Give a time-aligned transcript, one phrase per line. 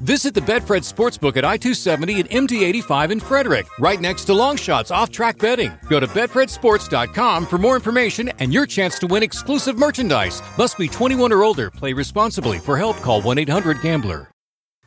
[0.00, 4.32] Visit the Betfred Sportsbook at I 270 and MD 85 in Frederick, right next to
[4.32, 5.72] Longshots Off Track Betting.
[5.88, 10.40] Go to BetfredSports.com for more information and your chance to win exclusive merchandise.
[10.56, 11.70] Must be 21 or older.
[11.70, 12.58] Play responsibly.
[12.58, 14.30] For help, call 1 800 Gambler.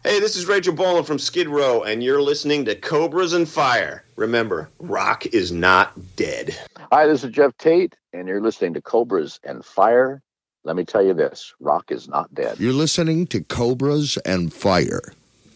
[0.03, 4.03] Hey, this is Rachel Bolan from Skid Row, and you're listening to Cobras and Fire.
[4.15, 6.57] Remember, rock is not dead.
[6.91, 10.23] Hi, this is Geoff Tate, and you're listening to Cobras and Fire.
[10.63, 12.59] Let me tell you this rock is not dead.
[12.59, 15.01] You're listening to Cobras and Fire.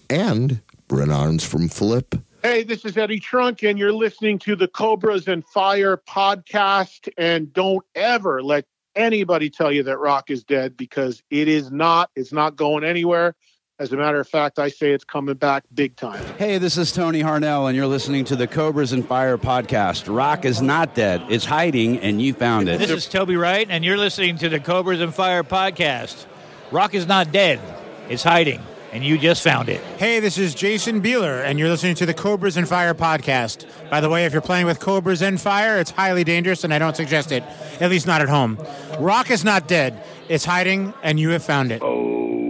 [0.10, 2.16] And Brent Arns from Flip.
[2.44, 7.10] Hey, this is Eddie Trunk, and you're listening to the Cobras and Fire podcast.
[7.18, 12.12] And don't ever let anybody tell you that rock is dead because it is not.
[12.16, 13.36] It's not going anywhere.
[13.78, 16.24] As a matter of fact, I say it's coming back big time.
[16.38, 20.08] Hey, this is Tony Harnell, and you're listening to the Cobras and Fire podcast.
[20.08, 22.80] Rock is not dead, it's hiding, and you found it.
[22.80, 26.26] This is Toby Wright, and you're listening to the Cobras and Fire podcast.
[26.72, 27.60] Rock is not dead,
[28.08, 28.62] it's hiding,
[28.94, 29.82] and you just found it.
[29.98, 33.66] Hey, this is Jason Bieler, and you're listening to the Cobras and Fire podcast.
[33.90, 36.80] By the way, if you're playing with Cobras and Fire, it's highly dangerous, and I
[36.80, 37.44] don't suggest it,
[37.82, 38.58] at least not at home.
[39.00, 41.82] Rock is not dead, it's hiding, and you have found it.
[41.82, 42.45] This is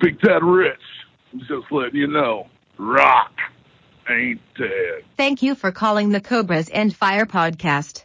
[0.00, 0.80] Big Ted Rich.
[1.32, 2.48] I'm just letting you know,
[2.78, 3.32] rock
[4.08, 5.04] ain't dead.
[5.16, 8.04] Thank you for calling the Cobras and Fire podcast.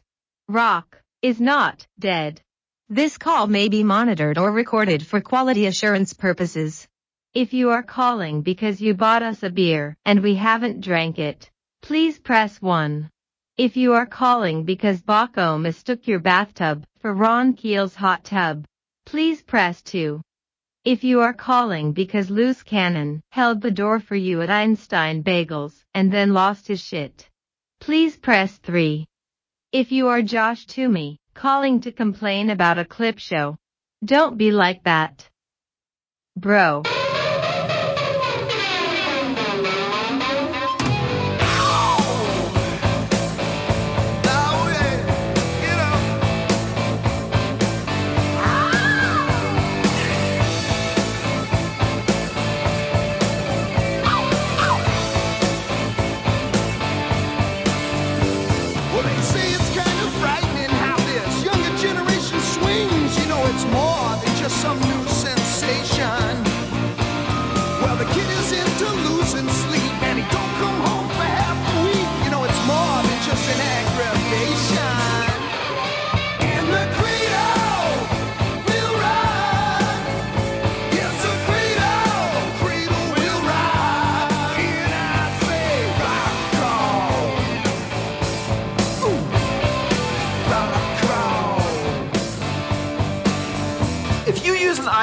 [0.50, 2.42] Rock is not dead.
[2.90, 6.88] This call may be monitored or recorded for quality assurance purposes.
[7.34, 11.50] If you are calling because you bought us a beer and we haven't drank it,
[11.82, 13.10] please press 1.
[13.58, 18.66] If you are calling because Baco mistook your bathtub for Ron Keel's hot tub,
[19.06, 20.22] please press 2.
[20.86, 25.74] If you are calling because Loose Cannon held the door for you at Einstein Bagels
[25.96, 27.28] and then lost his shit,
[27.80, 29.04] please press 3.
[29.72, 33.58] If you are Josh Toomey, calling to complain about a clip show,
[34.04, 35.28] don't be like that.
[36.38, 36.84] Bro.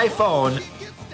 [0.08, 0.62] iPhone,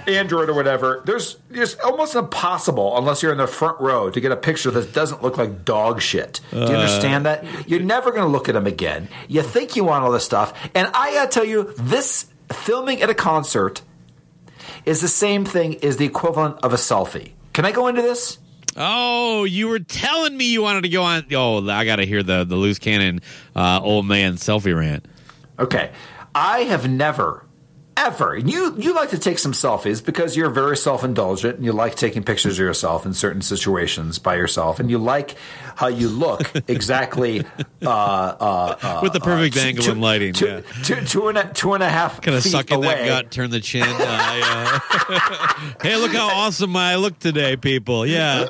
[0.07, 4.33] Android or whatever, there's it's almost impossible unless you're in the front row to get
[4.33, 6.41] a picture that doesn't look like dog shit.
[6.51, 6.69] Do you Uh.
[6.71, 7.45] understand that?
[7.69, 9.09] You're never going to look at them again.
[9.29, 13.03] You think you want all this stuff, and I got to tell you, this filming
[13.03, 13.83] at a concert
[14.87, 17.33] is the same thing as the equivalent of a selfie.
[17.53, 18.39] Can I go into this?
[18.77, 21.27] Oh, you were telling me you wanted to go on.
[21.35, 23.21] Oh, I got to hear the the loose cannon
[23.57, 25.05] uh, old man selfie rant.
[25.59, 25.91] Okay.
[26.35, 27.45] I have never,
[27.99, 31.65] ever, and you, you like to take some selfies because you're very self indulgent and
[31.65, 35.35] you like taking pictures of yourself in certain situations by yourself and you like
[35.77, 37.45] how you look exactly
[37.85, 40.61] uh, uh, uh, With the perfect uh, angle two- and lighting, Two, yeah.
[40.83, 43.07] two- two and a, two and a half Kind of suck in that away.
[43.09, 43.83] gut, turn the chin.
[43.83, 45.75] Uh, yeah.
[45.83, 48.07] hey, look how awesome I look today, people.
[48.07, 48.47] Yeah.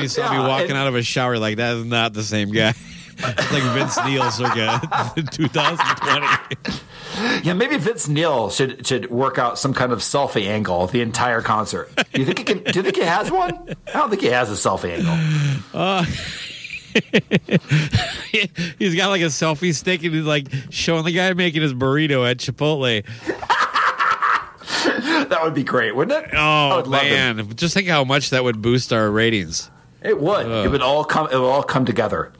[0.00, 2.52] You saw me walking and- out of a shower like that is not the same
[2.52, 2.74] guy.
[3.22, 4.80] Like Vince Neil circa
[5.30, 6.26] 2020.
[7.42, 11.40] Yeah, maybe Vince Neil should should work out some kind of selfie angle the entire
[11.40, 11.90] concert.
[12.12, 12.62] Do you think he can?
[12.62, 13.74] Do you think he has one?
[13.88, 15.16] I don't think he has a selfie angle.
[15.72, 16.04] Uh,
[18.78, 22.28] he's got like a selfie stick and he's like showing the guy making his burrito
[22.28, 23.04] at Chipotle.
[25.28, 26.30] that would be great, wouldn't it?
[26.34, 27.10] Oh would love it.
[27.10, 29.70] man, just think how much that would boost our ratings.
[30.02, 30.46] It would.
[30.46, 30.66] Ugh.
[30.66, 31.28] It would all come.
[31.30, 32.32] It would all come together.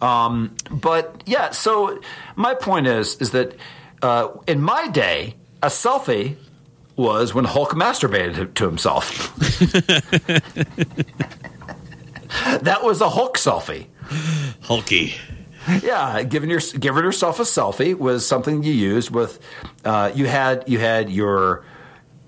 [0.00, 1.50] Um, but yeah.
[1.50, 2.00] So
[2.36, 3.56] my point is, is that
[4.02, 6.36] uh, in my day, a selfie
[6.96, 9.34] was when Hulk masturbated to- to himself.
[12.60, 13.86] that was a Hulk selfie.
[14.62, 15.14] Hulky.
[15.82, 19.38] Yeah, giving your giving yourself a selfie was something you used with.
[19.84, 21.64] Uh, you had you had your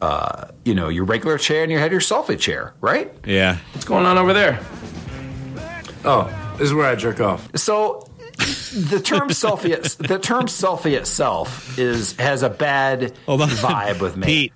[0.03, 3.13] uh, you know, your regular chair and you had your selfie chair, right?
[3.25, 3.59] Yeah.
[3.73, 4.59] What's going on over there?
[6.05, 6.29] Oh,
[6.61, 7.49] this is where I jerk off.
[7.57, 13.49] So the term selfie, the term selfie itself is has a bad Hold on.
[13.49, 14.27] vibe with me.
[14.27, 14.53] Pete,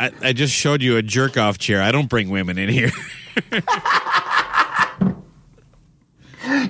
[0.00, 1.80] I, I just showed you a jerk off chair.
[1.80, 2.90] I don't bring women in here.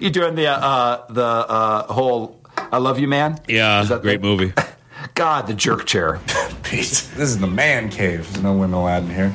[0.01, 3.41] You doing the uh, the uh, whole "I love you, man"?
[3.49, 4.53] Yeah, Is that great the- movie.
[5.15, 6.21] God, the jerk chair.
[6.63, 8.25] Pete, this is the man cave.
[8.33, 9.35] There's no women allowed in here.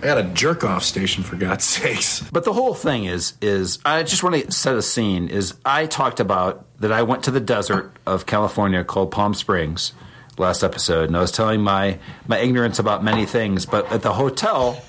[0.00, 2.20] I got a jerk off station for God's sakes.
[2.32, 5.28] But the whole thing is is I just want to set a scene.
[5.28, 9.92] Is I talked about that I went to the desert of California called Palm Springs
[10.38, 13.66] last episode, and I was telling my my ignorance about many things.
[13.66, 14.82] But at the hotel,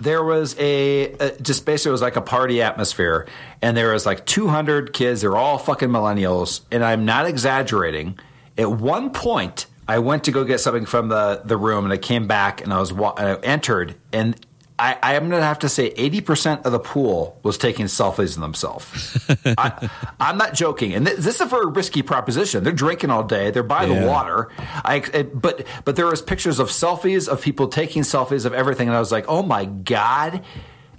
[0.00, 3.26] there was a, a just basically it was like a party atmosphere,
[3.62, 5.20] and there was like 200 kids.
[5.20, 8.18] They're all fucking millennials, and I'm not exaggerating.
[8.58, 11.98] At one point, I went to go get something from the the room, and I
[11.98, 14.36] came back, and I was wa- I entered, and
[14.78, 18.34] I, I am going to have to say 80% of the pool was taking selfies
[18.34, 19.26] of themselves.
[19.46, 19.88] I,
[20.20, 20.92] I'm not joking.
[20.94, 22.62] And th- this is a very risky proposition.
[22.62, 23.50] They're drinking all day.
[23.50, 24.00] They're by Yeah.
[24.00, 24.48] the water.
[24.58, 28.88] I, it, but, but there was pictures of selfies of people taking selfies of everything.
[28.88, 30.42] And I was like, oh my God.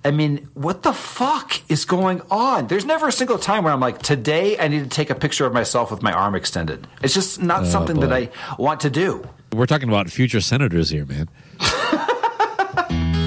[0.04, 2.66] I mean, what the fuck is going on?
[2.68, 5.46] There's never a single time where I'm like, today I need to take a picture
[5.46, 6.88] of myself with my arm extended.
[7.04, 8.12] It's just not Oh, something that.
[8.12, 9.28] I want to do.
[9.54, 11.30] We're talking about future senators here, man.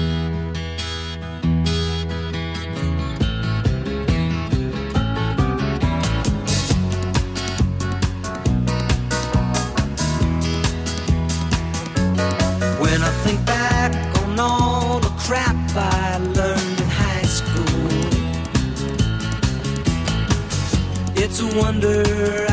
[21.41, 22.50] a wonder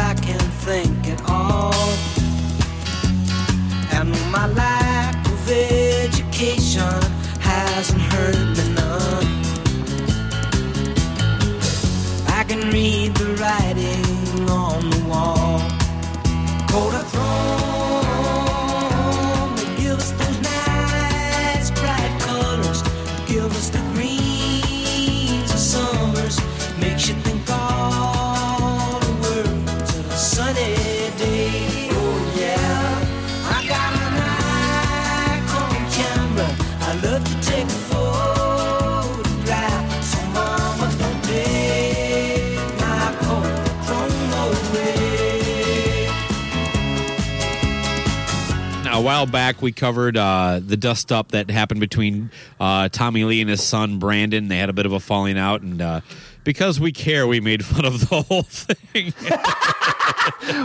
[49.08, 53.48] while back, we covered uh, the dust up that happened between uh, Tommy Lee and
[53.48, 54.48] his son Brandon.
[54.48, 56.00] They had a bit of a falling out, and uh,
[56.44, 59.14] because we care, we made fun of the whole thing.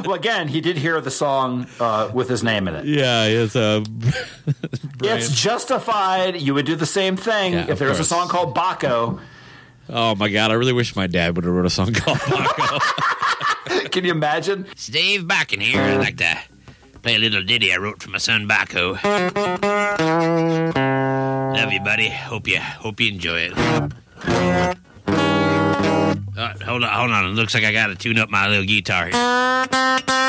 [0.04, 2.84] well, again, he did hear the song uh, with his name in it.
[2.86, 3.82] yeah, it's uh,
[5.02, 6.42] It's justified.
[6.42, 9.22] You would do the same thing Yeah, if of there was a song called Baco.
[9.88, 13.90] Oh my god, I really wish my dad would have wrote a song called Baco.
[13.90, 14.68] Can you imagine?
[14.76, 15.82] Steve Dave Bakken here.
[15.82, 16.53] I'd like to
[17.04, 18.94] play a little ditty I wrote for my son Baco.
[21.54, 22.10] Love you, buddy.
[22.10, 23.54] Hope you hope you enjoy it.
[26.36, 27.26] Uh, hold on, hold on.
[27.26, 30.23] It looks like I got to tune up my little guitar here.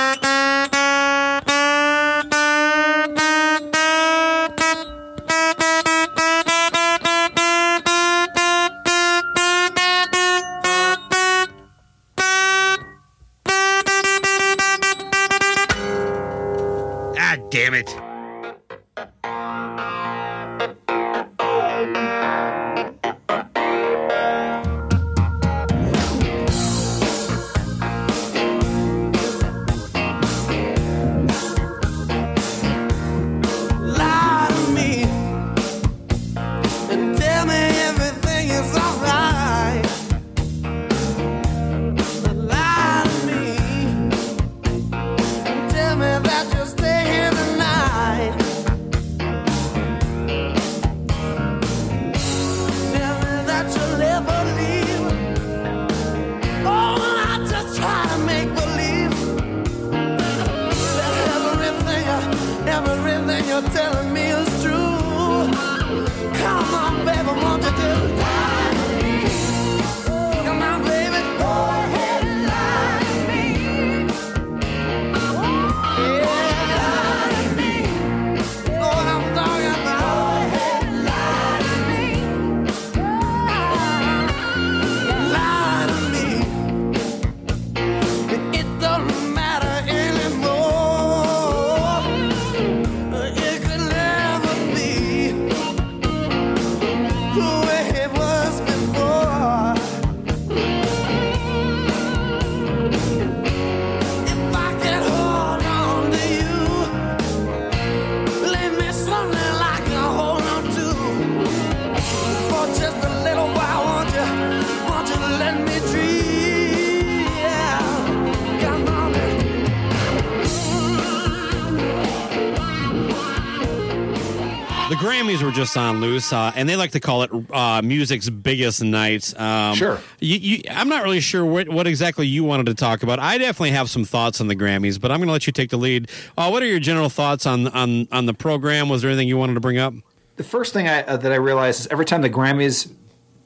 [125.65, 129.33] Just on loose, uh, and they like to call it uh, music's biggest night.
[129.41, 129.99] Um, Sure.
[130.21, 133.19] You, you, I'm not really sure what, what exactly you wanted to talk about.
[133.19, 135.71] I definitely have some thoughts on the Grammys, but I'm going to let you take
[135.71, 136.11] the lead.
[136.37, 138.91] Uh, what are your general thoughts on, on on the program?
[138.91, 139.95] Was there anything you wanted to bring up?
[140.37, 142.93] The first thing I, uh, that I realized is every time the Grammys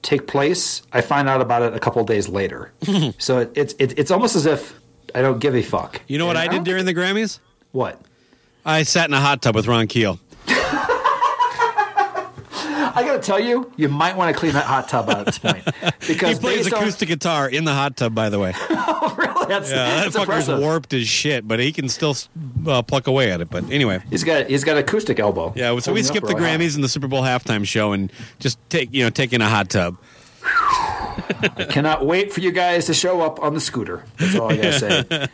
[0.02, 2.72] take place, I find out about it a couple days later.
[3.18, 4.76] so it, it's it, it's almost as if
[5.14, 6.02] I don't give a fuck.
[6.08, 7.38] You know what I did during the Grammys?
[7.70, 8.00] What?
[8.66, 10.18] I sat in a hot tub with Ron Keel.
[12.94, 15.26] I got to tell you, you might want to clean that hot tub out at
[15.26, 15.64] this point
[16.06, 18.52] because he plays based on- acoustic guitar in the hot tub, by the way.
[19.48, 20.18] that's, yeah, that that's fucker's
[20.48, 20.58] impressive.
[20.60, 22.16] warped as shit, but he can still
[22.66, 23.50] uh, pluck away at it.
[23.50, 25.52] But anyway, He's got he's got acoustic elbow.
[25.56, 25.78] yeah.
[25.78, 26.34] So we skipped the.
[26.34, 29.70] Grammys and the Super Bowl halftime show and just take you know taking a hot
[29.70, 29.96] tub.
[31.56, 34.04] I cannot wait for you guys to show up on the scooter.
[34.16, 34.72] That's all I gotta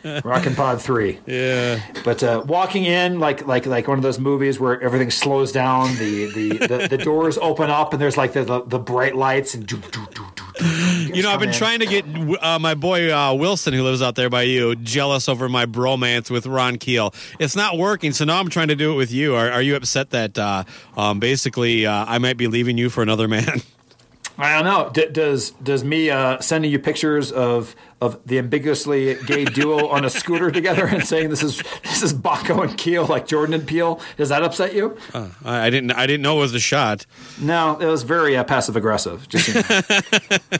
[0.03, 0.21] say.
[0.23, 1.19] Rockin' Pod Three.
[1.25, 1.81] Yeah.
[2.03, 5.95] But uh, walking in like like like one of those movies where everything slows down,
[5.97, 9.53] the the, the, the doors open up and there's like the the, the bright lights
[9.53, 10.65] and doo, doo, doo, doo,
[11.13, 11.55] You know, I've been in.
[11.55, 12.05] trying to get
[12.43, 16.29] uh, my boy uh, Wilson, who lives out there by you, jealous over my bromance
[16.29, 17.13] with Ron Keel.
[17.39, 19.35] It's not working, so now I'm trying to do it with you.
[19.35, 20.63] Are, are you upset that uh,
[20.97, 23.61] um, basically uh, I might be leaving you for another man?
[24.37, 24.89] I don't know.
[24.93, 30.03] D- does does me uh, sending you pictures of of the ambiguously gay duo on
[30.03, 33.67] a scooter together and saying this is this is Baco and Keel like Jordan and
[33.67, 34.01] Peele?
[34.17, 34.97] Does that upset you?
[35.13, 35.91] Uh, I I didn't.
[35.91, 37.05] I didn't know it was a shot.
[37.39, 39.27] No, it was very uh, passive aggressive.
[39.29, 39.53] Just you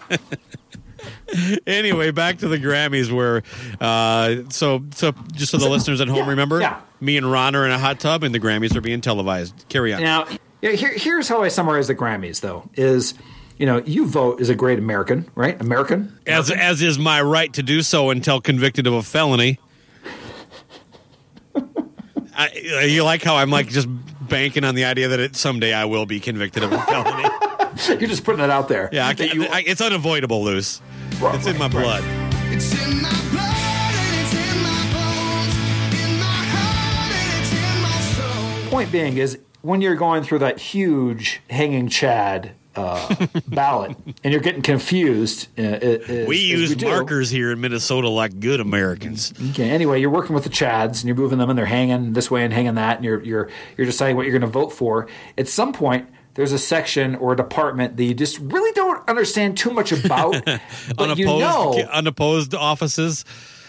[0.09, 0.17] know.
[1.67, 3.43] anyway, back to the Grammys, where
[3.81, 6.79] uh, so so just so the listeners at home remember, yeah.
[7.01, 9.65] me and Ron are in a hot tub, and the Grammys are being televised.
[9.69, 10.01] Carry on.
[10.01, 10.27] Now,
[10.61, 13.13] yeah, here, here's how I summarize the Grammys, though: is
[13.57, 15.59] you know you vote as a great American, right?
[15.61, 16.17] American.
[16.27, 19.59] as as is my right to do so until convicted of a felony.
[22.37, 23.87] I, uh, you like how I'm like just
[24.27, 27.29] banking on the idea that it, someday I will be convicted of a felony.
[27.87, 28.89] You're just putting it out there.
[28.91, 30.81] Yeah, I can't, I, it's unavoidable, Luce.
[31.11, 32.03] It's in my blood.
[32.51, 35.55] It's in my blood and it's in my bones,
[35.95, 37.99] in my heart and it's in my
[38.61, 38.69] soul.
[38.69, 44.41] Point being is when you're going through that huge hanging Chad uh, ballot and you're
[44.41, 45.47] getting confused.
[45.57, 46.85] Uh, as- We use do.
[46.85, 49.33] markers here in Minnesota like good Americans.
[49.51, 49.69] Okay.
[49.69, 52.43] Anyway, you're working with the Chads and you're moving them and they're hanging this way
[52.43, 55.07] and hanging that, and you're you're you're deciding what you're going to vote for.
[55.37, 59.57] At some point, there's a section or a department that you just really don't understand
[59.57, 60.35] too much about,
[60.97, 63.23] unopposed, you know, unopposed offices.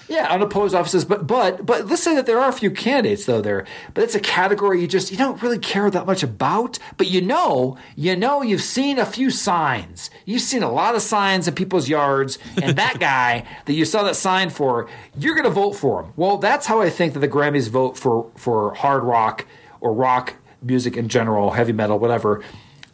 [0.08, 1.04] Yeah, unopposed offices.
[1.04, 4.14] But but but let's say that there are a few candidates though there, but it's
[4.14, 6.78] a category you just you don't really care that much about.
[6.96, 10.10] But you know, you know, you've seen a few signs.
[10.24, 14.02] You've seen a lot of signs in people's yards, and that guy that you saw
[14.04, 16.12] that sign for, you're going to vote for him.
[16.16, 19.46] Well, that's how I think that the Grammys vote for for hard rock
[19.80, 22.42] or rock music in general, heavy metal, whatever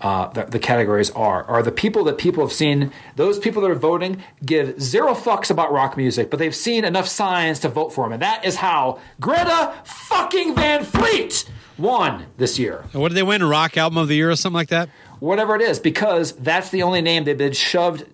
[0.03, 2.91] uh, the, the categories are are the people that people have seen.
[3.17, 7.07] Those people that are voting give zero fucks about rock music, but they've seen enough
[7.09, 11.45] signs to vote for him, and that is how Greta fucking Van Fleet
[11.79, 12.85] won this year.
[12.93, 13.43] What did they win?
[13.45, 14.89] Rock album of the year or something like that?
[15.21, 18.05] Whatever it is, because that's the only name they've been shoved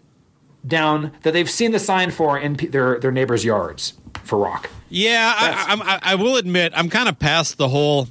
[0.66, 4.68] down that they've seen the sign for in their their neighbors' yards for rock.
[4.90, 8.08] Yeah, I, I'm- I, I will admit I'm kind of past the whole.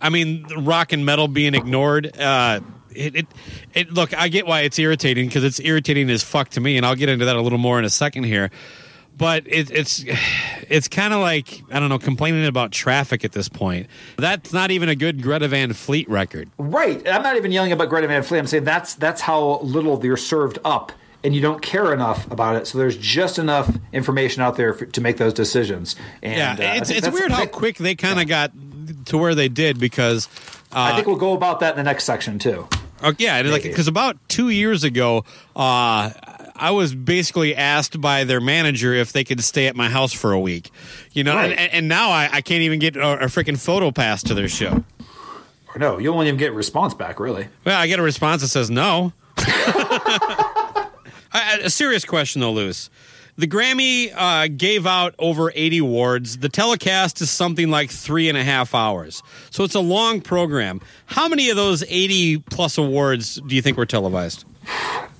[0.00, 2.16] I mean, rock and metal being ignored.
[2.18, 2.60] Uh,
[2.94, 3.26] it, it,
[3.74, 3.92] it.
[3.92, 6.96] Look, I get why it's irritating because it's irritating as fuck to me, and I'll
[6.96, 8.50] get into that a little more in a second here.
[9.20, 10.02] But it, it's
[10.68, 13.86] it's kind of like I don't know, complaining about traffic at this point.
[14.16, 16.48] That's not even a good Greta Van Fleet record.
[16.58, 17.06] Right.
[17.06, 18.38] I'm not even yelling about Greta Van Fleet.
[18.38, 20.92] I'm saying that's that's how little you're served up,
[21.22, 22.66] and you don't care enough about it.
[22.66, 25.96] So there's just enough information out there for, to make those decisions.
[26.22, 28.52] And, yeah, uh, it's think it's weird how quick they kind of got
[29.06, 30.28] to where they did because.
[30.72, 32.68] Uh, I think we'll go about that in the next section too.
[33.02, 35.24] Oh, yeah, and like because about two years ago,
[35.56, 36.10] uh,
[36.54, 40.32] I was basically asked by their manager if they could stay at my house for
[40.32, 40.70] a week.
[41.12, 41.52] You know, Right.
[41.52, 44.48] and, and now I, I can't even get a, a freaking photo pass to their
[44.48, 44.84] show.
[45.74, 47.48] Or no, you won't even get a response back, really.
[47.64, 49.12] Well, I get a response that says no.
[51.32, 52.90] a serious question though, Lewis.
[53.40, 56.36] The Grammy uh, gave out over 80 awards.
[56.36, 59.22] The telecast is something like three and a half hours.
[59.48, 60.82] So it's a long program.
[61.06, 64.44] How many of those 80 plus awards do you think were televised?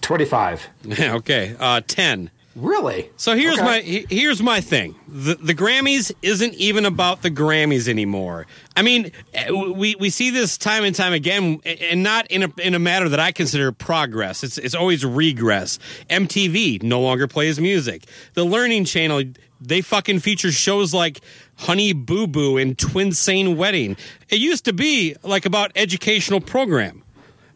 [0.03, 0.69] 25.
[1.01, 2.31] okay, uh, 10.
[2.57, 3.09] Really?
[3.17, 3.65] So here's Okay.
[3.65, 3.81] my
[4.11, 4.97] here's my thing.
[5.07, 8.47] The the Grammys isn't even about the Grammys anymore.
[8.77, 12.53] I mean, eh, we we see this time and time again, and not in a
[12.61, 14.43] in a matter that I consider progress.
[14.43, 15.79] It's it's always regress.
[16.11, 18.03] MTV no longer plays music.
[18.35, 19.23] The Learning Channel
[19.61, 21.21] they fucking feature shows like
[21.57, 23.97] Honey Boo Boo and Twin Sane Wedding.
[24.29, 27.05] It used to be like about educational program.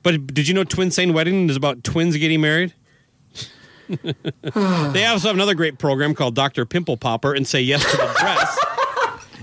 [0.05, 2.75] But did you know Twin Sane Wedding is about twins getting married?
[3.89, 6.65] They also have another great program called Dr.
[6.65, 8.59] Pimple Popper and Say Yes to the Dress.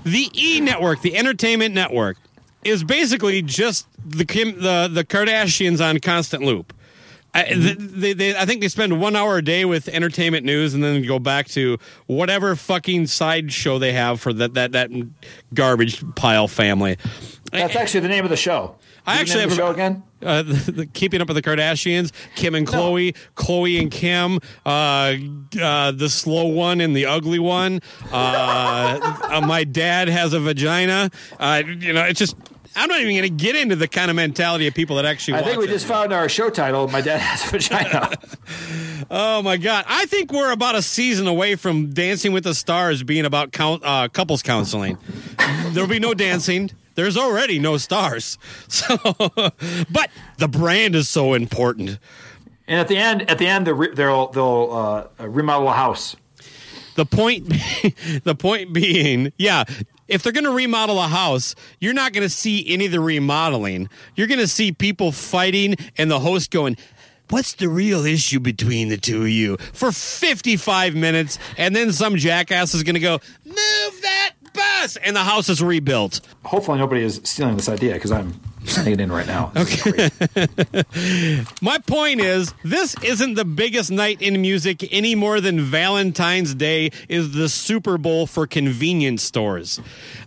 [0.03, 2.17] the E Network, the Entertainment Network,
[2.63, 6.73] is basically just the Kim, the the Kardashians on constant loop.
[7.33, 7.61] I, mm-hmm.
[7.61, 10.83] th- they, they, I think they spend one hour a day with entertainment news, and
[10.83, 14.91] then go back to whatever fucking side show they have for that that that
[15.53, 16.97] garbage pile family.
[17.51, 17.81] That's eh, eh.
[17.81, 18.75] actually the name of the show.
[19.05, 20.03] I Give actually have show a, again.
[20.21, 25.15] Uh, the, the Keeping Up with the Kardashians, Kim and Khloé, Khloé and Kim, uh,
[25.59, 27.81] uh, the slow one and the ugly one.
[28.11, 31.09] Uh, uh, my dad has a vagina.
[31.39, 32.35] Uh, you know, it's just.
[32.73, 35.39] I'm not even going to get into the kind of mentality of people that actually.
[35.39, 35.67] I think we it.
[35.67, 36.87] just found our show title.
[36.87, 38.11] My dad has a vagina.
[39.13, 39.83] Oh my god!
[39.89, 43.81] I think we're about a season away from Dancing with the Stars being about count,
[43.83, 44.97] uh, couples counseling.
[45.71, 46.71] There'll be no dancing.
[46.95, 48.37] There's already no stars.
[48.67, 48.97] So,
[49.89, 51.99] but the brand is so important.
[52.67, 56.15] and at the end, at the end, they'll they'll, they'll uh, remodel a house.
[56.95, 57.47] The point,
[58.23, 59.63] the point being, yeah,
[60.07, 62.99] if they're going to remodel a house, you're not going to see any of the
[62.99, 63.89] remodeling.
[64.15, 66.77] You're going to see people fighting and the host going,
[67.29, 71.39] What's the real issue between the two of you for 55 minutes?
[71.57, 74.97] And then some jackass is going to go, Move that bus!
[74.97, 76.21] And the house is rebuilt.
[76.43, 79.51] Hopefully, nobody is stealing this idea because I'm sending it in right now.
[79.55, 80.09] Okay.
[81.61, 86.91] My point is, this isn't the biggest night in music any more than Valentine's Day
[87.09, 89.79] is the Super Bowl for convenience stores.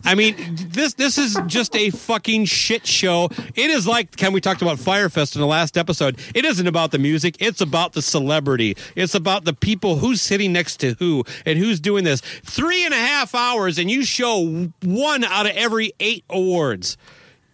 [0.05, 0.37] I mean,
[0.70, 3.31] this this is just a fucking shit show.
[3.55, 4.33] It is like Ken.
[4.33, 6.18] We talked about Fyre Fest in the last episode.
[6.35, 7.37] It isn't about the music.
[7.40, 8.77] It's about the celebrity.
[8.94, 12.20] It's about the people who's sitting next to who and who's doing this.
[12.20, 16.97] Three and a half hours, and you show one out of every eight awards.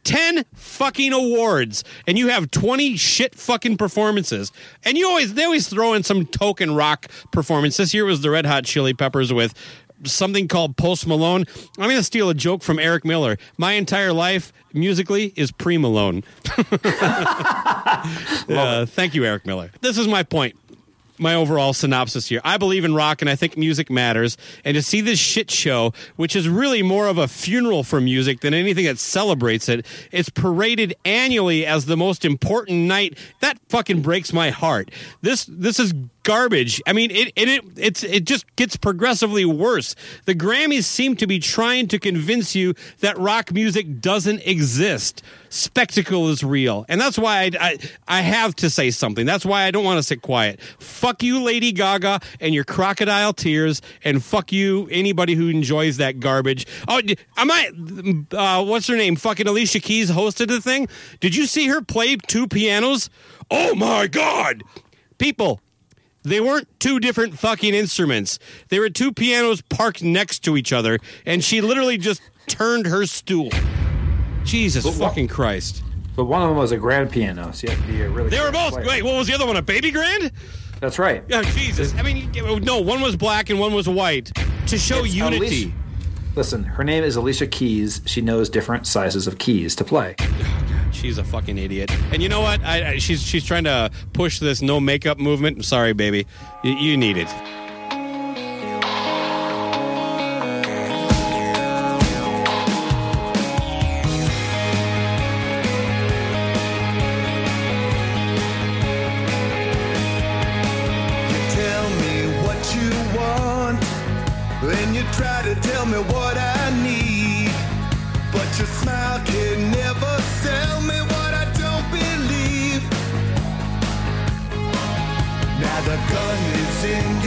[0.04, 4.52] 10 fucking awards and you have 20 shit fucking performances.
[4.84, 7.76] And you always they always throw in some token rock performance.
[7.76, 9.54] This year was the red hot chili peppers with
[10.04, 11.44] something called post malone.
[11.78, 13.36] I'm gonna steal a joke from eric miller.
[13.58, 16.22] My entire life musically is pre malone
[18.48, 19.70] uh, thank you eric miller.
[19.80, 20.56] This is my point
[21.20, 22.40] my overall synopsis here.
[22.44, 24.37] I believe in rock and I think music matters.
[24.64, 28.40] And to see this shit show, which is really more of a funeral for music
[28.40, 33.18] than anything that celebrates it, it's paraded annually as the most important night.
[33.40, 34.90] That fucking breaks my heart.
[35.22, 36.80] This this is garbage.
[36.87, 39.94] I mean, it it, it it's it just gets progressively worse.
[40.26, 45.22] The Grammys seem to be trying to convince you that rock music doesn't exist.
[45.48, 49.26] Spectacle is real, and that's why I, I I have to say something.
[49.26, 50.61] That's why I don't want to sit quiet.
[50.78, 56.20] Fuck you, Lady Gaga, and your crocodile tears, and fuck you, anybody who enjoys that
[56.20, 56.66] garbage.
[56.87, 57.70] Oh, d- I.
[58.33, 59.16] Uh, what's her name?
[59.16, 60.88] Fucking Alicia Keys hosted the thing.
[61.18, 63.11] Did you see her play two pianos?
[63.50, 64.62] Oh my god,
[65.18, 65.61] people.
[66.22, 68.38] They weren't two different fucking instruments.
[68.68, 73.06] They were two pianos parked next to each other, and she literally just turned her
[73.06, 73.50] stool.
[74.44, 75.83] Jesus But what- fucking Christ.
[76.16, 78.28] But one of them was a grand piano, so you have to be a really.
[78.30, 78.72] They were both.
[78.72, 78.87] player.
[78.87, 79.56] Wait, what was the other one?
[79.56, 80.33] A baby grand?
[80.80, 81.22] That's right.
[81.28, 81.94] Yeah, Jesus.
[81.94, 84.33] I mean, oh, no, one was black and one was white
[84.66, 85.72] to show It's unity.
[86.36, 88.02] Listen, her name is Alicia Keys.
[88.06, 90.14] She knows different sizes of keys to play.
[90.92, 91.90] She's a fucking idiot.
[92.12, 92.62] And you know what?
[92.62, 95.58] I, I, she's she's trying to push this no makeup movement.
[95.58, 96.26] I'm sorry, baby.
[96.62, 97.28] You, you need it.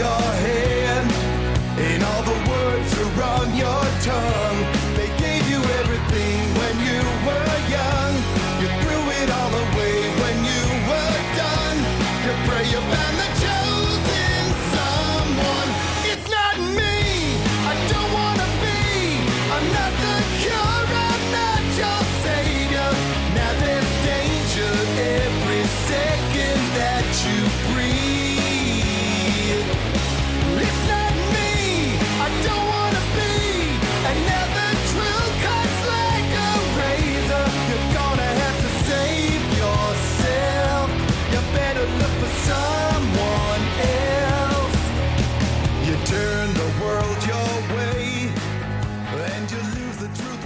[0.04, 0.53] Your hand,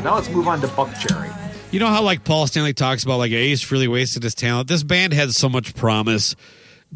[0.07, 1.29] Now let's move on to Buck Cherry.
[1.69, 4.69] You know how like Paul Stanley talks about like Ace really wasted his talent.
[4.69, 6.33] This band had so much promise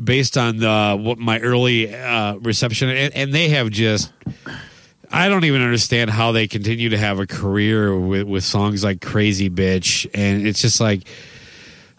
[0.02, 4.14] based on the what my early uh, reception, and, and they have just.
[5.12, 9.02] I don't even understand how they continue to have a career with, with songs like
[9.02, 11.02] "Crazy Bitch," and it's just like.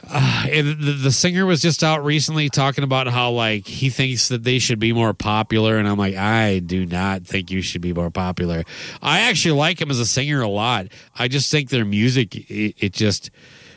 [0.08, 4.42] Uh, the, the singer was just out recently talking about how like he thinks that
[4.42, 7.92] they should be more popular and i'm like i do not think you should be
[7.92, 8.64] more popular
[9.00, 12.74] i actually like him as a singer a lot i just think their music it,
[12.78, 13.30] it just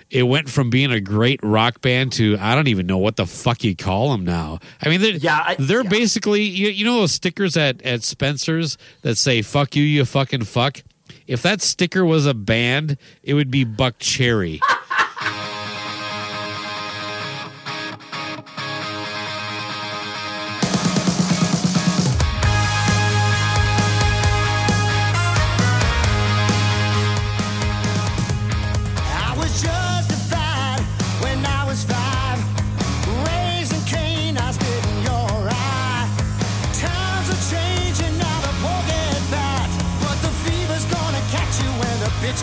[0.09, 3.25] it went from being a great rock band to I don't even know what the
[3.25, 4.59] fuck you call them now.
[4.81, 9.17] I mean, they're, yeah, they're basically you, you know those stickers at at Spencer's that
[9.17, 10.83] say "fuck you, you fucking fuck."
[11.27, 14.59] If that sticker was a band, it would be Buckcherry.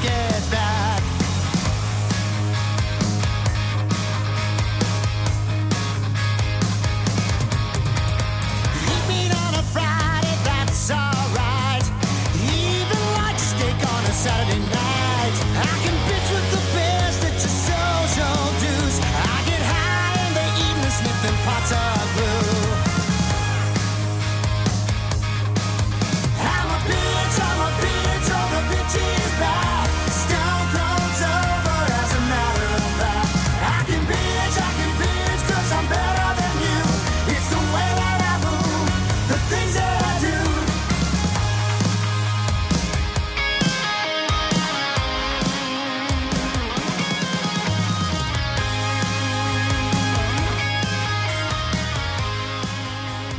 [0.04, 0.31] when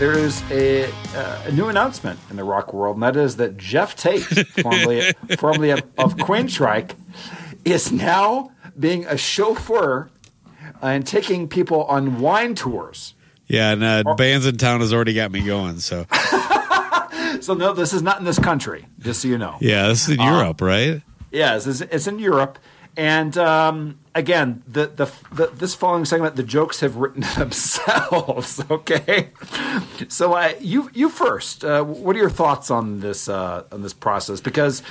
[0.03, 0.83] There is a,
[1.15, 4.21] uh, a new announcement in the rock world, and that is that Geoff Tate,
[4.61, 6.17] formerly, formerly of, of
[7.63, 10.09] is now being a chauffeur
[10.81, 13.13] and taking people on wine tours.
[13.47, 15.79] Yeah, and uh, Bandsintown has already got me going.
[15.79, 16.05] So
[17.39, 19.55] So no, this is not in this country, just so you know.
[19.61, 21.01] yeah, this is in Uh, Europe, right?
[21.31, 22.59] Yes, it's, it's in Europe,
[22.97, 28.62] and um, again, the, the the this following segment, the jokes have written themselves.
[28.69, 29.30] Okay,
[30.08, 31.63] so uh, you you first.
[31.63, 34.41] Uh, what are your thoughts on this uh, on this process?
[34.41, 34.84] Because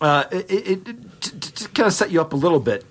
[0.00, 2.84] uh, it, it, it to, to kind of set you up a little bit.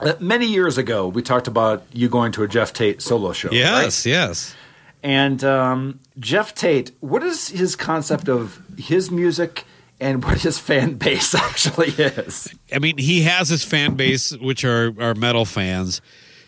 [0.00, 3.50] Uh, many years ago, we talked about you going to a Geoff Tate solo show.
[3.52, 4.10] Yes, right?
[4.10, 4.54] yes.
[5.02, 9.64] And um, Geoff Tate, what is his concept of his music
[10.00, 12.52] and what his fan base actually is?
[12.72, 16.00] I mean, he has his fan base, which are are metal fans.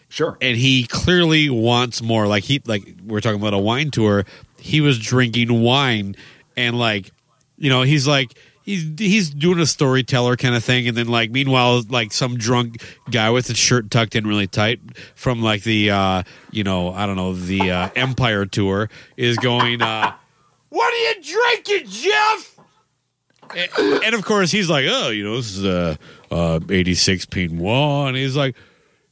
[0.09, 0.37] Sure.
[0.43, 2.27] And he clearly wants more.
[2.27, 4.25] Like he like we're talking about a wine tour.
[4.59, 6.17] He was drinking wine
[6.57, 7.13] and like
[7.57, 11.31] you know, he's like he's he's doing a storyteller kind of thing and then like
[11.31, 14.81] meanwhile like some drunk guy with his shirt tucked in really tight
[15.15, 19.81] from like the uh you know, I don't know, the uh Empire tour is going
[19.81, 20.13] uh
[20.69, 22.59] What are you drinking, Geoff?
[23.57, 25.99] And, and of course he's like, oh, you know, this is a
[26.31, 28.57] uh, eighty six Pinot, and he's like,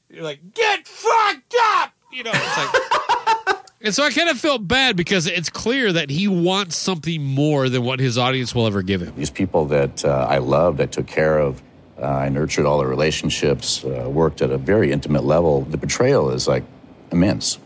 [0.08, 2.32] you're like, get fucked up, you know.
[2.34, 6.76] It's like, and so I kind of felt bad because it's clear that he wants
[6.76, 9.14] something more than what his audience will ever give him.
[9.16, 11.62] These people that uh, I loved, I took care of,
[12.00, 15.62] uh, I nurtured all the relationships, uh, worked at a very intimate level.
[15.62, 16.64] The betrayal is like
[17.12, 17.58] immense.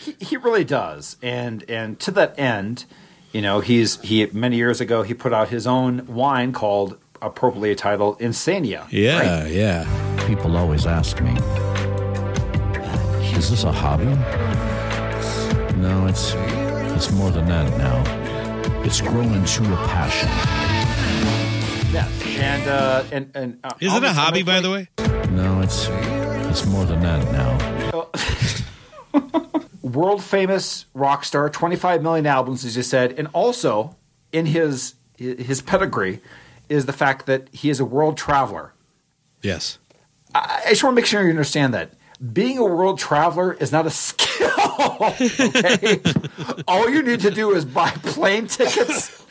[0.00, 2.84] he, he really does and and to that end
[3.32, 7.74] you know he's he many years ago he put out his own wine called appropriately
[7.74, 9.50] titled insania Yeah, right?
[9.52, 10.26] yeah.
[10.26, 11.32] People always ask me,
[13.36, 14.06] is this a hobby?
[15.76, 16.34] No, it's
[16.96, 18.02] it's more than that now.
[18.84, 20.28] It's grown into a passion.
[21.92, 24.88] yes and uh and and uh, Is it a hobby, by the way?
[25.30, 25.88] No, it's
[26.50, 27.52] it's more than that now.
[29.96, 33.96] world famous rock star 25 million albums as you said and also
[34.32, 36.20] in his his pedigree
[36.68, 38.72] is the fact that he is a world traveler
[39.42, 39.78] Yes.
[40.34, 41.92] I I just want to make sure you understand that
[42.32, 44.50] being a world traveler is not a skill.
[45.00, 46.00] Okay,
[46.66, 49.24] all you need to do is buy plane tickets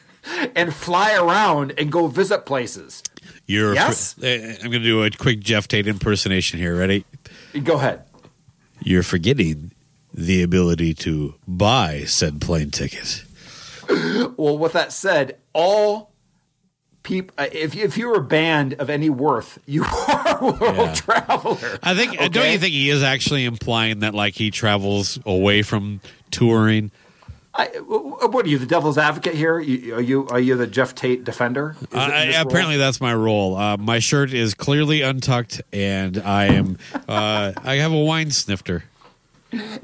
[0.56, 3.02] and fly around and go visit places.
[3.46, 4.16] You're Yes?
[4.22, 6.76] eh, I'm going to do a quick Geoff Tate impersonation here.
[6.76, 7.04] Ready?
[7.62, 8.04] Go ahead.
[8.82, 9.72] You're forgetting
[10.12, 13.24] the ability to buy said plane ticket.
[14.36, 16.12] Well, with that said, all
[17.02, 20.76] peop, uh, if if you were a band of any worth, you are a world
[20.76, 20.94] Yeah.
[20.94, 21.78] traveler.
[21.82, 22.16] I think.
[22.32, 26.90] Don't you think he is actually implying that like he travels away from touring?
[27.52, 29.54] I, what are you, the devil's advocate here?
[29.56, 31.74] Are you are you the Geoff Tate defender?
[31.80, 32.46] Is it in I, role?
[32.46, 33.56] apparently, that's my role.
[33.56, 36.78] Uh, my shirt is clearly untucked, and I am.
[37.08, 38.84] Uh, I have a wine snifter.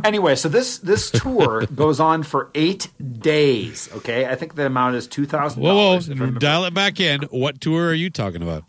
[0.04, 2.88] Anyway, so this this tour goes on for eight
[3.20, 3.88] days.
[3.96, 6.00] Okay, I think the amount is two thousand Whoa.
[6.00, 7.22] Dial it back in.
[7.30, 8.64] What tour are you talking about?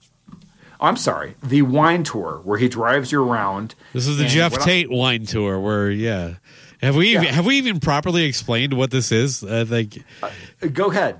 [0.79, 3.75] I'm sorry, the wine tour where he drives you around.
[3.93, 5.59] This is the Geoff Tate wine tour.
[5.59, 6.35] Where yeah,
[6.81, 9.43] have we even, have we even properly explained what this is?
[9.43, 10.03] I think.
[10.73, 11.19] Go ahead.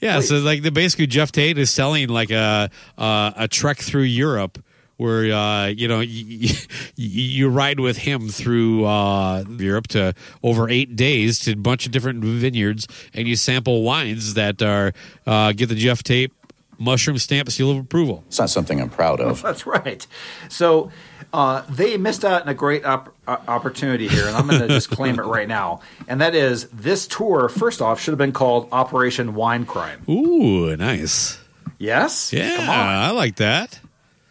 [0.00, 4.02] Yeah, so like the basically Geoff Tate is selling like a uh, a trek through
[4.02, 4.62] Europe
[4.98, 6.54] where uh, you know you,
[6.96, 11.92] you ride with him through uh, Europe to over eight days to a bunch of
[11.92, 14.92] different vineyards, and you sample wines that are
[15.26, 16.32] uh, get the Geoff Tate
[16.78, 18.22] mushroom stamp seal of approval.
[18.28, 19.42] It's not something I'm proud of.
[19.42, 20.06] That's right.
[20.48, 20.90] So
[21.32, 24.68] uh, they missed out on a great op- uh, opportunity here, and I'm going to
[24.68, 25.80] just claim it right now.
[26.06, 27.48] And that is this tour.
[27.48, 30.02] First off, should have been called Operation Wine Crime.
[30.08, 31.38] Ooh, nice.
[31.78, 32.32] Yes.
[32.32, 32.76] Yeah, Come on.
[32.76, 33.80] I like that.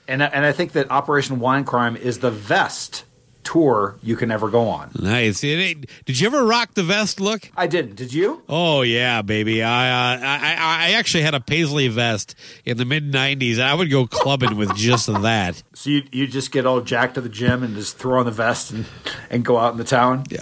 [0.08, 3.04] And and I think that Operation Wine Crime is the vest
[3.48, 4.92] tour you can ever go on.
[5.00, 5.40] Nice.
[5.40, 5.88] Did
[6.20, 7.50] you ever rock the vest look?
[7.56, 7.96] I didn't.
[7.96, 8.44] Did you?
[8.50, 9.64] Oh yeah, baby.
[9.64, 13.74] I uh, I I I actually had a paisley vest in the mid '90s, I
[13.74, 15.64] would go clubbing with just that.
[15.74, 18.32] So you you just get all jacked to the gym and just throw on the
[18.32, 18.86] vest and,
[19.30, 20.26] and go out in the town?
[20.30, 20.42] Yeah,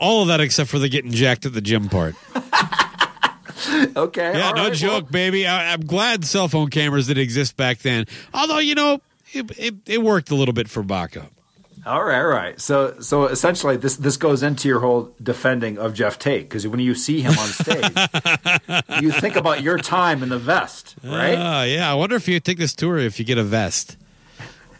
[0.00, 2.14] All of that except for the getting jacked at the gym part.
[3.96, 4.38] Okay.
[4.38, 5.46] Yeah, no right, joke, baby.
[5.46, 8.06] I, I'm glad cell phone cameras didn't exist back then.
[8.34, 9.00] Although you know,
[9.32, 11.26] it, it, it worked a little bit for Baco.
[11.86, 12.60] All right, all right.
[12.60, 16.80] So, so essentially, this this goes into your whole defending of Geoff Tate because when
[16.80, 17.92] you see him on stage,
[19.00, 21.36] you think about your time in the vest, right?
[21.38, 21.88] Ah, yeah.
[21.90, 23.96] I wonder if you take this tour if you get a vest.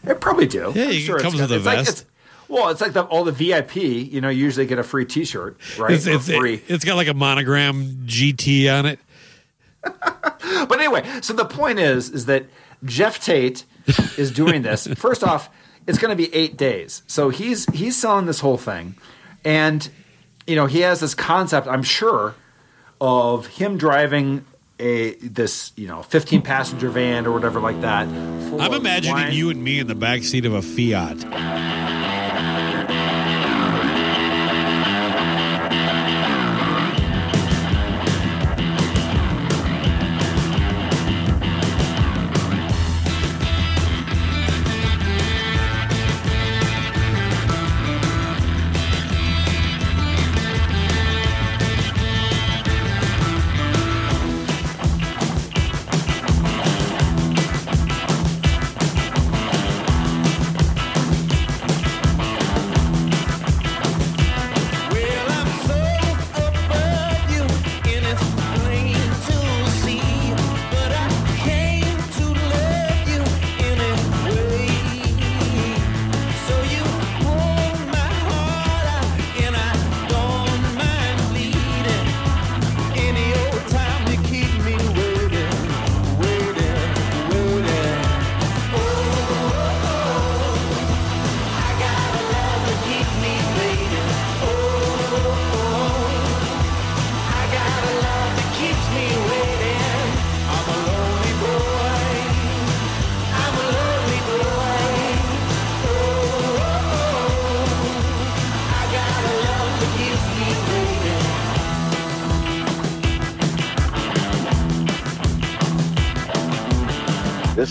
[0.03, 0.73] They probably do.
[0.75, 1.89] Yeah, I'm it sure comes got- with a like- vest.
[2.01, 2.05] it's-
[2.47, 3.75] well, it's like the, all the VIP.
[3.75, 5.91] You know, usually get a free T-shirt, right?
[5.91, 6.61] It's, it's, free.
[6.67, 8.99] it's got like a monogram GT on it.
[10.67, 12.45] But anyway, so the point is, is that
[12.83, 13.63] Geoff Tate
[14.17, 14.87] is doing this.
[14.95, 15.49] First off,
[15.85, 17.03] it's going to be eight days.
[17.07, 18.95] So he's he's selling this whole thing,
[19.43, 19.89] and
[20.45, 21.67] you know he has this concept.
[21.67, 22.35] I'm sure
[22.99, 24.45] of him driving
[24.79, 28.07] a this you know 15 passenger van or whatever like that.
[28.07, 29.33] I'm imagining wine.
[29.33, 31.96] you and me in the back seat of a Fiat.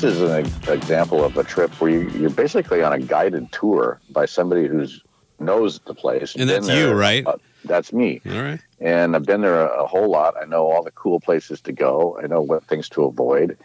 [0.07, 4.25] Is an example of a trip where you, you're basically on a guided tour by
[4.25, 5.03] somebody who's
[5.39, 6.35] knows the place.
[6.35, 7.27] And that's you, right?
[7.27, 8.21] Uh, that's me.
[8.27, 8.61] All right.
[8.81, 10.35] And I've been there a, a whole lot.
[10.41, 12.19] I know all the cool places to go.
[12.23, 13.59] I know what things to avoid.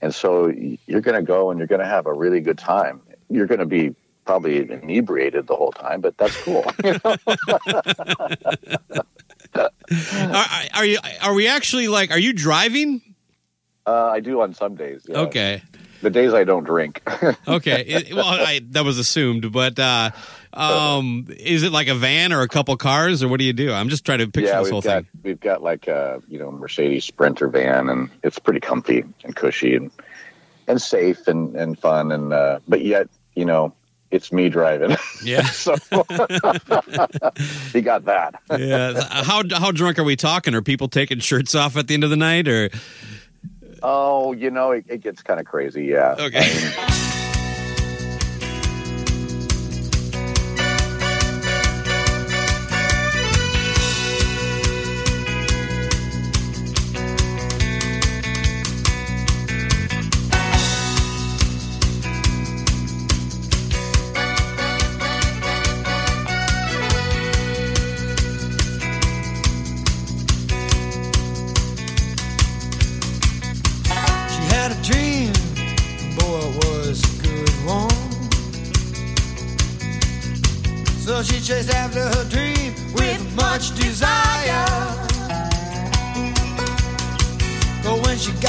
[0.00, 0.48] And so
[0.86, 3.00] you're going to go and you're going to have a really good time.
[3.28, 6.64] You're going to be probably inebriated the whole time, but that's cool.
[10.20, 10.98] Are, are you?
[11.22, 12.10] Are we actually like?
[12.10, 13.00] Are you driving?
[13.88, 15.06] uh, I do on some days.
[15.08, 15.18] yeah.
[15.20, 15.62] Okay.
[16.00, 17.02] The days I don't drink.
[17.48, 17.82] Okay.
[17.82, 20.10] It- well, I, that was assumed, but uh,
[20.52, 23.72] um, is it like a van or a couple cars, or what do you do?
[23.72, 25.06] I'm just trying to picture yeah, this whole got thing.
[25.22, 29.76] we've got like a you know Mercedes Sprinter van, and it's pretty comfy and cushy
[29.76, 29.90] and
[30.66, 33.72] and safe and and fun, and uh, but yet you know
[34.10, 34.96] it's me driving.
[35.22, 35.42] Yeah.
[35.44, 35.72] so
[37.72, 38.34] he got that.
[38.58, 39.22] yeah.
[39.24, 40.54] How how drunk are we talking?
[40.54, 42.70] Are people taking shirts off at the end of the night, or
[43.82, 45.84] Oh, you know, it, it gets kind of crazy.
[45.84, 46.16] Yeah.
[46.18, 47.14] Okay.
[81.70, 84.64] After her dream with much desire.
[87.84, 88.47] But when she got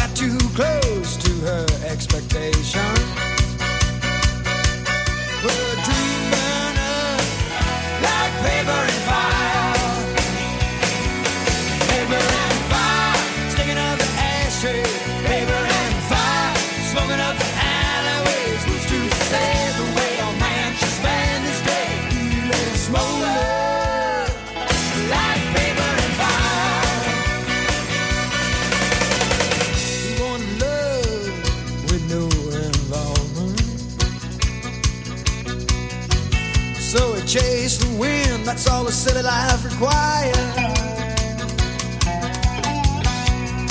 [38.49, 40.35] that's all a city life requires.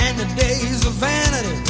[0.04, 1.67] And the days of vanity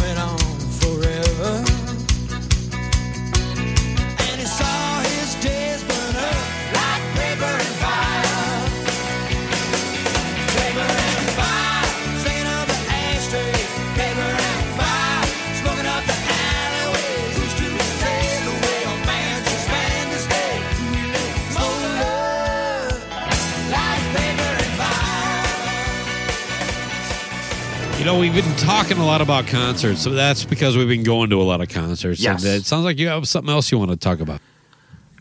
[28.09, 31.42] know, we've been talking a lot about concerts, so that's because we've been going to
[31.42, 32.21] a lot of concerts.
[32.21, 32.42] Yes.
[32.42, 34.40] And it sounds like you have something else you want to talk about.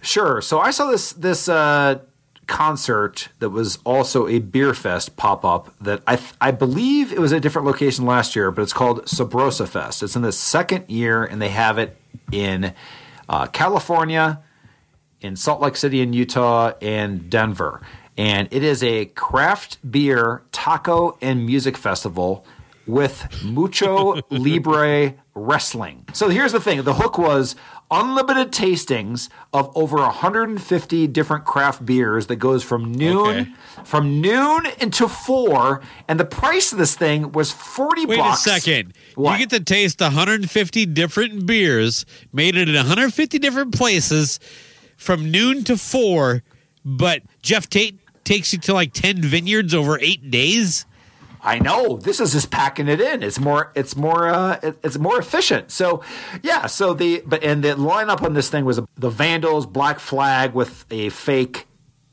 [0.02, 0.42] Sure.
[0.42, 2.00] So I saw this this uh,
[2.46, 7.20] concert that was also a beer fest pop up that I th- I believe it
[7.20, 10.02] was a different location last year, but it's called Sabroso Fest.
[10.02, 11.98] It's in the second year, and they have it
[12.32, 12.74] in
[13.28, 14.40] uh, California,
[15.20, 17.82] in Salt Lake City, in Utah, and Denver.
[18.18, 22.46] And it is a craft beer taco and music festival
[22.88, 26.06] with mucho libre wrestling.
[26.14, 27.56] So here's the thing: the hook was
[27.90, 35.08] unlimited tastings of over 150 different craft beers that goes from noon from noon until
[35.08, 38.46] four, and the price of this thing was 40 Wait bucks.
[38.46, 38.94] a second.
[39.18, 44.40] You get to taste 150 different beers made in 150 different places
[44.98, 46.44] from noon to four,
[46.84, 50.86] but Geoff Tate takes you to like 10 vineyards over eight days.
[51.48, 53.24] I know this is just packing it in.
[53.24, 55.72] It's more, it's more, uh, it- it's more efficient.
[55.72, 56.04] So,
[56.44, 56.66] yeah.
[56.68, 60.86] So the but and the lineup on this thing was the Vandals, Black Flag with
[60.92, 61.66] a fake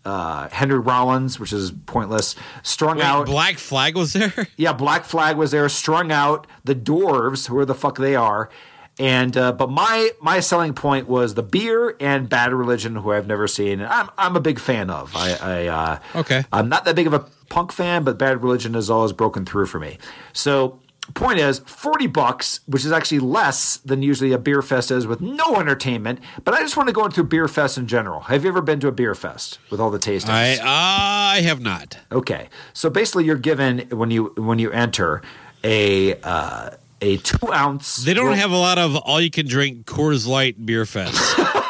[0.05, 2.37] uh, Henry Rollins, which is pointless.
[2.63, 3.27] Strung Wait, out.
[3.27, 4.33] Black Flag was there.
[4.57, 5.67] Yeah, Black Flag was there.
[5.71, 6.47] Strung out.
[6.65, 8.51] The Dwarves, who the fuck they are.
[8.99, 13.27] And uh, but my my selling point was the beer and Bad Religion, who I've
[13.27, 13.81] never seen.
[13.83, 15.11] I'm I'm a big fan of.
[15.17, 16.45] I, I uh, Okay.
[16.53, 19.67] I'm not that big of a punk fan, but Bad Religion has always broken through
[19.67, 19.99] for me.
[20.33, 20.81] So
[21.15, 25.21] point is 40 bucks which is actually less than usually a beer fest is with
[25.21, 28.49] no entertainment but i just want to go into beer fest in general have you
[28.49, 31.99] ever been to a beer fest with all the tastings I I have not.
[32.13, 35.21] Okay, so basically, you're given when you when you enter
[35.65, 36.71] a uh,
[37.01, 37.97] a two ounce.
[37.97, 41.19] They don't have a lot of all you can drink Coors Light beer fest.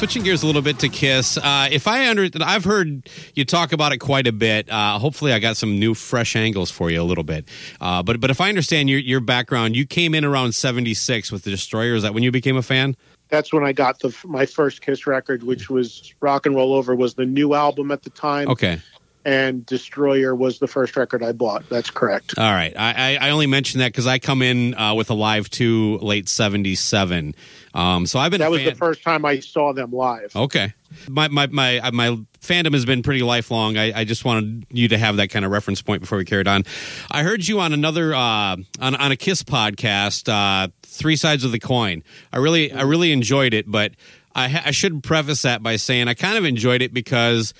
[0.00, 1.36] switching gears a little bit to Kiss.
[1.36, 4.66] Uh, if I under, I've heard you talk about it quite a bit.
[4.70, 7.46] Uh, hopefully, I got some new, fresh angles for you a little bit.
[7.82, 11.44] Uh, but but if I understand your your background, you came in around '76 with
[11.44, 11.92] the Destroyer.
[11.92, 12.96] Is that when you became a fan?
[13.28, 16.96] That's when I got the my first Kiss record, which was Rock and Roll Over,
[16.96, 18.48] was the new album at the time.
[18.48, 18.80] Okay.
[19.24, 21.68] And Destroyer was the first record I bought.
[21.68, 22.38] That's correct.
[22.38, 22.72] All right.
[22.74, 26.26] I, I, I only mentioned that because I come in uh, with Alive II late
[26.28, 27.34] '77.
[27.74, 30.34] Um, so I've been That was fan- the first time I saw them live.
[30.34, 30.72] Okay.
[31.08, 33.76] My my my uh, my fandom has been pretty lifelong.
[33.76, 36.48] I, I just wanted you to have that kind of reference point before we carried
[36.48, 36.64] on.
[37.10, 41.52] I heard you on another uh, on on a Kiss podcast, uh, Three Sides of
[41.52, 42.02] the Coin.
[42.32, 43.92] I really I really enjoyed it, but
[44.34, 47.52] I, ha- I should preface that by saying I kind of enjoyed it because.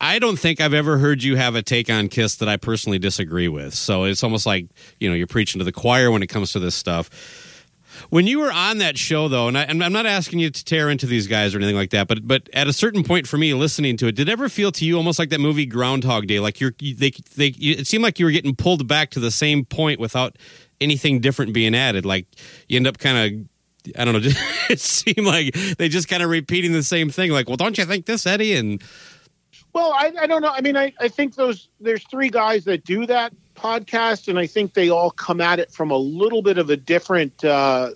[0.00, 2.98] I don't think I've ever heard you have a take on Kiss that I personally
[2.98, 3.74] disagree with.
[3.74, 4.68] So it's almost like,
[5.00, 7.10] you know, you're preaching to the choir when it comes to this stuff.
[8.10, 10.88] When you were on that show, though, and, I, I'm not asking you to tear
[10.88, 13.54] into these guys or anything like that, but but at a certain point for me,
[13.54, 16.38] listening to it, did it ever feel to you almost like that movie Groundhog Day?
[16.38, 19.32] Like you're you, they they it seemed like you were getting pulled back to the
[19.32, 20.36] same point without
[20.80, 22.06] anything different being added.
[22.06, 22.26] Like
[22.68, 23.48] you end up kind of
[23.96, 24.20] I don't know.
[24.20, 24.38] Just,
[24.70, 27.30] it seemed like they just kind of repeating the same thing.
[27.30, 28.54] Like, well, don't you think this, Eddie?
[28.54, 28.82] And
[29.78, 30.50] Well, I, I don't know.
[30.52, 34.44] I mean, I, I think those there's three guys that do that podcast, and I
[34.46, 37.90] think they all come at it from a little bit of a different uh,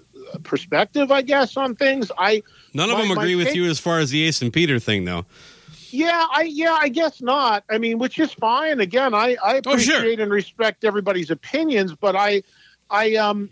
[0.45, 2.13] perspective, I guess, on things.
[2.17, 4.53] I none of my- them agree with take- you as far as the Ace and
[4.53, 5.27] Peter thing, though.
[5.91, 7.65] Yeah, I yeah, I guess not.
[7.69, 8.79] I mean, which is fine.
[8.81, 9.97] Again, I I Oh, sure.
[9.97, 12.45] appreciate and respect everybody's opinions, but I
[12.91, 13.51] I um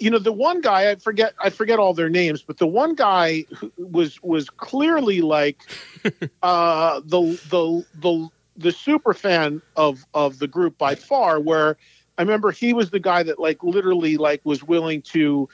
[0.00, 2.94] you know the one guy I forget I forget all their names, but the one
[2.94, 5.60] guy who was was clearly like
[6.42, 11.76] uh the the the the super fan of of the group by far where
[12.18, 15.48] I remember he was the guy that like literally like was willing to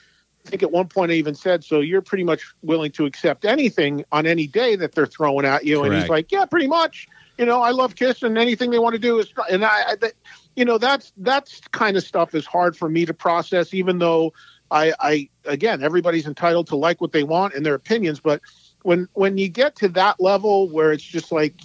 [0.46, 3.44] I think at one point I even said, "So you're pretty much willing to accept
[3.44, 7.08] anything on any day that they're throwing at you?" And he's like, "Yeah, pretty much.
[7.38, 10.12] You know, I love Kiss, and anything they want to do is." And I, I
[10.54, 14.32] you know, that's that's kind of stuff is hard for me to process, even though
[14.70, 18.40] I, I again, everybody's entitled to like what they want and their opinions, but
[18.82, 21.60] when when you get to that level where it's just like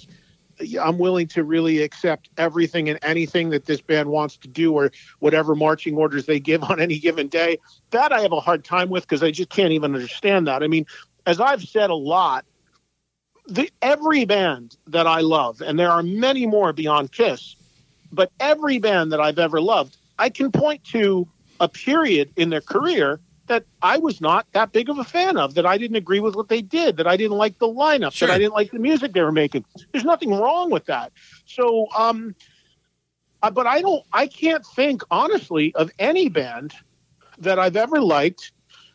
[0.80, 4.92] I'm willing to really accept everything and anything that this band wants to do or
[5.20, 7.58] whatever marching orders they give on any given day.
[7.92, 10.64] That I have a hard time with because I just can't even understand that.
[10.64, 10.86] I mean,
[11.26, 12.46] as I've said a lot,
[13.48, 17.56] the, every band that I love, and there are many more beyond Kiss,
[18.12, 21.28] but every band that I've ever loved, I can point to
[21.60, 25.56] a period in their career that I was not that big of a fan of,
[25.56, 28.28] that I didn't agree with what they did, that I didn't like the lineup, Sure.
[28.28, 29.66] that I didn't like the music they were making.
[29.92, 31.12] There's nothing wrong with that.
[31.46, 32.36] So, um,
[33.44, 36.74] uh, but I don't, I can't think honestly of any band
[37.40, 38.52] that I've ever liked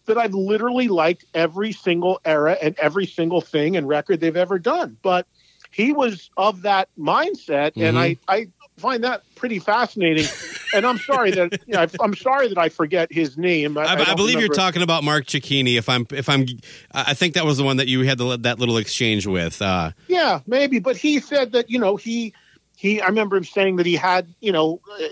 [0.06, 4.58] that I've literally liked every single era and every single thing and record they've ever
[4.58, 4.96] done.
[5.02, 5.26] But
[5.70, 8.48] he was of that mindset, and I, I
[8.78, 10.26] find that pretty fascinating.
[10.74, 13.76] and I'm sorry that you know, I- I'm sorry that I forget his name.
[13.76, 15.76] I, I, don't believe you're talking about Mark Cicchini.
[15.76, 16.46] If I'm, if I'm,
[16.92, 19.60] I think that was the one that you had the, that little exchange with.
[19.60, 20.78] Uh, Yeah, maybe.
[20.78, 22.32] But he said that you know he
[22.76, 23.00] he.
[23.00, 25.08] I remember him saying that he had you know uh,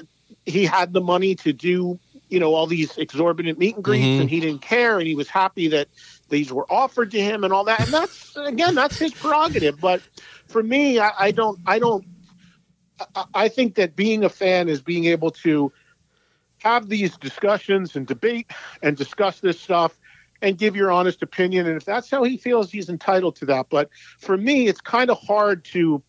[0.46, 1.98] he had the money to do
[2.28, 4.20] you know all these exorbitant meet and greets, Mhm.
[4.22, 5.88] and he didn't care, and he was happy that
[6.28, 7.80] these were offered to him and all that.
[7.82, 9.80] And that's again, that's his prerogative.
[9.80, 10.02] But
[10.48, 11.58] for me, I, I don't.
[11.66, 12.04] I don't.
[13.14, 15.72] I, I think that being a fan is being able to
[16.58, 18.50] have these discussions and debate
[18.82, 19.98] and discuss this stuff
[20.40, 21.66] and give your honest opinion.
[21.66, 23.66] And if that's how he feels, he's entitled to that.
[23.70, 26.02] But for me, it's kind of hard to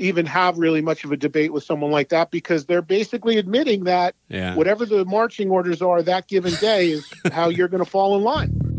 [0.00, 3.84] even have really much of a debate with someone like that because they're basically admitting
[3.84, 4.54] that Yeah.
[4.54, 8.22] whatever the marching orders are that given day is how you're going to fall in
[8.22, 8.69] line.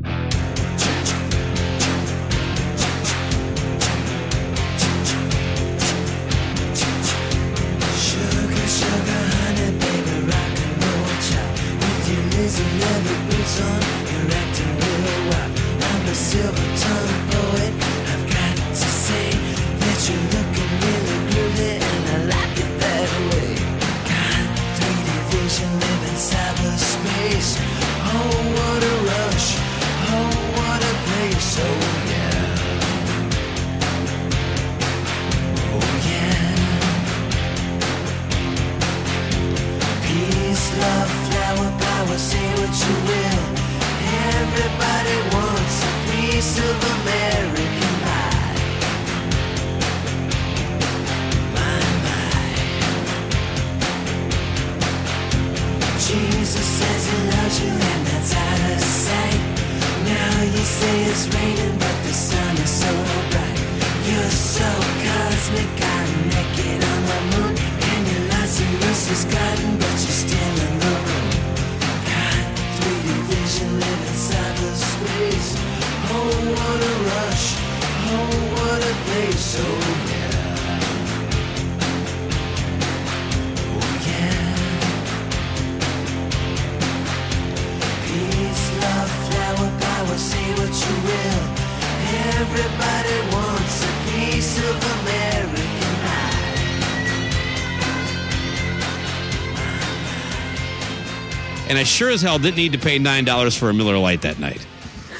[101.71, 104.21] And I sure as hell didn't need to pay nine dollars for a Miller Lite
[104.23, 104.67] that night.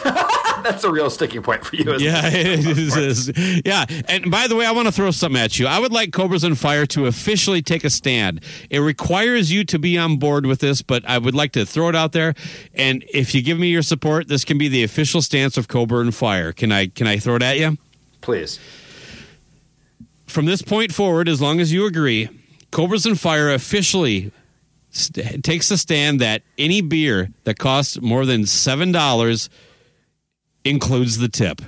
[0.63, 1.91] That's a real sticking point for you.
[1.93, 2.59] Isn't Yeah, it?
[2.65, 3.31] it is.
[3.65, 5.65] Yeah, and by the way, I want to throw something at you.
[5.65, 8.43] I would like Cobras and Fire to officially take a stand.
[8.69, 11.87] It requires you to be on board with this, but I would like to throw
[11.87, 12.33] it out there.
[12.75, 16.01] And if you give me your support, this can be the official stance of Cobra
[16.01, 16.51] and Fire.
[16.51, 16.87] Can I?
[16.87, 17.77] Can I throw it at you?
[18.19, 18.59] Please.
[20.27, 22.29] From this point forward, as long as you agree,
[22.71, 24.31] Cobras and Fire officially
[24.91, 29.49] st- takes the stand that any beer that costs more than seven dollars
[30.63, 31.61] includes the tip.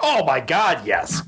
[0.00, 1.22] Oh my God, yes.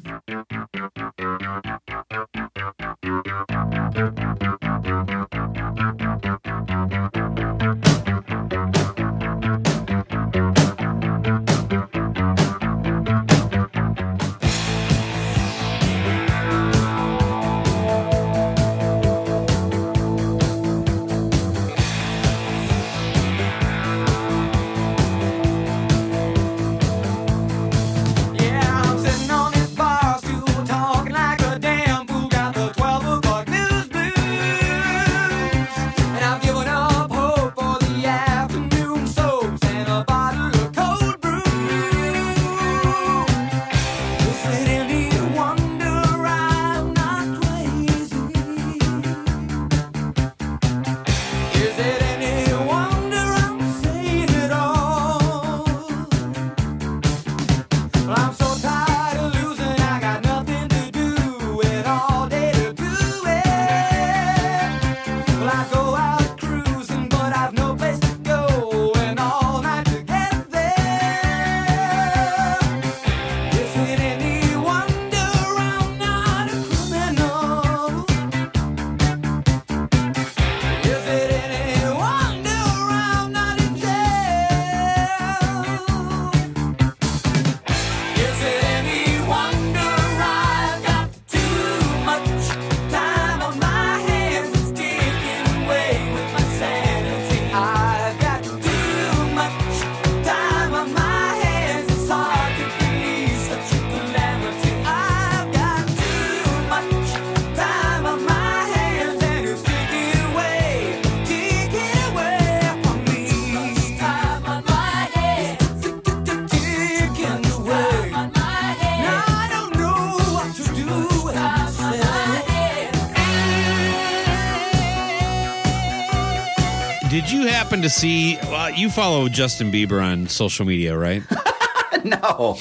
[127.86, 128.36] To see?
[128.42, 131.22] Well, you follow Justin Bieber on social media, right?
[132.04, 132.58] no.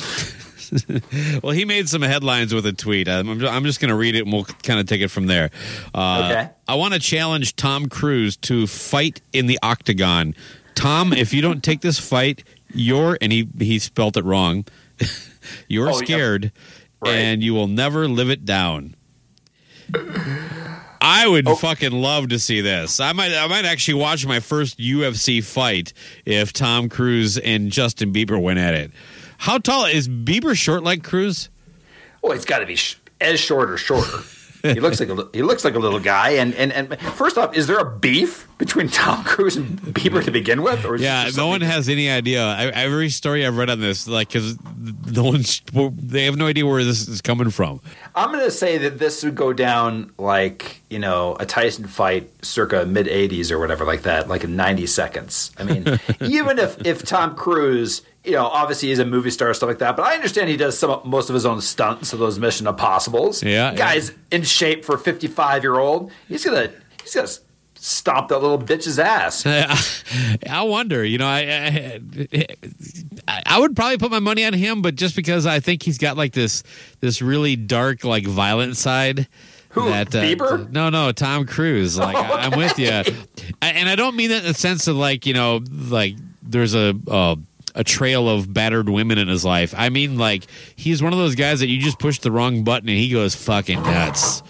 [1.43, 3.07] well, he made some headlines with a tweet.
[3.07, 5.49] I'm, I'm just going to read it and we'll kind of take it from there.
[5.95, 6.49] Uh, Okay.
[6.67, 10.35] I want to challenge Tom Cruise to fight in the octagon.
[10.75, 14.65] Tom, if you don't take this fight, you're, and he, he spelt it wrong,
[15.67, 16.05] you're Oh, yeah.
[16.05, 16.51] scared
[17.05, 18.95] and you will never live it down.
[21.07, 21.53] I would oh.
[21.53, 22.99] fucking love to see this.
[22.99, 25.93] I might I might actually watch my first UFC fight
[26.25, 28.91] if Tom Cruise and Justin Bieber went at it.
[29.37, 31.49] How tall is Bieber short like Cruise?
[32.23, 34.23] Well, it's got to be sh- as short or shorter.
[34.73, 36.31] He looks like a he looks like a little guy.
[36.31, 40.31] And, and and first off, is there a beef between Tom Cruise and Bieber to
[40.31, 40.85] begin with?
[40.99, 42.43] Yeah, no one has any idea.
[42.43, 44.57] I, every story I've read on this, like, because
[45.11, 45.61] no one's
[45.95, 47.81] they have no idea where this is coming from.
[48.15, 52.29] I'm going to say that this would go down like you know a Tyson fight,
[52.43, 55.51] circa mid '80s or whatever like that, like in 90 seconds.
[55.57, 59.67] I mean, even if if Tom Cruise, you know, obviously he's a movie star stuff
[59.67, 62.39] like that, but I understand he does some most of his own stunts of those
[62.39, 63.43] Mission Impossibles.
[63.43, 63.75] Yeah, yeah.
[63.75, 66.11] guys in shape for a 55 year old.
[66.27, 66.71] He's gonna
[67.01, 67.27] he's gonna
[67.75, 69.45] stomp that little bitch's ass.
[70.49, 71.05] I wonder.
[71.05, 71.99] You know, I,
[73.27, 75.97] I I would probably put my money on him, but just because I think he's
[75.97, 76.63] got like this
[76.99, 79.27] this really dark, like violent side.
[79.69, 80.71] Who, that, uh, Bieber?
[80.71, 81.97] No, no, Tom Cruise.
[82.05, 82.89] Like I- I'm with you,
[83.61, 86.95] and I don't mean that in the sense of like you know, like there's a.
[87.07, 87.35] Uh,
[87.75, 89.73] a trail of battered women in his life.
[89.77, 90.45] I mean, like
[90.75, 93.35] he's one of those guys that you just push the wrong button and he goes
[93.35, 94.41] fucking nuts.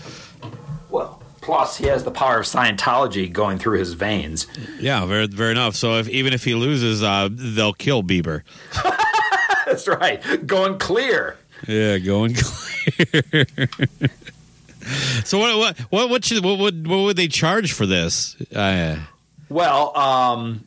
[0.90, 4.48] Well, plus he has the power of Scientology going through his veins.
[4.80, 5.76] Yeah, very, very enough.
[5.76, 8.44] So if even if he loses, uh, they'll kill Bieber.
[9.66, 11.38] That's right, going clear.
[11.68, 13.46] Yeah, going clear.
[15.24, 18.36] so what what what what, should, what would what would they charge for this?
[18.54, 18.98] Uh,
[19.50, 20.66] Well, um,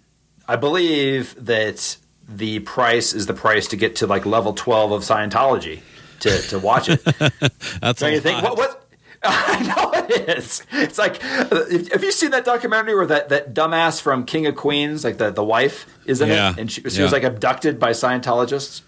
[0.48, 1.96] I believe that
[2.28, 5.80] the price is the price to get to like level twelve of Scientology
[6.20, 7.02] to, to watch it.
[7.80, 8.42] That's Don't you think?
[8.42, 8.84] What what
[9.24, 10.62] I know it is.
[10.70, 11.48] It's like, uh,
[11.92, 15.30] have you seen that documentary where that, that dumbass from King of Queens, like the,
[15.32, 16.52] the wife, is in Yeah.
[16.52, 17.02] it, and she, she Yeah.
[17.02, 18.82] was like abducted by Scientologists?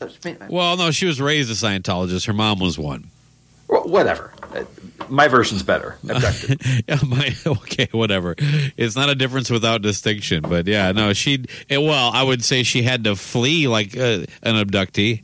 [0.48, 2.26] Well, no, she was raised a Scientologist.
[2.28, 3.10] Her mom was one.
[3.66, 4.32] well, whatever.
[5.08, 5.96] My version's better.
[6.08, 6.62] Abducted.
[6.88, 8.34] yeah, my okay, whatever.
[8.76, 11.44] It's not a difference without distinction, but yeah, no, she.
[11.68, 15.22] eh, Well, I would say she had to flee like uh, an abductee.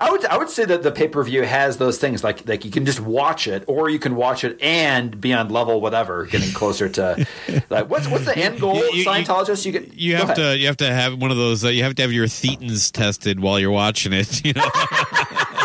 [0.00, 2.64] I would I would say that the pay per view has those things like like
[2.64, 6.24] you can just watch it, or you can watch it and be on level whatever,
[6.24, 7.26] getting closer to
[7.70, 8.76] like what's what's the end goal?
[8.76, 11.64] You- you- Scientologists, you get You have to you have to have one of those.
[11.64, 14.44] Uh, you have to have your thetans tested while you're watching it.
[14.44, 14.68] You know,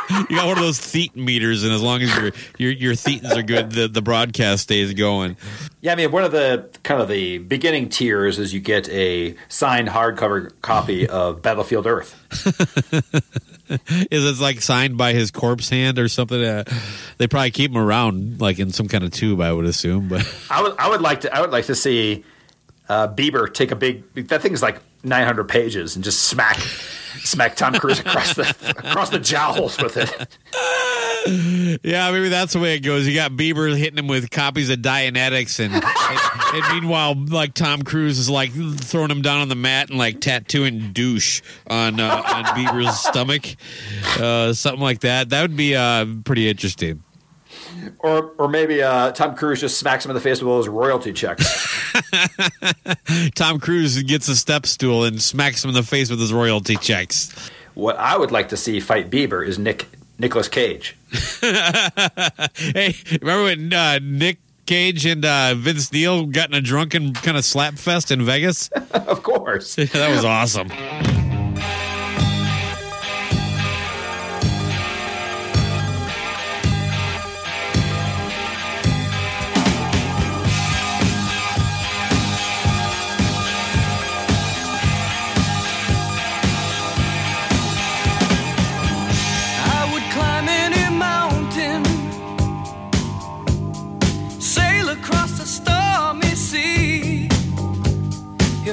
[0.10, 3.36] you got one of those thetan meters, and as long as your your your thetans
[3.36, 5.38] are good, the the broadcast stays going.
[5.82, 9.36] Yeah, I mean, one of the kind of the beginning tiers is you get a
[9.49, 12.16] signed hardcover copy of Battlefield Earth.
[14.10, 16.41] Is it like signed by his corpse hand or something?
[16.41, 16.64] Uh,
[17.18, 20.08] they probably keep him around like in some kind of tube, I would assume.
[20.08, 22.24] But I would I would like to I would like to see
[22.88, 26.58] uh, Bieber take a big that thing's like 900 pages and just smack
[27.24, 30.38] smack Tom Cruise across the across the jowls with it.
[31.84, 33.08] yeah, maybe that's the way it goes.
[33.08, 37.82] You got Bieber hitting him with copies of Dianetics, and, and, and meanwhile, like Tom
[37.82, 42.24] Cruise is like throwing him down on the mat and like tattooing douche on uh,
[42.26, 43.56] on Bieber's stomach,
[44.20, 45.30] uh, something like that.
[45.30, 47.04] That would be uh, pretty interesting.
[47.99, 50.67] Or or maybe uh, Tom Cruise just smacks him in the face with all those
[50.67, 51.45] royalty checks.
[53.36, 56.75] Tom Cruise gets a step stool and smacks him in the face with his royalty
[56.78, 57.34] checks.
[57.73, 59.88] what I would like to see fight Bieber is Nick
[60.19, 60.95] Nicolas Cage.
[61.41, 67.38] hey, remember when uh, Nick Cage and uh, Vince Neil got in a drunken kind
[67.38, 68.67] of slap fest in Vegas?
[68.91, 69.75] of course.
[69.75, 70.69] that was awesome.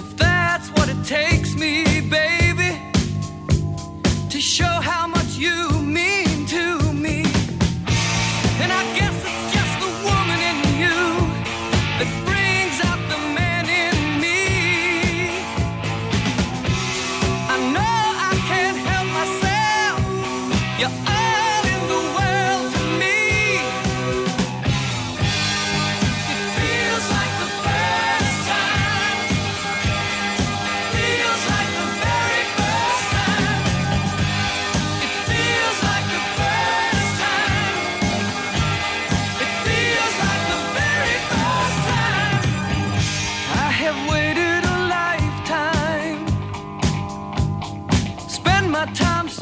[0.05, 2.79] If that's what it takes me, baby,
[4.29, 5.74] to show how much you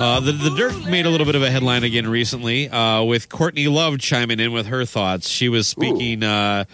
[0.03, 3.29] Uh, the, the Dirt made a little bit of a headline again recently uh, with
[3.29, 5.29] Courtney Love chiming in with her thoughts.
[5.29, 6.65] She was speaking uh,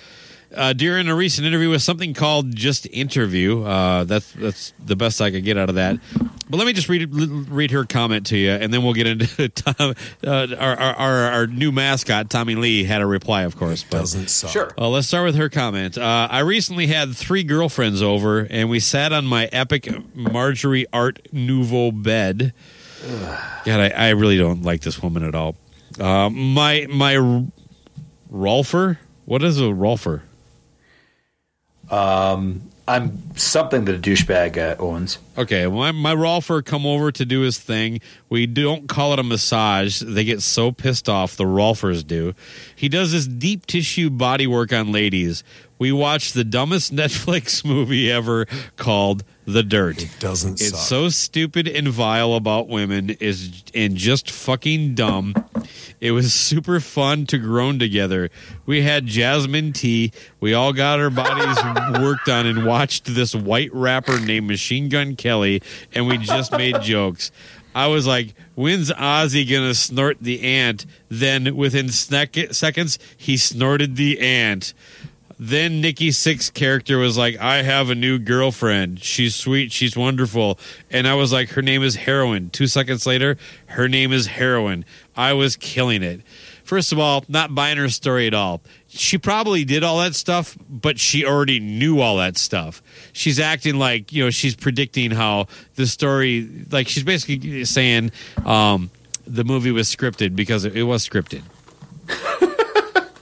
[0.57, 5.21] uh, during a recent interview with something called "Just Interview." Uh, that's that's the best
[5.21, 5.99] I could get out of that.
[6.49, 9.49] But let me just read read her comment to you, and then we'll get into
[9.51, 9.95] Tom,
[10.27, 13.85] uh, our, our, our our new mascot Tommy Lee had a reply, of course.
[13.85, 14.51] But Doesn't suck.
[14.53, 14.73] Sure.
[14.79, 15.99] uh, let's start with her comment.
[15.99, 19.83] Uh, I recently had three girlfriends over, and we sat on my epic
[20.17, 22.55] Majorelle Art Nouveau bed.
[23.65, 25.57] God, I, I really don't like this woman at all.
[25.99, 27.45] Uh, my my
[28.33, 28.99] Rolfer.
[29.25, 30.23] What is a Rolfer?
[31.91, 35.19] Um, I'm something that a douchebag uh, owns.
[35.37, 38.01] Okay, my my Rolfer come over to do his thing.
[38.31, 40.01] We don't call it a massage.
[40.01, 41.37] They get so pissed off.
[41.37, 42.35] The Rolfers do.
[42.75, 45.45] He does this deep tissue body work on ladies.
[45.79, 50.03] We watched the dumbest Netflix movie ever called The Dirt.
[50.03, 50.81] It doesn't It's suck.
[50.81, 55.35] so stupid and vile about women is and just fucking dumb.
[56.01, 58.31] It was super fun to groan together.
[58.67, 60.13] We had jasmine tea.
[60.41, 61.57] We all got our bodies
[62.01, 65.63] worked on and watched this white rapper named Machine Gun Kelly,
[65.93, 67.31] and we just made jokes.
[67.75, 70.87] I was like, when's Ozzy gonna snort the ant?
[71.09, 74.75] Then within sec- seconds, he snorted the ant.
[75.39, 79.01] Then Nikki Sixx character was like, I have a new girlfriend.
[79.03, 79.71] She's sweet.
[79.71, 80.59] She's wonderful.
[80.91, 82.51] And I was like, her name is Heroin.
[82.51, 83.37] Two seconds later,
[83.67, 84.85] her name is Heroin.
[85.17, 86.23] I was killing it.
[86.65, 88.61] First of all, not buying her story at all.
[88.89, 92.83] She probably did all that stuff, but she already knew all that stuff.
[93.13, 98.11] She's acting like, you know, she's predicting how the story, like, she's basically saying
[98.45, 98.91] um,
[99.27, 101.43] the movie was scripted because it, was scripted.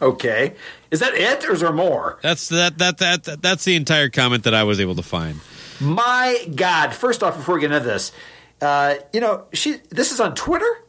[0.02, 0.54] Okay.
[0.90, 2.18] Is that it or is there more?
[2.22, 5.40] That's that that that, that that's the entire comment that I was able to find.
[5.80, 6.94] My God!
[6.94, 8.12] First off, before we get into this,
[8.62, 10.82] uh, you know, she this is on Twitter.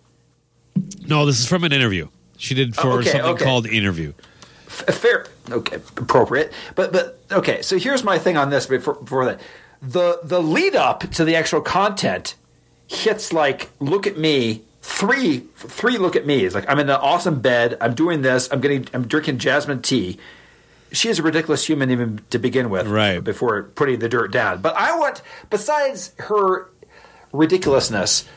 [1.05, 3.43] No, this is from an interview she did for Oh, okay, something okay.
[3.43, 4.13] called interview.
[4.67, 6.53] F- fair, okay, appropriate.
[6.75, 7.61] But but okay.
[7.61, 8.67] So here's my thing on this.
[8.67, 9.41] Before, before that,
[9.81, 12.35] the the lead up to the actual content
[12.87, 14.61] hits like, look at me.
[14.89, 15.97] Three, three.
[15.97, 16.45] Look at me.
[16.45, 17.77] It's like I'm in an awesome bed.
[17.81, 18.47] I'm doing this.
[18.51, 18.87] I'm getting.
[18.93, 20.17] I'm drinking jasmine tea.
[20.93, 23.19] She is a ridiculous human even to begin with, right?
[23.19, 24.61] Before putting the dirt down.
[24.61, 26.69] But I want, besides her
[27.33, 28.27] ridiculousness,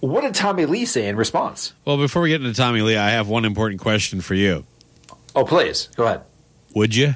[0.00, 1.72] what did Tommy Lee say in response?
[1.86, 4.66] Well, before we get into Tommy Lee, I have one important question for you.
[5.34, 6.20] Oh, please go ahead.
[6.74, 7.14] Would you?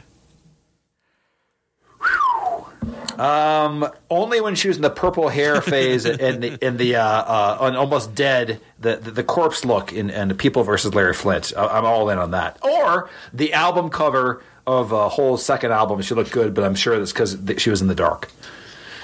[3.20, 7.04] Um, only when she was in the purple hair phase and the in the uh,
[7.04, 11.12] uh, on almost dead the, the the corpse look in and the People versus Larry
[11.12, 11.52] Flynt.
[11.56, 12.56] I- I'm all in on that.
[12.64, 16.00] Or the album cover of a Hole second album.
[16.00, 18.30] She looked good, but I'm sure that's because she was in the dark.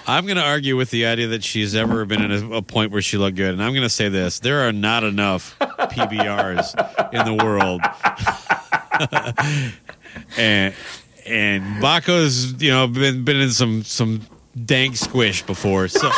[0.08, 2.92] I'm going to argue with the idea that she's ever been at a, a point
[2.92, 7.12] where she looked good, and I'm going to say this: there are not enough PBRs
[7.12, 7.82] in the world,
[10.38, 10.74] and
[11.26, 14.22] and Baco's you know been been in some some
[14.64, 16.10] dank squish before, so.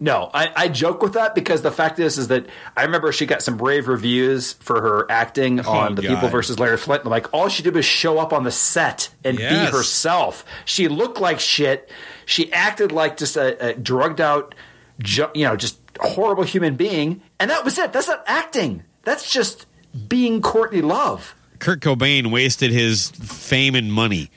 [0.00, 2.46] No, I, I joke with that because the fact is, is that
[2.76, 6.14] I remember she got some brave reviews for her acting oh, on The God.
[6.14, 7.02] People versus Larry Flynt.
[7.02, 9.70] And like all she did was show up on the set and Yes.
[9.70, 10.44] be herself.
[10.64, 11.90] She looked like shit.
[12.26, 14.54] She acted like just a, a drugged out,
[15.00, 17.92] ju- you know, just horrible human being, and that was it.
[17.92, 18.84] That's not acting.
[19.02, 19.66] That's just
[20.06, 21.34] being Courtney Love.
[21.58, 24.30] Kurt Cobain wasted his fame and money.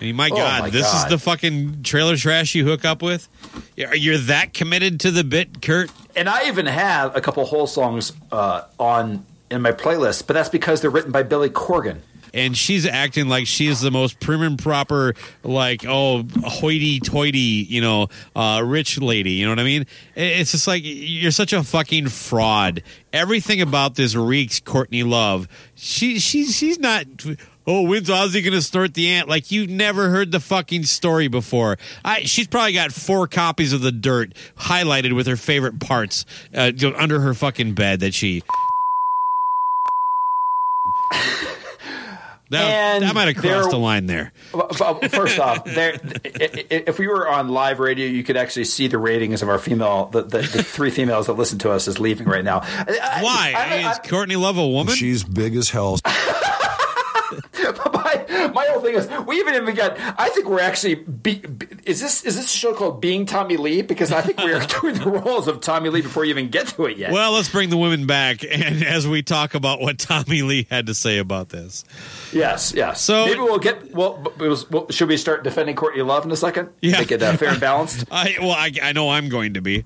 [0.00, 1.04] I mean, my Oh, God, my this God.
[1.06, 3.28] is the fucking trailer trash you hook up with.
[3.76, 5.90] You're that committed to the bit, Kurt.
[6.16, 10.48] And I even have a couple Hole songs uh, on in my playlist, but that's
[10.48, 11.98] because they're written by Billy Corgan.
[12.34, 17.38] And she's acting like she's the most prim and proper, like oh hoity-toity,
[17.68, 19.32] you know, uh, rich lady.
[19.32, 19.86] You know what I mean?
[20.14, 22.82] It's just like you're such a fucking fraud.
[23.12, 25.48] Everything about this reeks Courtney Love.
[25.74, 27.04] She she's she's not.
[27.64, 29.28] Oh, when's Ozzy going to snort the ant?
[29.28, 31.76] Like you've never heard the fucking story before.
[32.04, 36.72] I, she's probably got four copies of the dirt highlighted with her favorite parts uh,
[36.96, 38.42] under her fucking bed that she.
[42.52, 44.32] That, And that might have crossed there- the line there.
[44.54, 45.94] Well, well, First off, there,
[46.24, 46.28] i-
[46.70, 49.58] i- if we were on live radio, you could actually see the ratings of our
[49.58, 52.60] female, the, the, the three females that listen to us is leaving right now.
[52.60, 53.54] Why?
[53.56, 54.94] I mean, is Courtney Love a woman?
[54.94, 55.98] She's big as hell.
[58.48, 59.96] My, whole thing is, we even even got.
[60.18, 60.94] I think we're actually.
[60.96, 63.82] Be, be- is this is this a show called Being Tommy Lee?
[63.82, 66.68] Because I think we are doing the roles of Tommy Lee before you even get
[66.68, 67.12] to it yet.
[67.12, 70.86] Well, let's bring the women back, and as we talk about what Tommy Lee had
[70.86, 71.84] to say about this.
[72.32, 73.00] Yes, yes.
[73.00, 73.94] So- maybe we'll get.
[73.94, 76.70] Well, was, well, should we start defending Courtney Love in a second?
[76.80, 76.98] Yeah.
[76.98, 78.04] make it uh, fair and balanced.
[78.10, 79.84] I well, I, I know I'm going to be.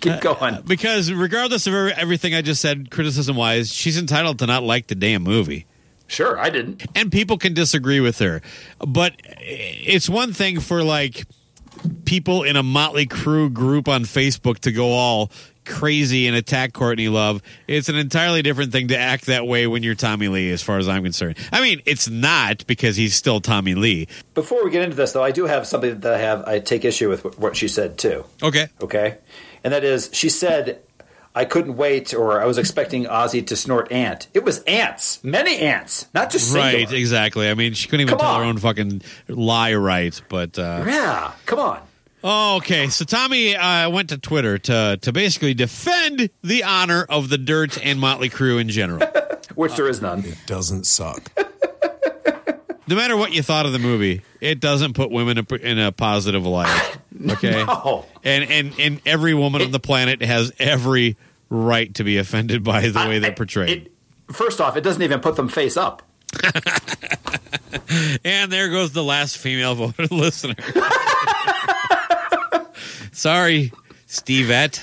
[0.00, 0.62] Keep going.
[0.66, 4.94] because regardless of everything I just said, criticism wise, she's entitled to not like the
[4.94, 5.66] damn movie.
[6.12, 6.84] Sure, I didn't.
[6.94, 8.42] And people can disagree with her,
[8.78, 11.24] but it's one thing for like
[12.04, 15.30] people in a Motley Crue group on Facebook to go all
[15.64, 17.40] crazy and attack Courtney Love.
[17.66, 20.78] It's an entirely different thing to act that way when you're Tommy Lee, as far
[20.78, 21.38] as I'm concerned.
[21.50, 24.08] I mean, it's not because he's still Tommy Lee.
[24.34, 26.44] Before we get into this, though, I do have something that I have.
[26.44, 28.24] I take issue with what she said too.
[28.42, 28.66] Okay.
[28.82, 29.16] Okay,
[29.64, 30.82] and that is she said.
[31.34, 34.28] I couldn't wait, or I was expecting Ozzy to snort ant.
[34.34, 36.84] It was ants, many ants, not just singular.
[36.84, 37.48] Right, exactly.
[37.48, 41.32] I mean, she couldn't even Come tell her own fucking lie right, but uh Yeah,
[41.46, 41.80] come on.
[42.24, 42.88] Oh, okay.
[42.88, 47.84] So Tommy uh, went to Twitter to to basically defend the honor of the Dirt
[47.84, 49.00] and Motley Crue in general.
[49.54, 50.24] Which there is none.
[50.24, 51.30] It doesn't suck.
[52.86, 55.78] no matter what you thought of the movie, it doesn't put women in a- in
[55.78, 56.98] a positive light.
[57.30, 58.06] Okay, No.
[58.24, 61.16] and and and every woman on the planet has every
[61.50, 63.90] right to be offended by the way they're portrayed.
[64.32, 66.02] First off, it doesn't even put them face up.
[68.24, 70.54] and there goes the last female voter listener.
[73.12, 73.72] Sorry,
[74.08, 74.82] Stevette.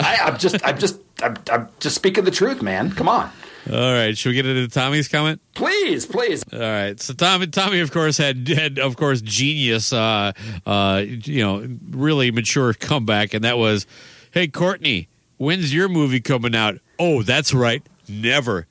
[0.00, 2.90] I, I'm just, I'm just, I'm, I'm just speaking the truth, man.
[2.92, 3.30] Come on,
[3.68, 5.40] All right, should we get into Tommy's comment?
[5.54, 6.42] please, please.
[6.52, 6.98] All right.
[7.00, 10.32] So Tommy, Tommy, of course, had had of course genius, uh,
[10.66, 13.86] uh, you know, really mature comeback, and that was,
[14.30, 18.66] "Hey, Courtney, when's your movie coming out?" Oh, that's right, never.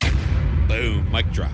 [0.67, 1.51] Boom, mic drop.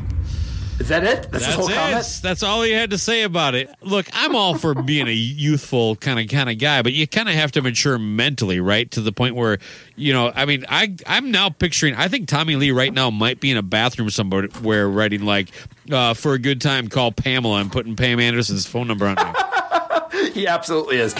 [0.79, 1.31] Is that it?
[1.31, 1.73] That's, his whole it.
[1.73, 2.19] comment.
[2.21, 3.69] That's all he had to say about it.
[3.81, 7.29] Look, I'm all for being a youthful kind of kind of guy, but you kind
[7.29, 8.89] of have to mature mentally, right?
[8.91, 9.59] To the point where,
[9.95, 11.95] you know, I mean, I I'm now picturing.
[11.95, 15.49] I think Tommy Lee right now might be in a bathroom somewhere where writing like,
[15.91, 19.15] uh, for a good time, call Pamela and putting Pam Anderson's phone number on
[20.33, 21.13] he absolutely is.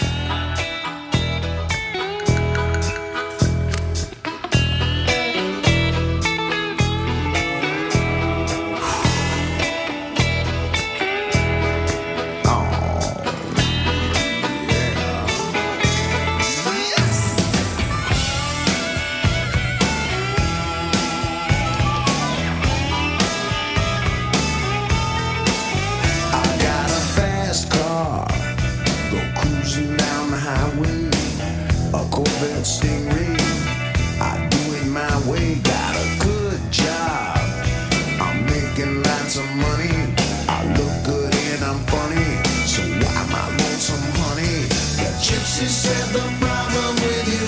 [46.12, 47.46] The problem with you,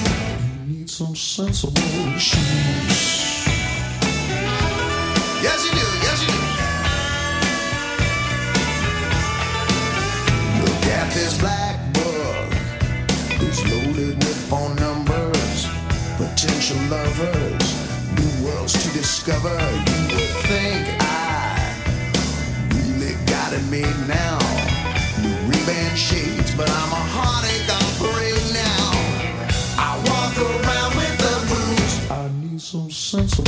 [0.72, 3.47] you need some sensible shoes.
[5.43, 5.86] Yes, you do.
[6.07, 6.41] Yes, you do.
[10.64, 12.53] Look at this black bug.
[13.41, 15.66] It's loaded with phone numbers,
[16.16, 17.66] potential lovers,
[18.18, 19.57] new worlds to discover.
[19.91, 21.74] You would think I
[22.74, 24.39] really got it made now.
[25.22, 27.03] New Ray-Ban shades, but I'm a
[33.09, 33.47] sensible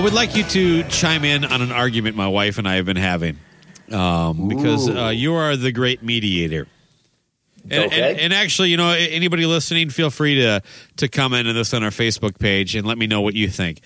[0.00, 2.96] would like you to chime in on an argument my wife and I have been
[2.96, 3.38] having,
[3.92, 6.66] um, because uh, you are the great mediator.
[7.70, 8.10] And, Okay.
[8.12, 10.62] and, and actually, you know, anybody listening, feel free to
[10.96, 13.80] to comment on this on our Facebook page and let me know what you think.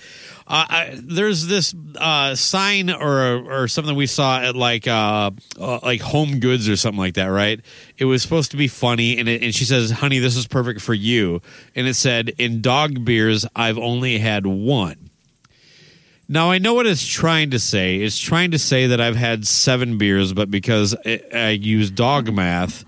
[0.47, 5.81] Uh, I, there's this uh, sign or or something we saw at like uh, uh,
[5.83, 7.61] like Home Goods or something like that, right?
[7.99, 10.81] It was supposed to be funny, and it, and she says, "Honey, this is perfect
[10.81, 11.43] for you,"
[11.75, 15.11] and it said, "In dog beers, I've only had one."
[16.29, 17.97] Now I know what it's trying to say.
[17.97, 22.33] It's trying to say that I've had seven beers, but because I, I use dog
[22.33, 22.85] math,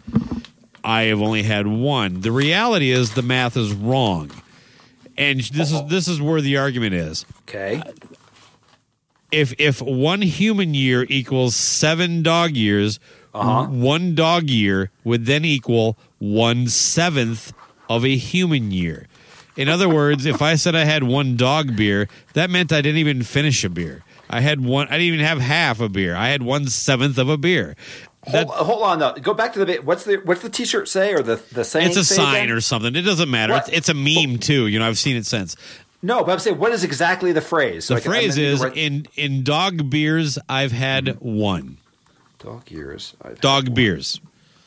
[0.82, 2.20] I have only had one.
[2.22, 4.30] The reality is the math is wrong,
[5.18, 7.26] and this is this is where the argument is.
[7.48, 7.82] Okay.
[9.32, 12.98] If if one human year equals seven dog years,
[13.34, 13.66] Uh-huh.
[13.66, 17.52] one dog year would then equal one seventh
[17.90, 19.08] of a human year.
[19.56, 22.98] In other words, if I said I had one dog beer, that meant I didn't
[22.98, 24.02] even finish a beer.
[24.28, 24.88] I had one.
[24.88, 26.14] I didn't even have half a beer.
[26.14, 27.76] I had one seventh of a beer.
[28.28, 29.14] Hold, hold on though.
[29.14, 29.78] Go back to the.
[29.78, 31.88] What's the what's the T-shirt say or the the saying?
[31.88, 32.56] It's a say sign again?
[32.56, 32.94] or something.
[32.96, 33.54] It doesn't matter.
[33.54, 34.66] It's, it's a meme too.
[34.66, 35.56] You know, I've seen it since.
[36.02, 37.88] No, but I'm saying what is exactly the phrase?
[37.88, 40.38] The can- phrase is in in dog beers.
[40.48, 41.38] I've had mm-hmm.
[41.38, 41.78] one
[42.38, 43.14] dog years.
[43.22, 44.20] I've dog beers.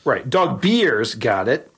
[0.04, 1.14] Right, dog beers.
[1.14, 1.69] Got it.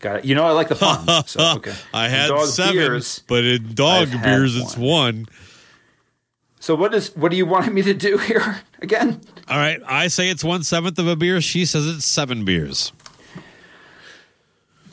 [0.00, 0.24] Got it.
[0.24, 1.30] You know I like the puns.
[1.30, 1.74] So okay.
[1.94, 3.22] I had dog seven, beers.
[3.28, 5.26] but in dog I've beers, it's one.
[6.58, 9.20] So what is what do you want me to do here again?
[9.48, 11.40] All right, I say it's one seventh of a beer.
[11.40, 12.92] She says it's seven beers.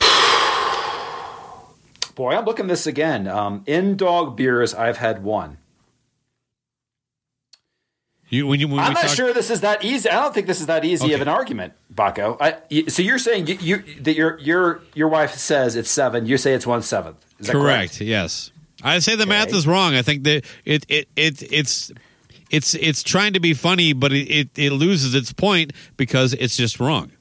[2.14, 3.26] Boy, I'm looking this again.
[3.28, 5.58] Um, in dog beers, I've had one.
[8.30, 10.10] You when you when I'm not talk- sure this is that easy.
[10.10, 12.36] I don't think this is that easy of an argument, Baco.
[12.40, 16.26] I, so you're saying you, you that your your your wife says it's seven.
[16.26, 17.24] You say it's one seventh.
[17.38, 17.92] Is that correct?
[17.92, 18.00] correct.
[18.02, 18.52] Yes,
[18.82, 19.94] I say the math is wrong.
[19.94, 21.92] I think that it it, it it's.
[22.50, 26.56] It's it's trying to be funny, but it, it, it loses its point because it's
[26.56, 27.12] just wrong.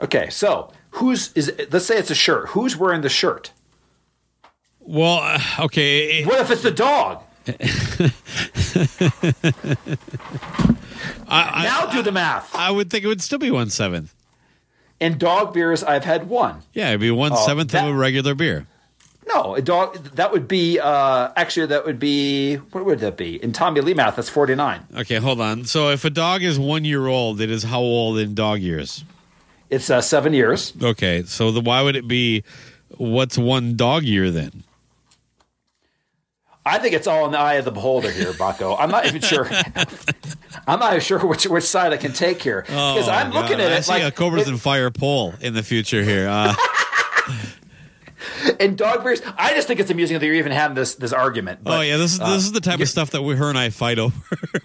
[0.00, 1.52] Okay, so who's is?
[1.70, 2.48] Let's say it's a shirt.
[2.48, 3.52] Who's wearing the shirt?
[4.80, 6.24] Well, uh, okay.
[6.24, 7.22] What if it's the dog?
[11.28, 12.54] now do the math.
[12.54, 14.14] I would think it would still be one seventh.
[14.98, 16.62] In dog beers, I've had one.
[16.72, 18.66] Yeah, it'd be one Oh, seventh that- of a regular beer.
[19.34, 19.96] No, a dog.
[20.14, 23.92] That would be uh, actually that would be what would that be in Tommy Lee
[23.92, 24.14] math?
[24.16, 24.82] That's forty nine.
[24.96, 25.64] Okay, hold on.
[25.64, 29.04] So if a dog is one year old, it is how old in dog years?
[29.68, 30.72] It's uh, seven years.
[30.80, 32.44] Okay, so the, why would it be
[32.98, 34.62] what's one dog year then?
[36.68, 38.74] I think it's all in the eye of the beholder here, Baco.
[38.78, 39.48] I'm not even sure.
[40.66, 43.60] I'm not even sure which which side I can take here because Oh, I'm looking
[43.60, 46.26] at I it see like a Cobras it- and Fire poll in the future here.
[46.28, 46.54] Uh,
[48.60, 49.20] and dog beers.
[49.36, 51.60] I just think it's amusing that you're even having this this argument.
[51.66, 53.58] oh yeah, this is uh, this is the type of stuff that we, her and
[53.58, 54.14] I fight over.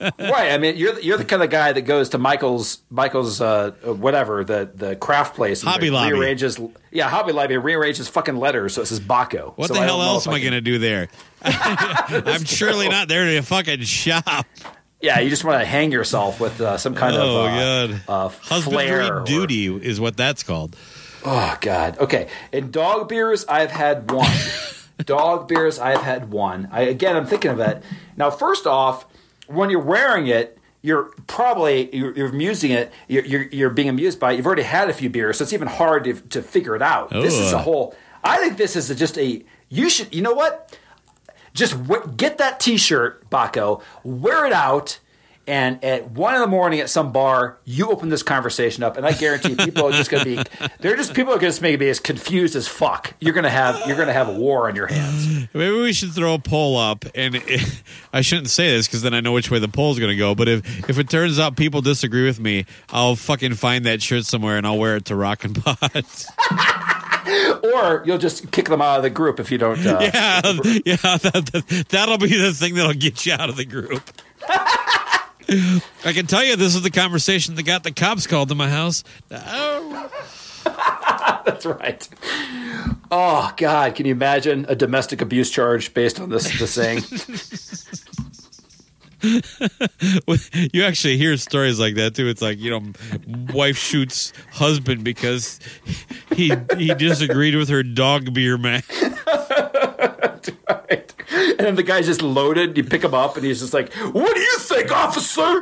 [0.00, 0.52] right.
[0.52, 3.70] I mean, you're the- you're the kind of guy that goes to Michael's Michael's uh,
[3.84, 6.12] whatever the the craft place, Hobby Lobby.
[6.14, 6.58] rearranges.
[6.90, 9.52] Yeah, Hobby Lobby rearranges fucking letters so it says Baco.
[9.56, 11.08] What So the hell else if am I going to do there?
[11.42, 14.46] I'm surely not there to fucking shop.
[15.00, 17.56] Yeah, you just want to hang yourself with uh, some kind oh of uh,
[17.88, 20.76] god, uh, husbandry flair or- duty is what that's called.
[21.24, 21.98] Oh God.
[21.98, 22.28] Okay.
[22.52, 24.30] In dog beers, I've had one.
[25.04, 26.68] dog beers, I've had one.
[26.72, 27.82] I again, I'm thinking of it
[28.16, 28.30] now.
[28.30, 29.06] First off,
[29.46, 32.92] when you're wearing it, you're probably you're, you're amusing it.
[33.08, 34.32] You're, you're you're being amused by.
[34.32, 34.36] it.
[34.36, 37.10] You've already had a few beers, so it's even hard to, to figure it out.
[37.10, 37.94] This is a whole.
[38.22, 39.44] I think this is just a.
[39.68, 40.14] You should.
[40.14, 40.78] You know what?
[41.54, 43.82] Just w- get that T-shirt, Baco.
[44.04, 44.98] Wear it out.
[45.48, 49.06] And at one in the morning at some bar, you open this conversation up, and
[49.06, 50.68] I guarantee people are just going to be.
[50.80, 53.14] They're just people are going to be as confused as fuck.
[53.18, 55.48] You're going to have you're going to have a war on your hands.
[55.54, 57.82] Maybe we should throw a poll up, and it,
[58.12, 60.16] I shouldn't say this because then I know which way the poll is going to
[60.16, 60.34] go.
[60.34, 64.26] But if if it turns out people disagree with me, I'll fucking find that shirt
[64.26, 66.04] somewhere and I'll wear it to Rock and Pod.
[67.62, 69.78] or you'll just kick them out of the group if you don't.
[69.84, 70.10] Uh, yeah,
[70.84, 74.02] yeah, that, that, that'll be the thing that'll get you out of the group.
[75.50, 78.68] I can tell you, this is the conversation that got the cops called to my
[78.68, 79.02] house.
[79.30, 80.10] Oh.
[81.44, 82.08] That's right.
[83.10, 87.02] Oh God, can you imagine a domestic abuse charge based on this this saying?
[90.72, 92.28] you actually hear stories like that too.
[92.28, 92.82] It's like you know,
[93.52, 95.58] wife shoots husband because
[96.34, 98.82] he he disagreed with her dog beer man.
[101.68, 102.76] and the guy's just loaded.
[102.76, 105.60] You pick him up, and he's just like, "What do you think, officer?"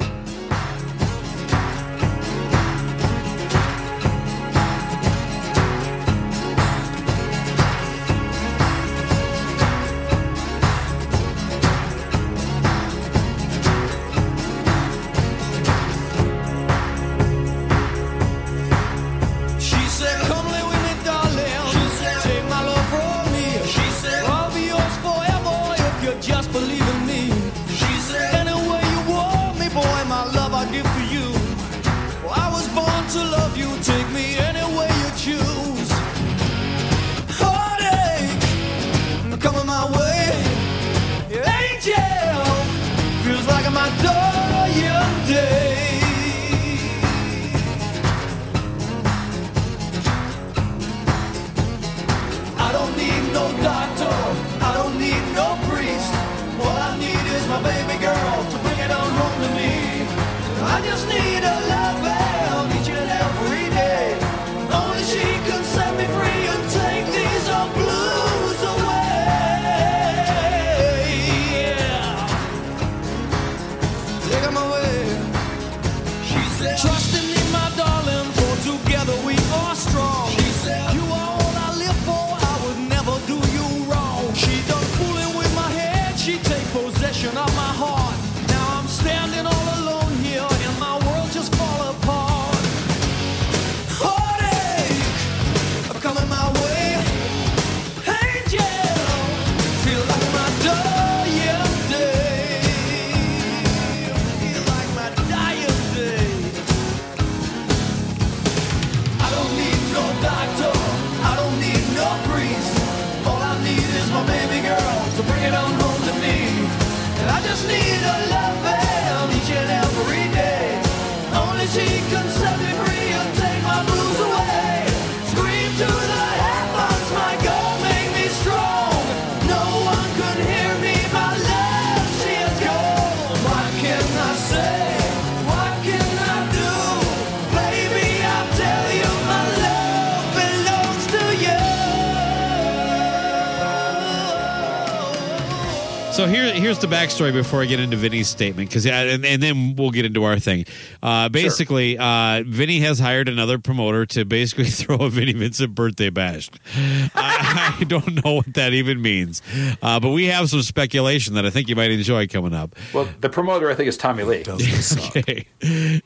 [146.86, 150.22] The backstory before I get into Vinnie's statement, because and, and then we'll get into
[150.22, 150.66] our thing.
[151.02, 156.10] Uh, basically, uh, Vinnie has hired another promoter to basically throw a Vinnie Vincent birthday
[156.10, 156.48] bash.
[156.76, 159.42] I, I don't know what that even means,
[159.82, 162.76] uh, but we have some speculation that I think you might enjoy coming up.
[162.94, 164.44] Well, the promoter I think is Tommy Lee.
[165.16, 165.46] okay.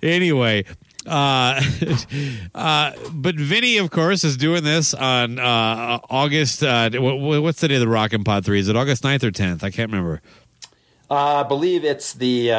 [0.03, 0.64] Anyway,
[1.07, 1.61] Uh,
[2.55, 6.62] uh, but Vinnie, of course, is doing this on uh, August.
[6.62, 8.61] Uh, what, what's the day of the Rock and Pod 3?
[8.61, 9.62] Is it August 9th or 10th?
[9.62, 10.20] I can't remember.
[11.11, 12.56] Uh, I believe it's the uh,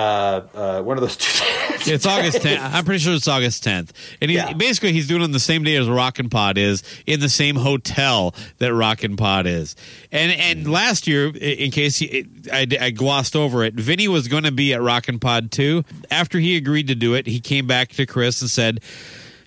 [0.54, 1.46] uh, one of those two.
[1.90, 2.60] It's August 10th.
[2.74, 3.92] I'm pretty sure it's August 10th.
[4.22, 4.52] And he, Yeah.
[4.54, 7.56] basically, he's doing it on the same day as Rockin' Pod is in the same
[7.56, 9.76] hotel that Rockin' Pod is.
[10.12, 14.44] And and last year, in case he, I, I glossed over it, Vinnie was going
[14.44, 15.86] to be at Rockin' Pod too.
[16.12, 18.82] After he agreed to do it, he came back to Chris and said,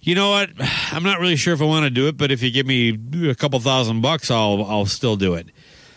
[0.01, 0.49] you know what?
[0.93, 2.99] I'm not really sure if I want to do it, but if you give me
[3.29, 5.49] a couple thousand bucks, I'll I'll still do it.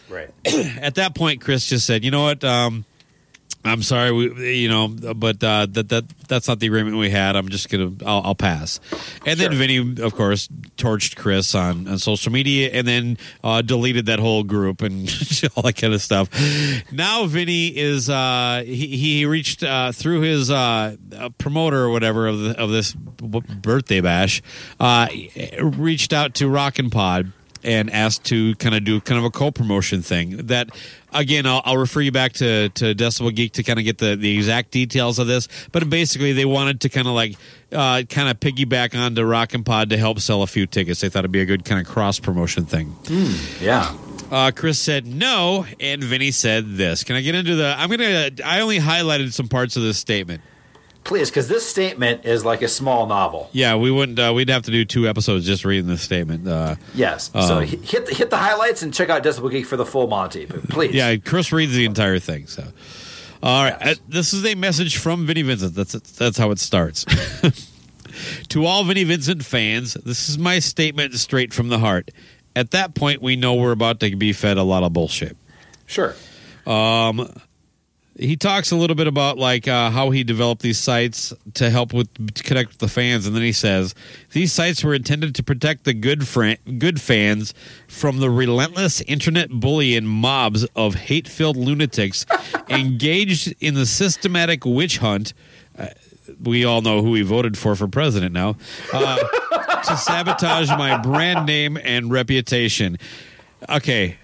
[0.10, 0.30] Right.
[0.46, 2.44] At that point, Chris just said, "You know what?
[2.44, 2.86] Um,
[3.66, 7.36] I'm sorry, we, you know, but uh, that that that's not the agreement we had.
[7.36, 8.80] I'm just gonna, I'll, I'll pass."
[9.26, 10.48] And then Vinnie, of course,
[10.78, 15.10] torched Chris on, on social media, and then uh, deleted that whole group and
[15.56, 16.30] all that kind of stuff.
[16.92, 22.28] Now Vinnie is uh, he, he reached uh, through his uh, uh, promoter or whatever
[22.28, 24.42] of the, of this birthday bash,
[24.80, 25.08] uh,
[25.60, 27.34] reached out to Rockin' Pod
[27.64, 30.70] and asked to kind of do kind of a co-promotion thing that
[31.14, 34.16] again I'll, I'll refer you back to to decibel geek to kind of get the
[34.16, 37.36] the exact details of this but basically they wanted to kind of like
[37.72, 41.10] uh, kind of piggyback onto rock and pod to help sell a few tickets they
[41.10, 42.96] thought it'd be a good kind of cross promotion thing
[43.62, 43.96] yeah
[44.30, 47.06] uh, Chris said no, and Vinnie said this.
[47.06, 47.74] Can I get into the?
[47.78, 48.30] I'm gonna.
[48.44, 50.42] I only highlighted some parts of this statement.
[51.08, 53.50] Please, because this statement is like a small novel.
[53.54, 54.20] Yeah, we wouldn't.
[54.20, 56.46] Uh, we'd have to do two episodes just reading this statement.
[56.48, 57.32] Uh, Yes.
[57.32, 59.86] so um, hi- hit the, hit the highlights and check out Decibel Geek for the
[59.86, 60.46] full Monty.
[60.46, 60.94] Please.
[60.94, 62.48] Yeah, Chris reads the entire thing.
[62.48, 62.64] So,
[63.42, 65.76] all right, uh, this is a message from Vinnie Vincent.
[65.76, 67.06] That's that's how it starts.
[68.50, 72.12] to all Vinnie Vincent fans, this is my statement straight from the heart.
[72.56, 75.38] At that point, we know we're about to be fed a lot of bullshit.
[75.86, 76.16] Sure.
[76.66, 77.32] Um,
[78.20, 81.94] he talks a little bit about like uh, how he developed these sites to help
[81.94, 83.94] with to connect with the fans, and then he says
[84.32, 87.54] these sites were intended to protect the good fran- good fans
[87.88, 92.26] from the relentless internet bullying mobs of hate-filled lunatics
[92.70, 95.34] engaged in the systematic witch hunt.
[95.78, 95.88] Uh,
[96.44, 98.56] we all know who he voted for for president now
[98.94, 99.18] uh,
[99.84, 102.98] to sabotage my brand name and reputation.
[103.70, 104.18] Okay,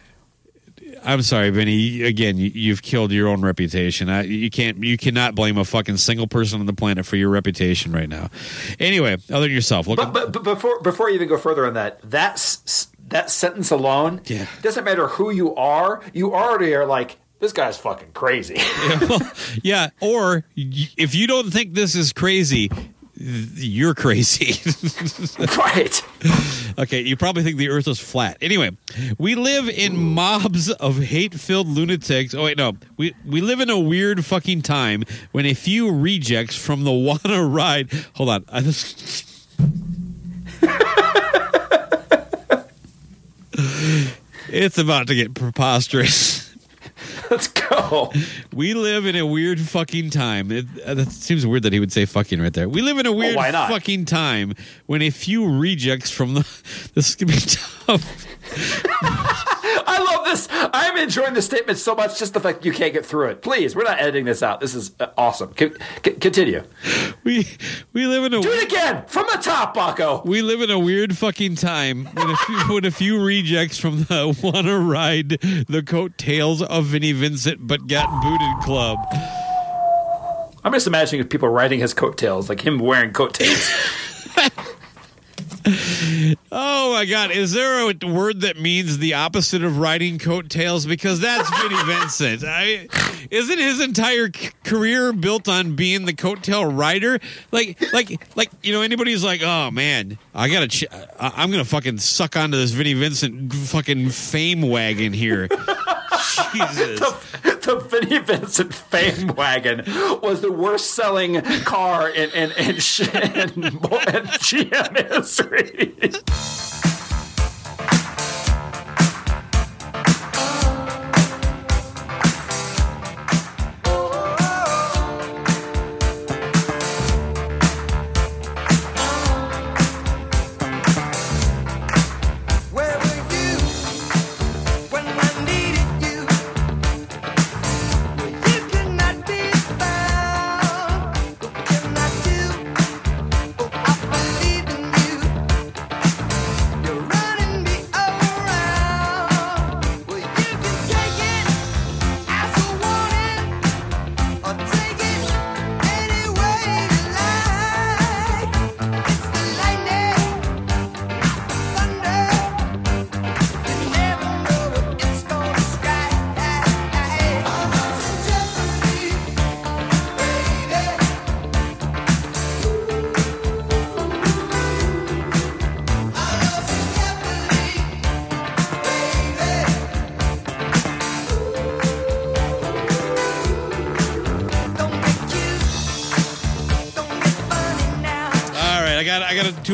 [1.06, 2.04] I'm sorry, Vinnie.
[2.04, 4.10] Again, you, you've killed your own reputation.
[4.10, 7.30] I, you can't, you cannot blame a fucking single person on the planet for your
[7.30, 8.30] reputation right now.
[8.80, 9.98] Anyway, other than yourself, look.
[9.98, 12.36] But, but, but before before you even go further on that, that
[13.10, 14.48] that sentence alone Yeah.
[14.62, 16.02] doesn't matter who you are.
[16.14, 18.58] You already are like this guy's fucking crazy.
[19.64, 22.72] yeah, or if you don't think this is crazy,
[23.16, 24.60] you're crazy.
[25.58, 26.04] right.
[26.80, 28.38] Okay, you probably think the earth is flat.
[28.42, 28.72] Anyway,
[29.20, 32.34] we live in mobs of hate-filled lunatics.
[32.34, 32.74] Oh wait, no.
[32.98, 37.44] We we live in a weird fucking time when a few rejects from the wanna
[37.46, 37.92] ride.
[38.16, 38.46] Hold on.
[38.50, 39.30] I just
[44.50, 46.53] It's about to get preposterous.
[47.32, 48.12] Let's go.
[48.54, 50.52] We live in a weird fucking time.
[50.52, 52.68] It, uh, that seems weird that he would say fucking right there.
[52.70, 53.70] We live in a weird why not?
[53.70, 54.54] fucking time
[54.86, 56.44] when a few rejects from the.
[56.94, 57.42] This is going to be
[57.86, 58.26] tough.
[58.46, 60.48] I love this.
[60.52, 62.20] I'm enjoying the statement so much.
[62.20, 63.42] Just the fact you can't get through it.
[63.42, 64.60] Please, we're not editing this out.
[64.60, 65.54] This is uh, awesome.
[65.58, 65.72] C-
[66.04, 66.64] c- continue.
[67.24, 67.48] We
[67.94, 70.26] we live in a Do it again from the top, Baco.
[70.26, 74.00] We live in a weird fucking time when a few, when a few rejects from
[74.04, 75.30] the wanna ride
[75.68, 79.00] the coattails of Vinnie Vincent but got booted club.
[80.66, 83.70] I'm just imagining people riding his coattails, like him wearing coattails.
[85.66, 90.86] Oh my god, is there a word that means the opposite of riding coattails?
[90.86, 92.44] Because that's Vinnie Vincent.
[92.46, 92.88] I,
[93.32, 97.20] isn't his entire c- career built on being the coattail rider?
[97.52, 101.66] Like, like, like you know, anybody's like, oh man, I gotta, ch- I- I'm gonna
[101.66, 105.48] fucking suck onto this Vinnie Vincent fucking fame wagon here.
[106.24, 107.00] Jesus.
[107.00, 109.84] the, the Vinnie Vincent Fame Wagon
[110.22, 113.74] was the worst selling car in in in, in, in
[114.40, 115.94] GM history.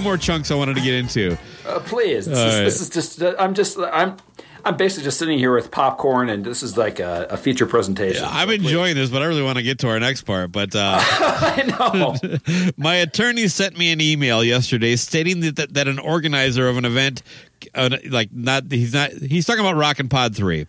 [0.09, 1.37] More chunks I wanted to get into.
[1.65, 2.63] Uh, please, this, is, right.
[2.63, 3.21] this is just.
[3.21, 3.77] uh, I'm just.
[3.77, 4.17] I'm.
[4.65, 8.25] I'm basically just sitting here with popcorn, and this is like a, a feature presentation.
[8.27, 10.51] I'm enjoying this, but I really want to get to our next part.
[10.51, 15.87] But uh, I know my attorney sent me an email yesterday stating that that, that
[15.87, 17.23] an organizer of an event,
[17.73, 20.67] uh, like not he's not he's talking about Rock and Pod three.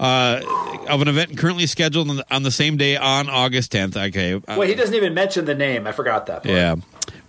[0.00, 0.40] Uh,
[0.88, 4.08] of an event currently scheduled on the, on the same day on August 10th.
[4.08, 4.32] Okay.
[4.32, 5.86] Uh, Wait, he doesn't even mention the name.
[5.86, 6.42] I forgot that.
[6.42, 6.54] part.
[6.54, 6.76] yeah.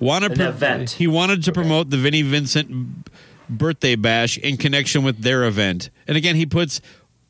[0.02, 0.90] Wanted An event.
[0.92, 3.08] He wanted to promote the Vinnie Vincent
[3.48, 5.92] birthday bash in connection with their event.
[6.08, 6.82] And again, he puts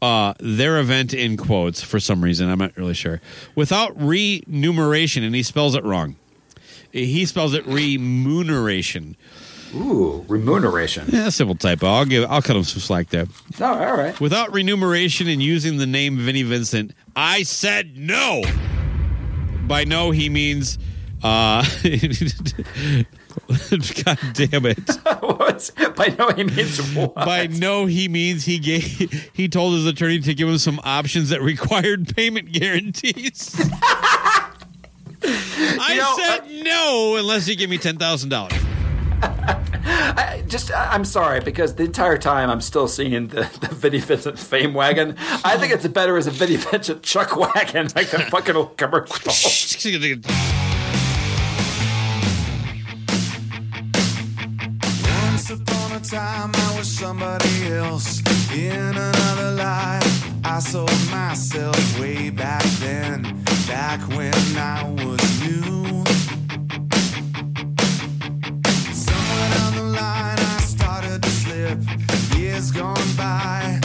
[0.02, 2.50] uh, their event in quotes for some reason.
[2.50, 3.20] I'm not really sure.
[3.56, 6.16] Without remuneration, and he spells it wrong.
[6.92, 9.18] He spells it remuneration.
[9.76, 11.08] Ooh, remuneration.
[11.10, 11.88] Yeah, simple typo.
[11.88, 12.30] I'll give.
[12.30, 13.26] I'll cut him some slack there.
[13.60, 14.20] No, all right.
[14.20, 18.44] Without remuneration and using the name Vinnie Vincent, I said no.
[19.68, 20.78] By no, he means.
[21.24, 21.64] Uh,
[24.04, 24.86] God damn it!
[25.96, 27.14] By no, he means what?
[27.14, 29.30] By no, he means he gave.
[29.34, 33.56] He told his attorney to give him some options that required payment guarantees.
[35.24, 38.54] I said no unless you give me ten thousand dollars.
[39.24, 44.40] I just, I'm sorry because the entire time I'm still seeing the, the Vinnie Vincent
[44.40, 45.16] fame wagon.
[45.46, 49.32] I think it's better as a Vinnie Vincent chuck wagon, like the fucking old commercial.
[57.32, 58.22] Somebody else.
[58.54, 63.22] In another life, I sold myself way back then,
[63.68, 66.04] back when I was new.
[68.94, 71.80] Somewhere down the line, I started to slip.
[72.38, 73.80] Years gone by,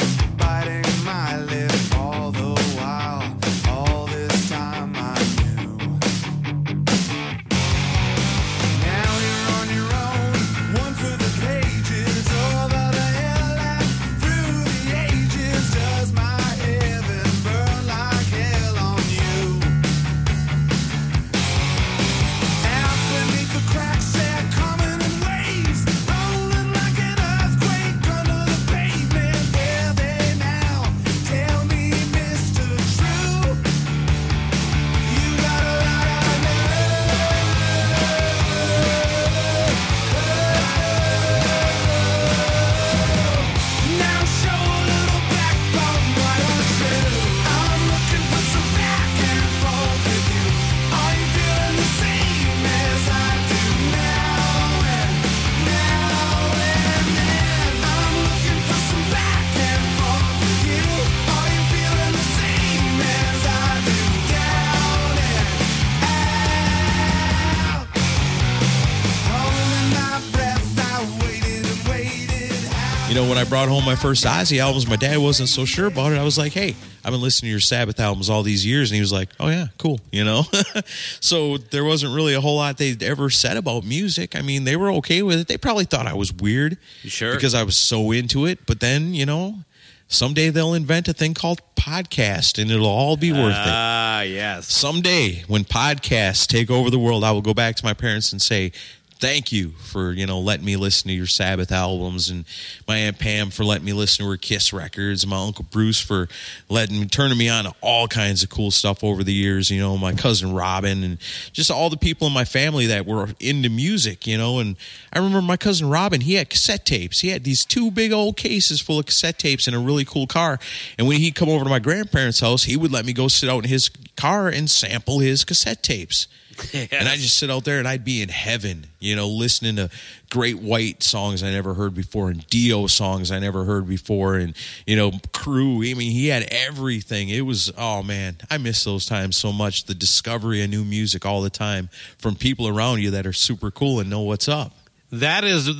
[73.16, 76.12] know, when I brought home my first Ozzy albums, my dad wasn't so sure about
[76.12, 76.18] it.
[76.18, 78.90] I was like, hey, I've been listening to your Sabbath albums all these years.
[78.90, 80.00] And he was like, oh, yeah, cool.
[80.12, 80.42] You know?
[81.20, 84.36] so there wasn't really a whole lot they'd ever said about music.
[84.36, 85.48] I mean, they were okay with it.
[85.48, 86.76] They probably thought I was weird.
[87.04, 87.34] Sure.
[87.34, 88.66] Because I was so into it.
[88.66, 89.60] But then, you know,
[90.08, 93.66] someday they'll invent a thing called podcast and it'll all be worth it.
[93.66, 94.70] Ah, yes.
[94.70, 98.42] Someday, when podcasts take over the world, I will go back to my parents and
[98.42, 98.72] say,
[99.18, 102.44] "Thank you for you know letting me listen to your Sabbath albums, and
[102.86, 106.00] my aunt Pam for letting me listen to her Kiss records, and my uncle Bruce
[106.00, 106.28] for
[106.68, 109.70] letting me turning me on to all kinds of cool stuff over the years.
[109.70, 111.18] You know, my cousin Robin, and
[111.52, 114.26] just all the people in my family that were into music.
[114.26, 114.76] You know, and
[115.12, 116.20] I remember my cousin Robin.
[116.20, 117.20] He had cassette tapes.
[117.20, 120.26] He had these two big old cases full of cassette tapes in a really cool
[120.26, 120.58] car.
[120.98, 123.48] And when he'd come over to my grandparents' house, he would let me go sit
[123.48, 126.26] out in his car and sample his cassette tapes.
[126.92, 129.90] And I just sit out there and I'd be in heaven, you know, listening to
[130.30, 134.54] great white songs I never heard before and Dio songs I never heard before and,
[134.86, 135.76] you know, crew.
[135.78, 137.28] I mean, he had everything.
[137.28, 139.84] It was, oh man, I miss those times so much.
[139.84, 141.88] The discovery of new music all the time
[142.18, 144.72] from people around you that are super cool and know what's up.
[145.12, 145.70] That is,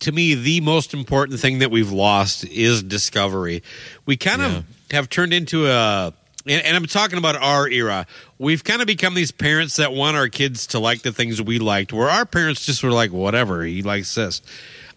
[0.00, 3.62] to me, the most important thing that we've lost is discovery.
[4.04, 6.12] We kind of have turned into a,
[6.46, 8.06] and, and I'm talking about our era.
[8.38, 11.58] We've kind of become these parents that want our kids to like the things we
[11.58, 14.42] liked, where our parents just were like, whatever, he likes this.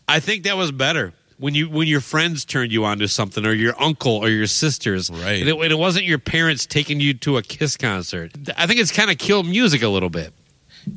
[0.08, 1.14] I think that was better.
[1.38, 4.48] When you when your friends turned you on to something, or your uncle or your
[4.48, 5.42] sisters, right?
[5.42, 8.32] And it, and it wasn't your parents taking you to a Kiss concert.
[8.56, 10.34] I think it's kind of killed music a little bit.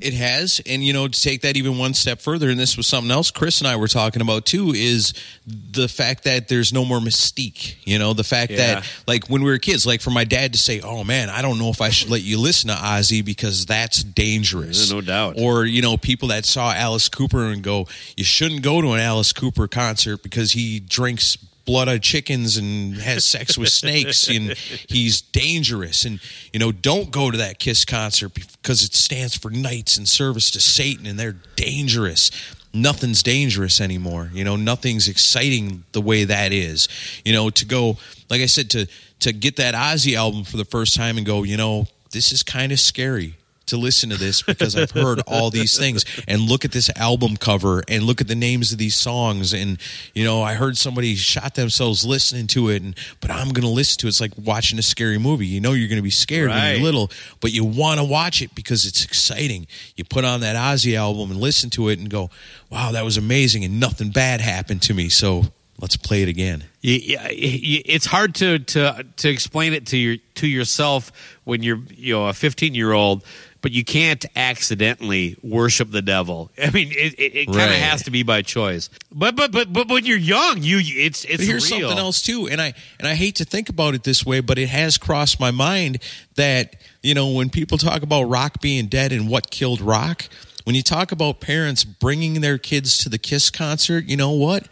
[0.00, 2.86] It has, and you know, to take that even one step further, and this was
[2.86, 5.14] something else Chris and I were talking about too, is
[5.46, 7.74] the fact that there's no more mystique.
[7.84, 8.56] You know, the fact Yeah.
[8.80, 11.40] that like when we were kids, like for my dad to say, "Oh man, I
[11.40, 15.00] don't know if I should let you listen to Ozzy because that's dangerous." Yeah, no
[15.00, 15.34] doubt.
[15.38, 17.86] Or you know, people that saw Alice Cooper and go,
[18.16, 22.96] "You shouldn't go to an Alice Cooper concert because he drinks." Blood of chickens and
[22.96, 24.52] has sex with snakes and
[24.88, 26.04] he's dangerous.
[26.04, 26.20] And
[26.52, 30.50] you know don't go to that kiss concert because it stands for knights in service
[30.52, 32.30] to satan and they're dangerous.
[32.72, 36.88] Nothing's dangerous anymore you know nothing's exciting the way that is.
[37.24, 37.96] You know to go
[38.30, 38.86] like i said to
[39.20, 42.42] to get that ozzy album for the first time and go you know this is
[42.42, 43.34] kind of scary
[43.66, 46.04] to listen to this because I've heard all these things.
[46.28, 49.52] And look at this album cover and look at the names of these songs.
[49.52, 49.78] And
[50.14, 53.68] you know I heard somebody shot themselves listening to it and but I'm going to
[53.68, 54.10] listen to it.
[54.10, 55.46] It's like watching a scary movie.
[55.46, 57.10] You know you're going to be scared when you're little
[57.40, 59.66] but you want to watch it because it's exciting.
[59.96, 62.30] You put on that Ozzy album and listen to it and go
[62.70, 65.08] wow that was amazing and nothing bad happened to me.
[65.08, 65.42] So
[65.80, 66.64] let's play it again.
[66.80, 71.10] You- it's hard to, to to explain it to your to yourself
[71.44, 73.24] when you're you know a 15 year old,
[73.66, 76.52] but you can't accidentally worship the devil.
[76.62, 77.78] I mean, it, it, it kind of Right.
[77.80, 78.90] has to be by choice.
[79.10, 81.80] But but but but when you're young, you it's it's But here's real.
[81.80, 84.56] something else too, and I and I hate to think about it this way, but
[84.56, 85.98] it has crossed my mind
[86.36, 90.28] that you know when people talk about rock being dead and what killed rock,
[90.62, 94.68] when you talk about parents bringing their kids to the Kiss concert, you know what?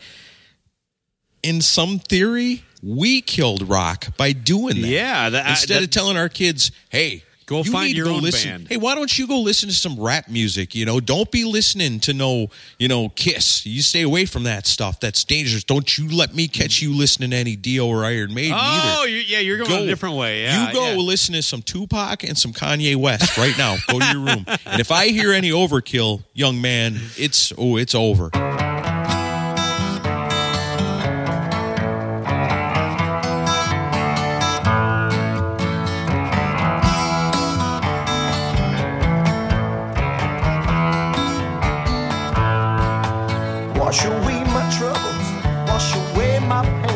[1.43, 4.87] In some theory, we killed rock by doing that.
[4.89, 8.23] Yeah, that- instead that- of telling our kids, "Hey." Go you find your go own
[8.23, 8.51] listen.
[8.51, 8.69] band.
[8.69, 10.75] Hey, why don't you go listen to some rap music?
[10.75, 12.49] You know, don't be listening to no,
[12.79, 13.67] you know, Kiss.
[13.67, 14.99] You stay away from that stuff.
[15.01, 15.63] That's dangerous.
[15.65, 19.01] Don't you let me catch you listening to any Dio or Iron Maiden oh, either.
[19.01, 20.43] Oh, you yeah, you're going a different way.
[20.43, 20.97] Yeah, you go yeah.
[20.97, 23.77] listen to some Tupac and some Kanye West right now.
[23.89, 27.95] go to your room, and if I hear any overkill, young man, it's oh, it's
[27.95, 28.31] over.
[43.85, 45.29] Wash away my troubles,
[45.69, 46.94] wash away my pain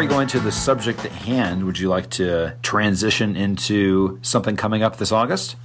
[0.00, 4.82] we go into the subject at hand, would you like to transition into something coming
[4.82, 5.56] up this August?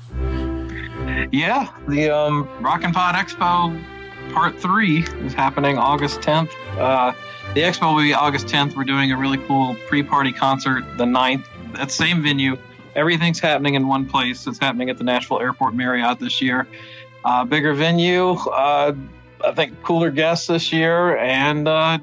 [1.32, 3.82] Yeah, the um, Rock and Pod Expo
[4.34, 6.52] Part 3 is happening August 10th.
[6.78, 7.14] Uh,
[7.54, 8.76] the expo will be August 10th.
[8.76, 11.46] We're doing a really cool pre party concert the 9th
[11.80, 12.58] at same venue.
[12.94, 14.46] Everything's happening in one place.
[14.48, 16.68] It's happening at the Nashville Airport Marriott this year.
[17.24, 18.94] Uh, bigger venue, uh,
[19.46, 22.00] I think cooler guests this year, and uh,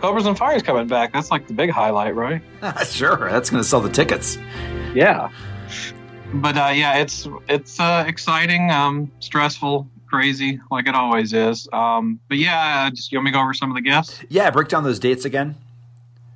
[0.00, 1.12] Cobras and Fires coming back.
[1.12, 2.42] That's like the big highlight, right?
[2.86, 4.38] sure, that's going to sell the tickets.
[4.94, 5.30] Yeah.
[6.34, 11.68] But uh, yeah, it's it's uh, exciting, um, stressful, crazy, like it always is.
[11.72, 14.20] Um, but yeah, uh, just you want me to go over some of the guests?
[14.28, 15.56] Yeah, break down those dates again.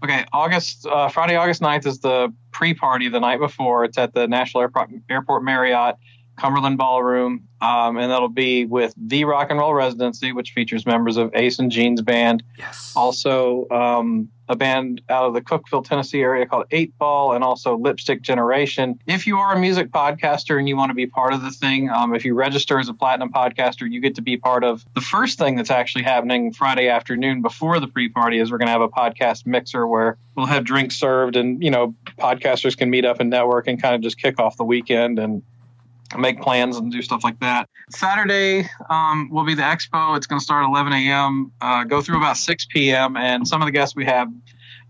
[0.03, 3.85] Okay, August uh, Friday, August 9th is the pre-party the night before.
[3.85, 5.97] It's at the Nashville Airport, Airport Marriott,
[6.43, 11.17] Cumberland Ballroom, um, and that'll be with the Rock and Roll Residency, which features members
[11.17, 12.43] of Ace and Gene's band.
[12.59, 12.93] Yes.
[12.97, 17.77] Also, um, a band out of the Cookeville, Tennessee area called Eight Ball, and also
[17.79, 18.99] Lipstick Generation.
[19.07, 21.89] If you are a music podcaster and you want to be part of the thing,
[21.89, 25.01] um, if you register as a platinum podcaster, you get to be part of the
[25.01, 28.41] first thing that's actually happening Friday afternoon before the pre-party.
[28.41, 31.71] Is we're going to have a podcast mixer where we'll have drinks served, and you
[31.71, 35.21] know, podcasters can meet up and network and kind of just kick off the weekend
[35.21, 35.45] and
[36.19, 37.69] make plans and do stuff like that.
[37.91, 40.17] Saturday um, will be the expo.
[40.17, 43.17] It's going to start at 11 a.m., uh, go through about 6 p.m.
[43.17, 44.29] And some of the guests we have,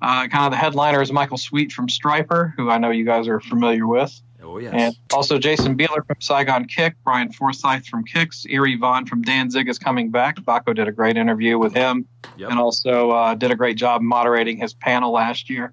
[0.00, 3.28] uh, kind of the headliner is Michael Sweet from Stryper, who I know you guys
[3.28, 4.20] are familiar with.
[4.42, 4.74] Oh yes.
[4.76, 9.68] And also Jason Bieler from Saigon Kick, Brian Forsythe from Kix, Eerie Von from Danzig
[9.68, 10.36] is coming back.
[10.40, 12.06] Baco did a great interview with him,
[12.50, 15.72] and also uh, did a great job moderating his panel last year.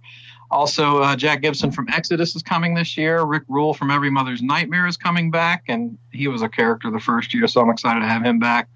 [0.51, 3.21] Also, uh, Jack Gibson from Exodus is coming this year.
[3.23, 6.99] Rick Ruhl from Every Mother's Nightmare is coming back, and he was a character the
[6.99, 8.67] first year, so I'm excited to have him back.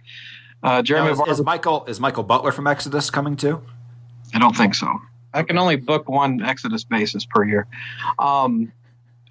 [0.62, 3.62] Uh, Jeremy Now, is, is Michael is Michael Butler from Exodus coming too?
[4.34, 4.88] I don't think so.
[5.34, 7.68] I can only book one Exodus basis per year.
[8.20, 8.72] Um,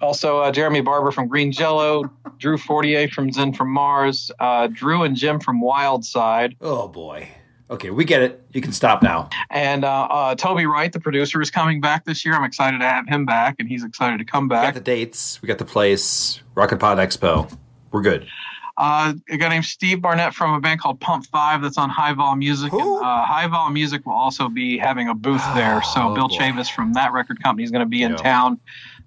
[0.01, 5.03] also, uh, Jeremy Barber from Green Jello, Drew Fortier from Zen from Mars, uh, Drew
[5.03, 6.55] and Jim from Wild Side.
[6.61, 7.29] Oh boy.
[7.73, 8.39] Okay, we get it.
[8.53, 9.29] You can stop now.
[9.49, 12.35] And uh, uh, Toby Wright, the producer, is coming back this year.
[12.35, 14.61] I'm excited to have him back, and he's excited to come back.
[14.61, 15.41] We got the dates.
[15.41, 16.39] We got the place.
[16.53, 17.51] Rockin' Pod Expo.
[17.91, 18.27] We're good.
[18.77, 22.13] Uh, a guy named Steve Barnett from a band called Pump Five that's on High
[22.13, 22.71] Vol Music.
[22.71, 25.81] And, uh, High Vol Music will also be having a booth there.
[25.81, 26.35] So Oh, Bill boy.
[26.37, 28.17] Chavis from that record company is going to be in Yeah.
[28.17, 28.59] town.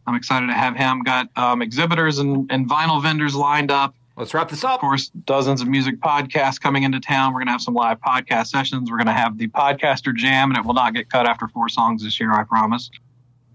[0.09, 1.03] I'm excited to have him.
[1.05, 3.95] Got um, exhibitors and, and vinyl vendors lined up.
[4.17, 4.77] Let's wrap this up.
[4.77, 7.35] Of course, dozens of music podcasts coming into town.
[7.35, 8.91] We're going to have some live podcast sessions.
[8.91, 11.69] We're going to have the podcaster jam, and it will not get cut after four
[11.69, 12.33] songs this year.
[12.33, 12.91] I promise.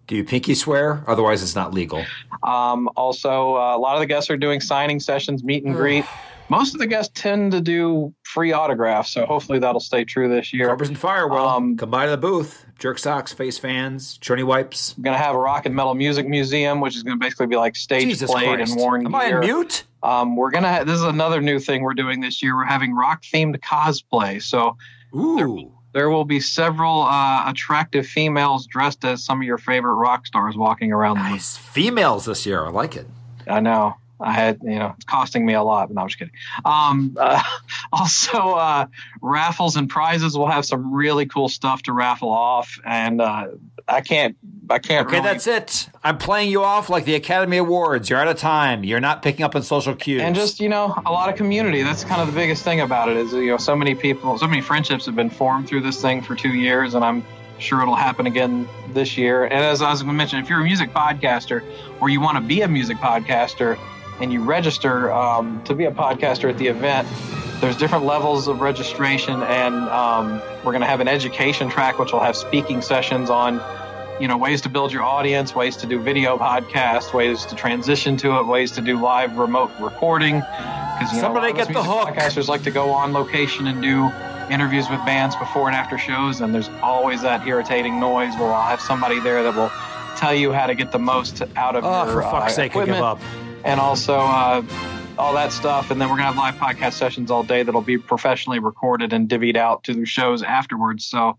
[0.06, 1.04] Do you pinky swear?
[1.08, 2.06] Otherwise, it's not legal.
[2.44, 6.06] Um, also, uh, a lot of the guests are doing signing sessions, meet and greet.
[6.52, 10.52] Most of the guests tend to do free autographs, so hopefully that'll stay true this
[10.52, 10.68] year.
[10.68, 12.66] Cobras and Fire will Um, come by to the booth.
[12.78, 14.94] Jerk socks, face fans, churny wipes.
[14.98, 17.48] We're going to have a rock and metal music museum, which is going to basically
[17.48, 18.74] be like stage Jesus played Christ.
[18.74, 19.38] and worn Am I gear.
[19.38, 19.84] on mute?
[20.04, 20.68] Um, we're gonna.
[20.78, 22.56] Ha- this is another new thing we're doing this year.
[22.58, 24.42] We're having rock themed cosplay.
[24.42, 24.76] So
[25.16, 25.72] Ooh.
[25.94, 30.58] there will be several uh, attractive females dressed as some of your favorite rock stars
[30.58, 31.18] walking around.
[31.18, 31.56] the Nice.
[31.56, 32.66] Females this year.
[32.66, 33.08] I like it.
[33.48, 33.96] I know.
[34.22, 36.34] I had, you know, it's costing me a lot, but no, I'm just kidding.
[36.64, 37.42] Um, uh,
[37.94, 38.86] also, uh,
[39.22, 40.38] raffles and prizes.
[40.38, 43.48] We'll have some really cool stuff to raffle off, and uh,
[43.88, 44.36] I can't,
[44.70, 45.08] I can't.
[45.08, 45.90] Okay, really- that's it.
[46.04, 48.10] I'm playing you off like the Academy Awards.
[48.10, 48.84] You're out of time.
[48.84, 50.22] You're not picking up on social cues.
[50.22, 53.10] and just you know a lot of community that's kind of the biggest thing about
[53.10, 56.02] it is you know so many people so many friendships have been formed through this
[56.02, 57.24] thing for two years and i'm
[57.60, 60.60] sure it'll happen again this year and as i was going to mention if you're
[60.62, 61.64] a music podcaster
[62.00, 63.78] or you want to be a music podcaster
[64.22, 67.08] and you register um, to be a podcaster at the event
[67.60, 72.12] there's different levels of registration and um, we're going to have an education track which
[72.12, 73.62] will have speaking sessions on
[74.20, 78.18] you know ways to build your audience ways to do video podcasts ways to transition
[78.18, 81.84] to it ways to do live remote recording because you know, Somebody of get the
[81.84, 82.10] hook.
[82.10, 84.10] podcasters like to go on location and do
[84.54, 88.68] interviews with bands before and after shows and there's always that irritating noise well i'll
[88.70, 89.72] have somebody there that will
[90.18, 92.76] tell you how to get the most out of Oh, your for fuck's uh, sake,
[92.76, 93.20] I give up.
[93.64, 94.64] And also uh,
[95.18, 95.92] all that stuff.
[95.92, 99.30] And then we're gonna have live podcast sessions all day that'll be professionally recorded and
[99.30, 101.06] divvied out to the shows afterwards.
[101.06, 101.38] So,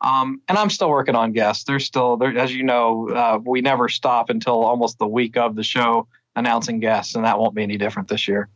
[0.00, 1.64] um, and I'm still working on guests.
[1.64, 5.54] There's still, there, as you know, uh, we never stop until almost the week of
[5.56, 8.48] the show announcing guests, and that won't be any different this year.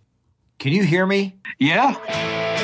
[0.58, 1.36] Can you hear me?
[1.58, 2.54] Yeah.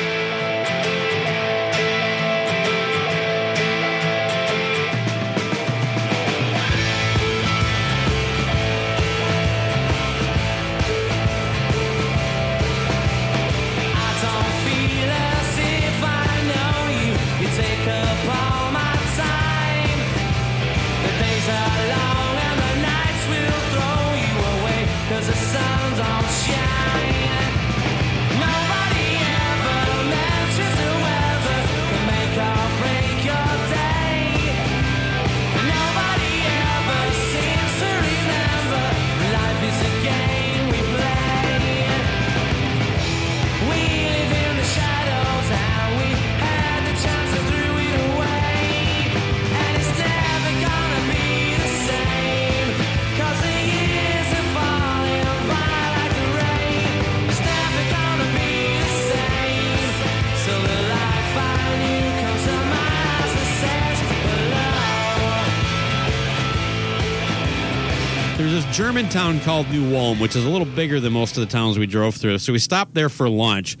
[68.73, 71.41] There's this German town called New Ulm, which is a little bigger than most of
[71.41, 72.39] the towns we drove through.
[72.39, 73.77] So we stopped there for lunch.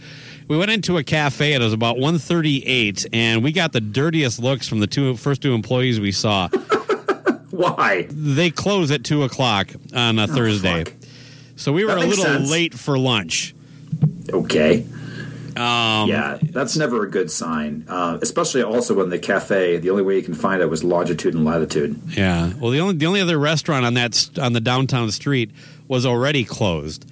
[0.47, 1.53] We went into a cafe.
[1.53, 5.55] It was about 1:38, and we got the dirtiest looks from the two first two
[5.55, 6.47] employees we saw.
[7.49, 8.07] Why?
[8.09, 10.85] They close at two o'clock on a oh, Thursday,
[11.55, 12.51] so we were a little sense.
[12.51, 13.55] late for lunch.
[14.29, 14.85] Okay.
[15.57, 17.85] Um, yeah, that's never a good sign.
[17.87, 21.33] Uh, especially also when the cafe, the only way you can find it was longitude
[21.33, 21.99] and latitude.
[22.07, 22.53] Yeah.
[22.59, 25.51] Well, the only the only other restaurant on that on the downtown street
[25.87, 27.05] was already closed.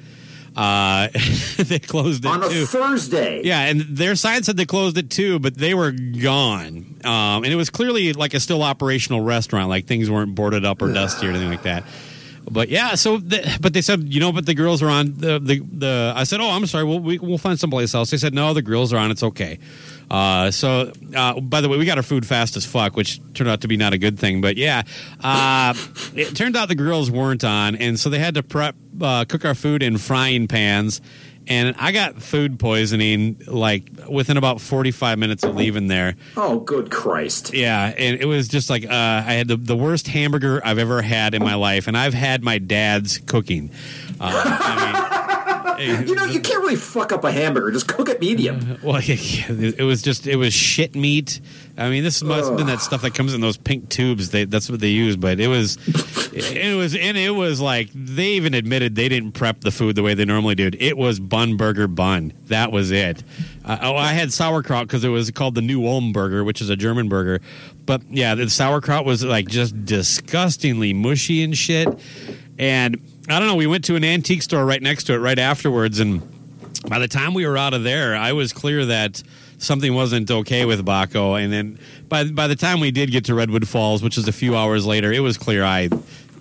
[0.55, 1.07] Uh,
[1.57, 2.65] they closed it On a too.
[2.65, 3.41] Thursday.
[3.43, 6.99] Yeah, and their sign said they closed it too, but they were gone.
[7.05, 10.81] Um, and it was clearly like a still operational restaurant, like things weren't boarded up
[10.81, 11.83] or dusty or anything like that.
[12.49, 15.39] But yeah, so the, but they said you know, but the grills are on the
[15.39, 18.11] the, the I said, oh, I'm sorry, we'll we, we'll find someplace else.
[18.11, 19.11] They said no, the grills are on.
[19.11, 19.59] It's okay.
[20.09, 23.49] Uh, so, uh, by the way, we got our food fast as fuck, which turned
[23.49, 24.41] out to be not a good thing.
[24.41, 24.83] But yeah,
[25.23, 25.73] uh,
[26.15, 29.45] it turned out the grills weren't on, and so they had to prep uh, cook
[29.45, 30.99] our food in frying pans.
[31.47, 36.15] And I got food poisoning like within about 45 minutes of leaving there.
[36.37, 37.53] Oh, good Christ!
[37.53, 41.01] Yeah, and it was just like uh, I had the, the worst hamburger I've ever
[41.01, 43.71] had in my life, and I've had my dad's cooking.
[44.19, 45.27] Uh,
[45.79, 47.71] you know, you can't really fuck up a hamburger.
[47.71, 48.61] Just cook it medium.
[48.81, 51.39] Well, it was just it was shit meat.
[51.77, 54.31] I mean, this must have been that stuff that comes in those pink tubes.
[54.31, 55.77] They, that's what they use, but it was,
[56.33, 60.03] it was, and it was like they even admitted they didn't prep the food the
[60.03, 60.69] way they normally do.
[60.79, 62.33] It was bun burger bun.
[62.47, 63.23] That was it.
[63.63, 66.69] Uh, oh, I had sauerkraut because it was called the New Ulm burger, which is
[66.69, 67.39] a German burger.
[67.85, 71.87] But yeah, the sauerkraut was like just disgustingly mushy and shit.
[72.57, 73.01] And
[73.31, 73.55] I don't know.
[73.55, 76.21] We went to an antique store right next to it right afterwards, and
[76.87, 79.21] by the time we were out of there, I was clear that
[79.57, 81.41] something wasn't okay with Baco.
[81.41, 81.79] And then
[82.09, 84.85] by by the time we did get to Redwood Falls, which was a few hours
[84.85, 85.89] later, it was clear I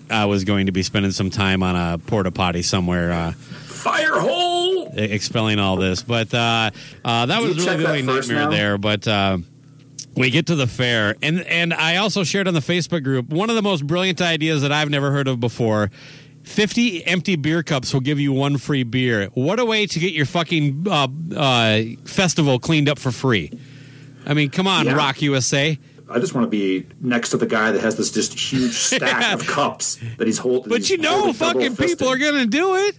[0.09, 3.11] I was going to be spending some time on a porta potty somewhere.
[3.11, 4.91] Uh, Fire hole.
[4.93, 6.03] expelling all this.
[6.03, 6.71] But uh,
[7.03, 8.49] uh, that was really the only nightmare now?
[8.51, 8.77] there.
[8.77, 9.39] But uh,
[10.15, 13.49] we get to the fair, and and I also shared on the Facebook group one
[13.49, 15.89] of the most brilliant ideas that I've never heard of before.
[16.43, 19.27] 50 empty beer cups will give you one free beer.
[19.33, 23.51] What a way to get your fucking uh, uh, festival cleaned up for free.
[24.25, 24.93] I mean, come on, Yeah.
[24.93, 25.77] Rock USA.
[26.09, 29.33] I just want to be next to the guy that has this just huge stack
[29.39, 30.69] of cups that he's holding.
[30.69, 32.95] But you know, fucking people are going to do it.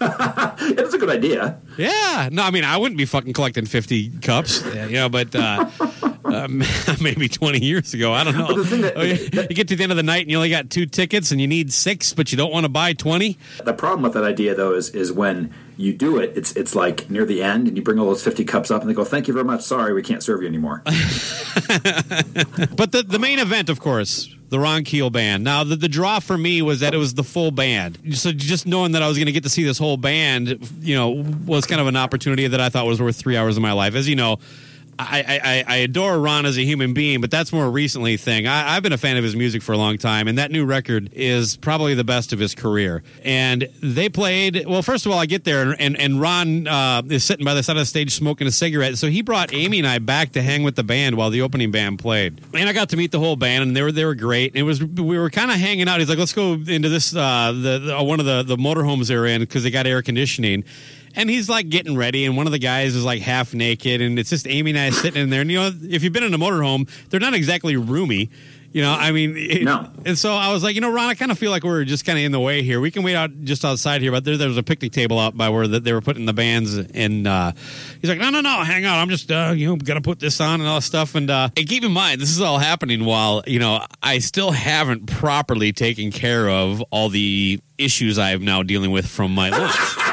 [0.62, 1.58] It's a good idea.
[1.76, 2.28] Yeah.
[2.30, 5.68] No, I mean, I wouldn't be fucking collecting 50 cups, yeah, you know, but uh,
[6.24, 6.62] um,
[7.00, 8.12] maybe 20 years ago.
[8.12, 8.48] I don't know.
[8.50, 10.86] Oh, you you get to the end of the night and you only got two
[10.86, 13.38] tickets and you need six, but you don't want to buy 20.
[13.64, 17.08] The problem with that idea, though, is is when you do it, it's it's like
[17.08, 19.28] near the end, and you bring all those fifty cups up, and they go, "Thank
[19.28, 19.62] you very much.
[19.62, 24.84] Sorry, we can't serve you anymore." But the, the main event, of course, the Ron
[24.84, 25.44] Keel band.
[25.44, 27.98] Now, the, the draw for me was that it was the full band.
[28.12, 30.96] So just knowing that I was going to get to see this whole band, you
[30.96, 33.72] know, was kind of an opportunity that I thought was worth three hours of my
[33.72, 33.94] life.
[33.94, 34.38] As you know,
[35.08, 38.46] I, I, adore Ron as a human being, but that's more recently thing.
[38.46, 40.64] I, I've been a fan of his music for a long time, and that new
[40.64, 43.02] record is probably the best of his career.
[43.24, 47.24] And they played, well, first of all, I get there, and, and Ron uh, is
[47.24, 48.98] sitting by the side of the stage smoking a cigarette.
[48.98, 51.70] So he brought Amy and I back to hang with the band while the opening
[51.70, 52.40] band played.
[52.54, 54.54] And I got to meet the whole band, and they were they were great.
[54.54, 56.00] It was we were kind of hanging out.
[56.00, 59.26] He's like, let's go into this uh, the, the one of the the motorhomes they're
[59.26, 60.64] in because they got air conditioning.
[61.16, 64.18] And he's like getting ready, and one of the guys is like half naked, and
[64.18, 65.40] it's just Amy and I sitting in there.
[65.40, 68.30] And you know, if you've been in a motorhome, they're not exactly roomy.
[68.72, 69.90] You know, I mean, it- No.
[70.06, 72.04] And so I was like, you know, Ron, I kind of feel like we're just
[72.04, 72.80] kind of in the way here.
[72.80, 75.36] We can wait out just outside here, but there, there was a picnic table out
[75.36, 76.76] by where the, they were putting the bands.
[76.76, 77.50] And uh,
[78.00, 78.96] he's like, no, no, no, hang on.
[79.00, 81.16] I'm just, uh, you know, got to put this on and all this stuff.
[81.16, 84.52] And, uh, and keep in mind, this is all happening while, you know, I still
[84.52, 89.50] haven't properly taken care of all the issues I am now dealing with from my
[89.50, 89.74] lunch.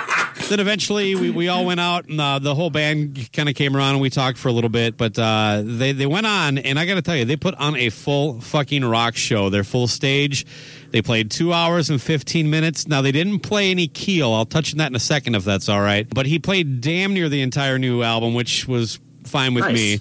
[0.49, 3.75] then eventually we, we all went out and uh, the whole band kind of came
[3.75, 6.79] around and we talked for a little bit but uh, they, they went on and
[6.79, 9.49] i gotta tell you they put on a full fucking rock show.
[9.49, 10.45] Their full stage.
[10.91, 12.87] They played two hours and 15 minutes.
[12.87, 14.31] Now they didn't play any keel.
[14.33, 16.07] I'll touch on that in a second if that's all right.
[16.09, 19.73] But he played damn near the entire new album which was fine with Nice.
[19.73, 19.99] me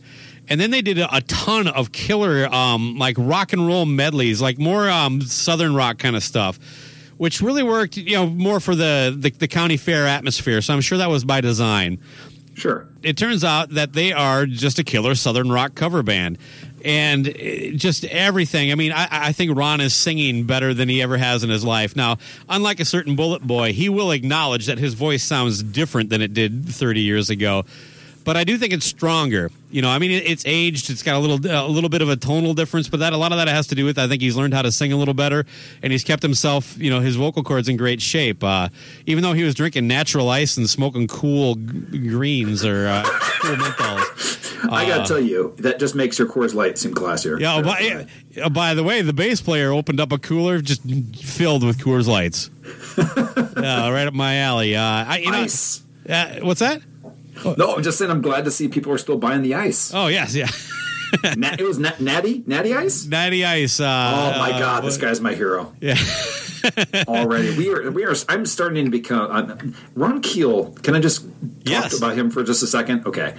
[0.49, 4.41] and then they did a, a ton of killer um, like rock and roll medleys
[4.41, 6.59] like more um, southern rock kind of stuff
[7.17, 10.61] which really worked, you know, more for the, the the county fair atmosphere.
[10.61, 11.99] So I'm sure that was by design.
[12.55, 12.89] Sure.
[13.03, 16.39] It turns out that they are just a killer southern rock cover band.
[16.85, 17.25] And
[17.77, 18.71] just everything.
[18.71, 21.65] I mean, I, I think Ron is singing better than he ever has in his
[21.65, 21.97] life.
[21.97, 22.19] Now,
[22.49, 26.33] unlike a certain Bullet Boy, he will acknowledge that his voice sounds different than it
[26.33, 27.65] did 30 years ago.
[28.27, 29.51] But I do think it's stronger.
[29.71, 30.91] You know, I mean, it's aged.
[30.91, 33.31] It's got a little a little bit of a tonal difference, but that a lot
[33.33, 35.15] of that has to do with I think he's learned how to sing a little
[35.15, 35.47] better,
[35.83, 38.43] and he's kept himself, you know, his vocal cords in great shape.
[38.43, 38.69] Uh,
[39.07, 43.03] even though he was drinking natural ice and smoking cool g- greens or uh,
[43.41, 44.35] cool menthols.
[44.73, 47.39] I got Uh, to tell you, that just makes your Coors Light seem classier.
[47.39, 47.55] Yeah.
[47.57, 48.07] oh, by,
[48.43, 50.83] uh, by the way, the bass player opened up a cooler just
[51.15, 52.51] filled with Coors Lights.
[52.99, 54.75] yeah, right up my alley.
[54.75, 55.83] Uh, I, you know, Ice.
[56.09, 56.83] Uh, what's that?
[57.45, 59.93] No, I'm just saying I'm glad to see people are still buying the ice.
[59.95, 60.49] Oh yes, yeah.
[61.23, 63.07] It was na- Natty, Natty Ice.
[63.07, 63.79] Natty Ice.
[63.79, 63.85] Uh,
[64.35, 65.73] oh my God, uh, this guy's my hero.
[65.81, 65.95] Yeah.
[67.09, 68.15] Already, we are we are.
[68.29, 69.57] I'm starting to become uh,
[69.95, 70.73] Ron Keel.
[70.73, 71.25] Can I just
[71.65, 73.07] talk about him for just a second?
[73.07, 73.35] Okay.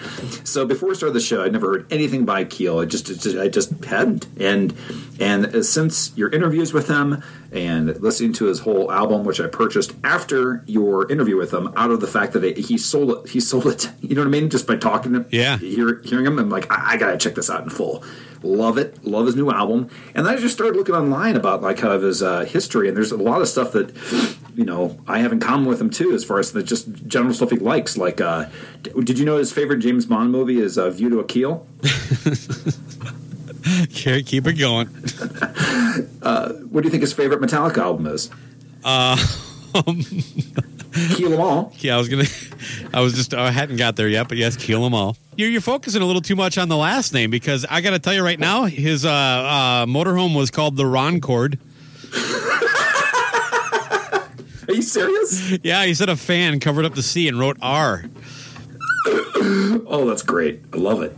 [0.46, 2.80] So before we started the show, I'd never heard anything by Keel.
[2.80, 4.28] I just, just I just hadn't.
[4.40, 4.74] And
[5.20, 7.22] and since your interviews with him
[7.58, 11.90] and listening to his whole album, which I purchased after your interview with him, out
[11.90, 13.90] of the fact that it, he sold it, he sold it.
[14.08, 14.50] You know what I mean?
[14.50, 17.36] Just by talking to him, yeah, hear, hearing him, I'm like, I, I gotta check
[17.36, 18.04] this out in full.
[18.42, 21.78] Love it, love his new album, and then I just started looking online about like
[21.78, 23.94] kind of his uh, history, and there's a lot of stuff that
[24.56, 27.34] you know I have in common with him too, as far as the just general
[27.34, 27.98] stuff he likes.
[27.98, 28.46] Like, uh,
[28.84, 31.68] did you know his favorite James Bond movie is uh, View to a Kill?
[33.90, 34.88] Keep it going.
[36.22, 38.30] Uh, what do you think his favorite Metallica album is?
[38.84, 39.16] Uh,
[41.16, 41.74] Kill 'em all.
[41.80, 42.26] Yeah, I was gonna.
[42.94, 43.34] I was just.
[43.34, 45.16] I hadn't got there yet, but yes, Kill 'Em all.
[45.36, 48.00] You're, you're focusing a little too much on the last name because I got to
[48.00, 51.60] tell you right now, his uh, uh, motorhome was called the Roncord.
[54.68, 55.58] Are you serious?
[55.64, 58.04] Yeah, he said a fan covered up the C and wrote R.
[59.08, 60.62] oh, that's great.
[60.74, 61.16] I love it.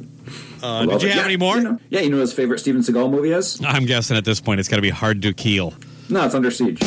[0.61, 1.11] Uh, did you it.
[1.13, 1.57] have Yeah, any more?
[1.57, 3.61] You know, yeah, you know his favorite Steven Seagal movie is?
[3.65, 5.73] I'm guessing at this point it's got to be hard to kill.
[6.09, 6.79] No, it's Under Siege.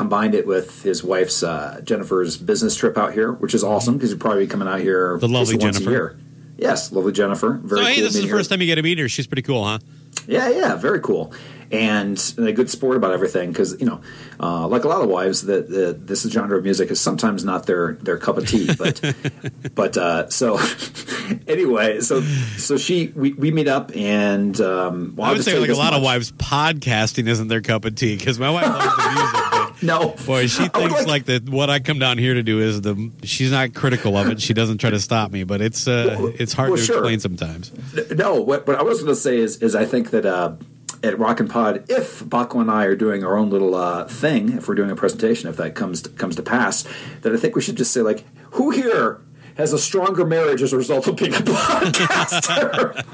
[0.00, 4.10] Combined it with his wife's uh, Jennifer's business trip out here, which is awesome because
[4.10, 5.90] he'd probably be coming out here The lovely once a Jennifer.
[5.90, 6.18] year.
[6.56, 7.60] Yes, lovely Jennifer.
[7.62, 8.36] Very so hey, cool this is the meeting her.
[8.38, 9.10] first time you get to meet her.
[9.10, 9.78] She's pretty cool, huh?
[10.26, 11.32] Yeah, yeah, very cool,
[11.70, 14.00] and, and a good sport about everything because you know,
[14.40, 17.94] uh, like a lot of wives, that this genre of music is sometimes not their
[17.94, 18.68] their cup of tea.
[18.76, 19.00] But
[19.74, 20.58] but uh, so
[21.46, 22.20] anyway, so
[22.56, 25.78] so she we, we meet up and um, well, I would say like a this
[25.78, 29.59] lot of wives, podcasting isn't their cup of tea because my wife loves the music.
[29.82, 33.10] No, boy, she thinks like, that what I come down here to do is the.
[33.22, 34.40] She's not critical of it.
[34.40, 36.96] She doesn't try to stop me, but it's uh, it's hard well, to sure.
[36.96, 37.72] explain sometimes.
[38.10, 40.56] No, what, what I was going to say is, is I think that uh,
[41.02, 44.52] at Rock and Pod, if Baco and I are doing our own little uh, thing,
[44.52, 46.84] if we're doing a presentation, if that comes to, comes to pass,
[47.22, 49.20] that I think we should just say like, who here
[49.56, 53.04] has a stronger marriage as a result of being a podcaster?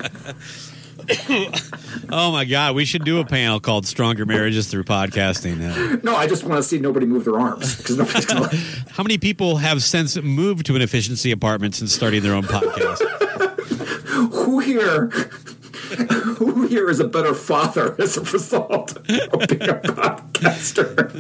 [2.09, 6.15] Oh my God, we should do a panel called "Stronger Marriages Through Podcasting." Uh, no,
[6.15, 8.47] I just want to see nobody move their arms because nobody's to.
[8.91, 13.01] how many people have since moved to an efficiency apartment since starting their own podcast?
[14.33, 15.09] Who here?
[16.37, 21.13] Who here is a better father as a result of being a podcaster?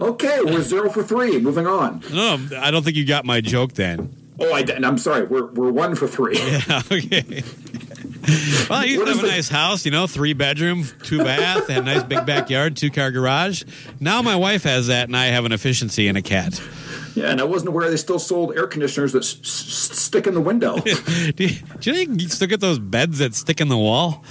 [0.00, 1.38] okay, we're zero for three.
[1.38, 2.02] Moving on.
[2.12, 4.12] No, I don't think you got my joke then.
[4.38, 4.84] Oh, I didn't.
[4.84, 5.24] I'm sorry.
[5.24, 6.38] We're we're one for three.
[6.38, 6.82] Yeah.
[6.90, 7.42] Okay.
[8.68, 11.82] Well, I used to have a nice house, you know, three bedroom, two bath, had
[11.82, 13.62] a nice big backyard, two car garage.
[14.00, 16.60] Now my wife has that, and I have an efficiency and a cat.
[17.14, 20.34] Yeah, and I wasn't aware they still sold air conditioners that s- s- stick in
[20.34, 20.76] the window.
[20.80, 21.34] do, you,
[21.80, 24.24] do you think you still get those beds that stick in the wall?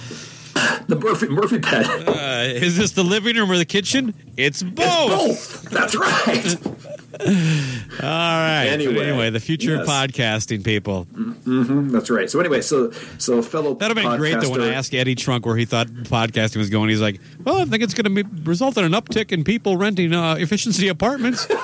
[0.87, 1.85] The Murphy Murphy bed.
[2.07, 4.13] Uh, is this the living room or the kitchen?
[4.37, 5.09] It's both.
[5.09, 5.61] both.
[5.71, 6.55] That's right.
[7.19, 8.65] All right.
[8.67, 11.03] Anyway, Anyway, the future of podcasting, people.
[11.05, 12.29] hmm that's right.
[12.29, 15.45] So anyway, so so fellow That'd have been great though when I asked Eddie Trunk
[15.45, 16.89] where he thought podcasting was going.
[16.89, 20.13] He's like, "Well, I think it's going to result in an uptick in people renting
[20.13, 21.47] uh, efficiency apartments."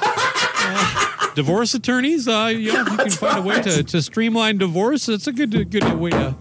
[0.63, 5.09] Uh, divorce attorneys, uh, you know, you can find a way to, to streamline divorce.
[5.09, 6.35] It's a good good way to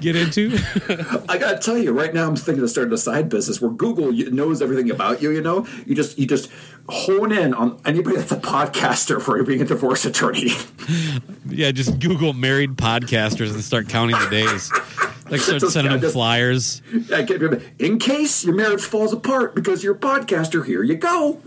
[0.00, 0.56] get into.
[1.28, 4.12] I gotta tell you, right now I'm thinking of starting a side business where Google
[4.12, 5.30] knows everything about you.
[5.30, 6.50] You know, you just you just
[6.88, 10.50] hone in on anybody that's a podcaster for being a divorce attorney.
[11.48, 14.70] yeah, just Google married podcasters and start counting the days.
[15.30, 16.82] Like start Just- sending them just- flyers.
[17.12, 17.64] I can't remember.
[17.78, 21.40] In case your marriage falls apart because you're a podcaster, here you go.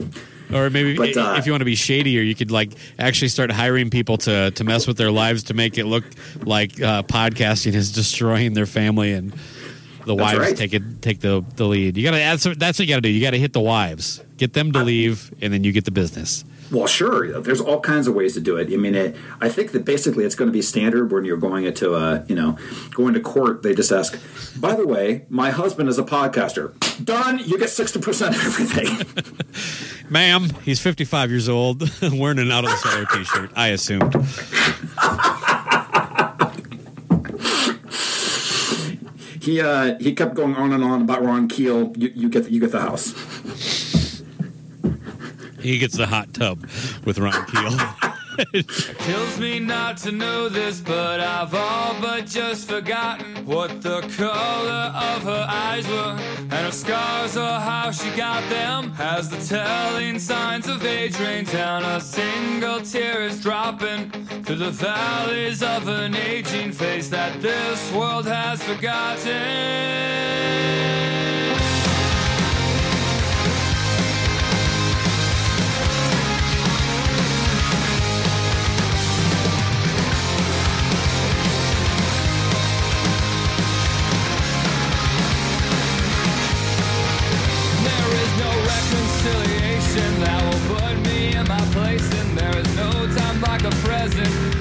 [0.53, 3.51] Or maybe But, uh, if you want to be shadier, you could like actually start
[3.51, 6.05] hiring people to to mess with their lives to make it look
[6.43, 9.33] like uh, podcasting is destroying their family and
[10.05, 10.55] the wives right.
[10.55, 11.97] take it take the the lead.
[11.97, 13.09] You got to that's that's what you got to do.
[13.09, 15.91] You got to hit the wives, get them to leave, and then you get the
[15.91, 16.45] business.
[16.71, 17.39] Well, sure.
[17.39, 18.71] There's all kinds of ways to do it.
[18.71, 21.65] I mean, it, I think that basically it's going to be standard when you're going
[21.65, 22.57] into a, you know,
[22.91, 23.63] going to court.
[23.63, 24.19] They just ask,
[24.59, 26.73] by the way, my husband is a podcaster.
[27.03, 27.39] Done.
[27.39, 30.09] You get sixty percent of everything.
[30.09, 31.83] Ma'am, he's 55 years old,
[32.13, 33.51] wearing an out of the cellar t shirt.
[33.55, 34.13] I assumed.
[39.41, 41.93] he uh, he kept going on and on about Ron Keel.
[41.97, 43.13] You, you get you get the house.
[45.67, 46.61] He gets the hot tub
[47.03, 47.77] with Ron Keel.
[48.99, 54.93] Kills me not to know this, but I've all but just forgotten what the color
[54.95, 58.93] of her eyes were, and her scars or how she got them.
[58.97, 64.09] As the telling signs of age rain down, a single tear is dropping
[64.43, 69.97] through the valleys of an aging face that this world has forgotten.
[90.23, 94.56] That will put me in my place, and there is no time like a present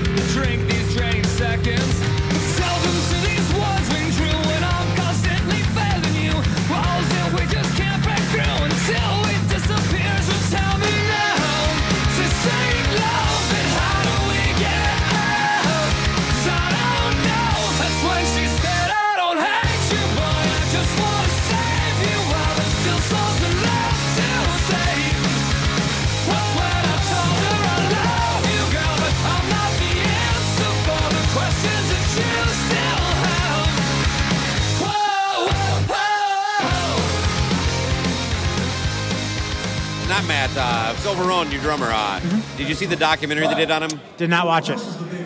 [40.16, 40.50] Not Matt.
[40.56, 41.90] Uh, Phil Varone, your drummer.
[41.90, 42.20] Uh,
[42.56, 44.00] Did you see the documentary they did on him?
[44.16, 44.78] Did not watch it.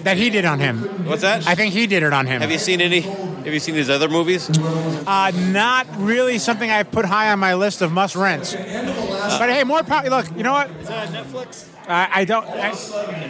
[0.03, 0.81] That he did on him.
[1.07, 1.47] What's that?
[1.47, 2.41] I think he did it on him.
[2.41, 3.03] Have you seen any?
[3.03, 4.51] Have you seen his other movies?
[4.51, 8.53] Uh, not really something I put high on my list of must rents.
[8.53, 10.11] But hey, more power.
[10.11, 10.71] Look, you know what?
[10.73, 11.69] Is that Netflix?
[11.89, 12.49] I, I don't.
[12.49, 12.71] I,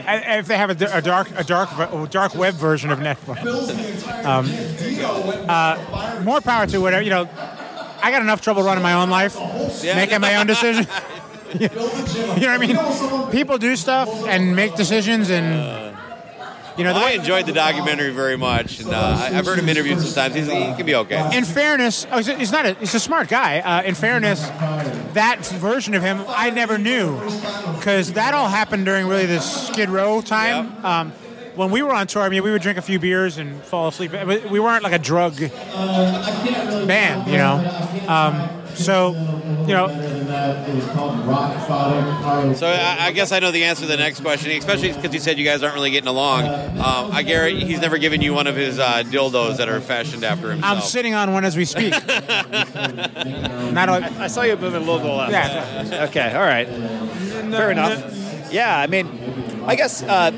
[0.06, 3.44] I, if they have a, a dark, a dark, a dark web version of Netflix,
[4.24, 4.48] um,
[5.46, 7.02] uh, more power to whatever.
[7.02, 7.28] You know,
[8.02, 9.38] I got enough trouble running my own life,
[9.84, 10.86] making my own decisions.
[11.58, 13.30] you know what I mean?
[13.30, 15.96] People do stuff and make decisions, and
[16.76, 20.00] you know Well, I enjoyed the documentary very much, and uh, I've heard him interviewed
[20.00, 20.34] sometimes.
[20.34, 21.36] He's, he can be okay.
[21.36, 22.66] In fairness, oh, he's, not.
[22.66, 23.60] A, he's a smart guy.
[23.60, 24.40] Uh, in fairness,
[25.14, 27.18] that version of him I never knew
[27.76, 30.84] because that all happened during really the Skid Row time.
[30.84, 31.12] Um,
[31.60, 33.88] when we were on tour, I mean, we would drink a few beers and fall
[33.88, 34.12] asleep.
[34.50, 37.56] We weren't like a drug band, you know.
[38.08, 39.10] Um, so,
[39.66, 39.88] you know,
[42.54, 45.20] So I, I guess I know the answer to the next question, especially because you
[45.20, 46.46] said you guys aren't really getting along.
[46.46, 50.24] Um, I guarantee he's never given you one of his uh, dildos that are fashioned
[50.24, 50.76] after himself.
[50.78, 51.92] I'm sitting on one as we speak.
[52.08, 55.32] Not all, I saw you moving a little to the left.
[55.90, 56.06] Yeah.
[56.08, 56.32] Okay.
[56.32, 56.66] All right.
[56.66, 58.50] Fair enough.
[58.50, 58.78] Yeah.
[58.78, 59.39] I mean,
[59.70, 60.30] I guess uh,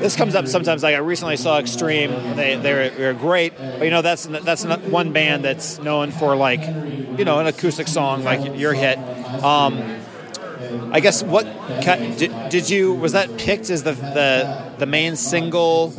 [0.00, 0.82] this comes up sometimes.
[0.82, 2.36] Like I recently saw Extreme.
[2.36, 6.34] They they're, they're great, but you know that's that's not one band that's known for
[6.36, 6.62] like
[7.18, 8.96] you know an acoustic song like your hit.
[9.44, 10.00] Um,
[10.90, 11.44] I guess what
[11.82, 15.90] did, did you was that picked as the, the the main single?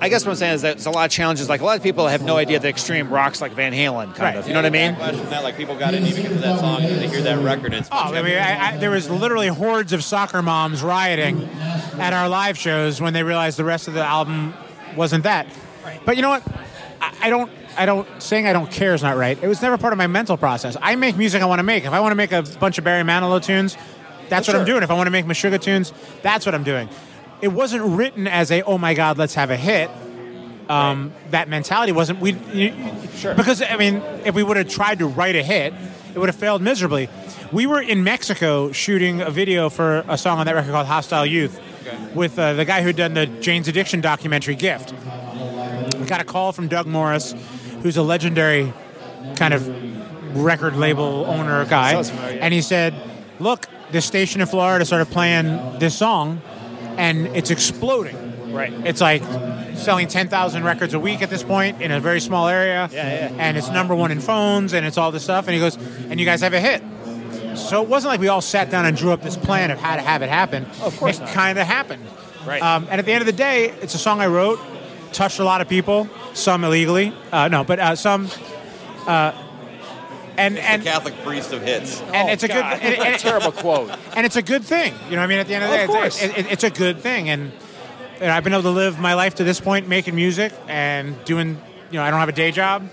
[0.00, 1.48] I guess what I'm saying is that there's a lot of challenges.
[1.48, 4.38] Like a lot of people have no idea that Extreme rocks like Van Halen, kind
[4.38, 4.46] of.
[4.46, 4.94] You know what I mean?
[4.96, 7.42] Question that like people got in even because of that song and they hear that
[7.44, 10.82] record and it's Oh, I mean, I, I, there was literally hordes of soccer moms
[10.82, 11.48] rioting
[11.98, 14.54] at our live shows when they realized the rest of the album
[14.96, 15.46] wasn't that.
[16.04, 16.42] But you know what?
[17.00, 17.50] I, I don't.
[17.76, 18.06] I don't.
[18.22, 19.36] Saying I don't care is not right.
[19.42, 20.76] It was never part of my mental process.
[20.80, 21.84] I make music I want to make.
[21.84, 23.76] If I want to make a bunch of Barry Manilow tunes,
[24.28, 24.82] that's what I'm doing.
[24.82, 25.92] If I want to make Meshuggah tunes,
[26.22, 26.88] that's what I'm doing.
[27.44, 29.90] It wasn't written as a oh my god, let's have a hit.
[30.70, 32.32] Um, That mentality wasn't we.
[32.54, 32.72] You,
[33.16, 33.34] sure.
[33.34, 35.74] Because I mean, if we would have tried to write a hit,
[36.14, 37.10] it would have failed miserably.
[37.52, 41.26] We were in Mexico shooting a video for a song on that record called "Hostile
[41.26, 41.60] Youth"
[42.14, 44.94] with uh, the guy who'd done the Jane's Addiction documentary "Gift."
[46.00, 47.34] We got a call from Doug Morris,
[47.82, 48.72] who's a legendary
[49.36, 49.68] kind of
[50.34, 52.02] record label owner guy,
[52.40, 52.94] and he said,
[53.38, 56.40] "Look, this station in Florida started playing this song,
[56.98, 58.52] and it's exploding.
[58.52, 58.72] Right.
[58.86, 59.22] It's like
[59.76, 62.88] selling ten thousand records a week at this point in a very small area.
[62.92, 63.36] Yeah, yeah.
[63.38, 65.46] And it's number one in phones, and it's all this stuff.
[65.48, 65.76] And he goes,
[66.08, 66.82] and you guys have a hit.
[67.56, 69.96] So it wasn't like we all sat down and drew up this plan of how
[69.96, 70.66] to have it happen.
[70.82, 72.04] Of course it kind of happened.
[72.46, 72.62] Right.
[72.62, 74.60] Um, and at the end of the day, it's a song I wrote,
[75.12, 77.12] touched a lot of people, some illegally.
[77.32, 78.28] Uh, no, but uh, some.
[79.06, 79.32] Uh,
[80.36, 82.00] And the and Catholic priest of hits.
[82.12, 83.90] and it's a good God, and- and- terrible quote.
[84.16, 84.92] and it's a good thing.
[85.08, 86.22] You know, what I mean, at the end of the Of day, course.
[86.22, 87.52] It's, it, it's a good thing, and,
[88.20, 91.60] and I've been able to live my life to this point, making music and doing.
[91.90, 92.88] You know, I don't have a day job,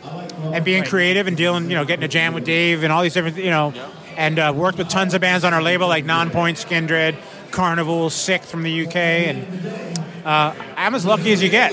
[0.53, 1.69] and being creative and dealing.
[1.69, 3.37] You know, getting a jam with Dave and all these different.
[3.37, 3.73] You know,
[4.17, 7.15] and uh, worked with tons of bands on our label like Non-Point, Skindred,
[7.49, 11.71] Carnival, Sick from the UK, and uh, I'm as lucky as you get.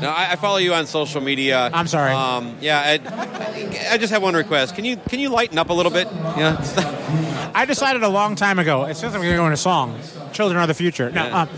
[0.00, 1.70] No, I, I follow you on social media.
[1.72, 2.12] I'm sorry.
[2.12, 4.74] Um, yeah, I, I just have one request.
[4.74, 6.08] Can you can you lighten up a little bit?
[6.12, 7.50] Yeah.
[7.54, 8.84] I decided a long time ago.
[8.84, 9.98] It says I'm going to go in a song.
[10.32, 11.10] Children are the future.
[11.10, 11.42] No, Yeah.
[11.42, 11.48] um,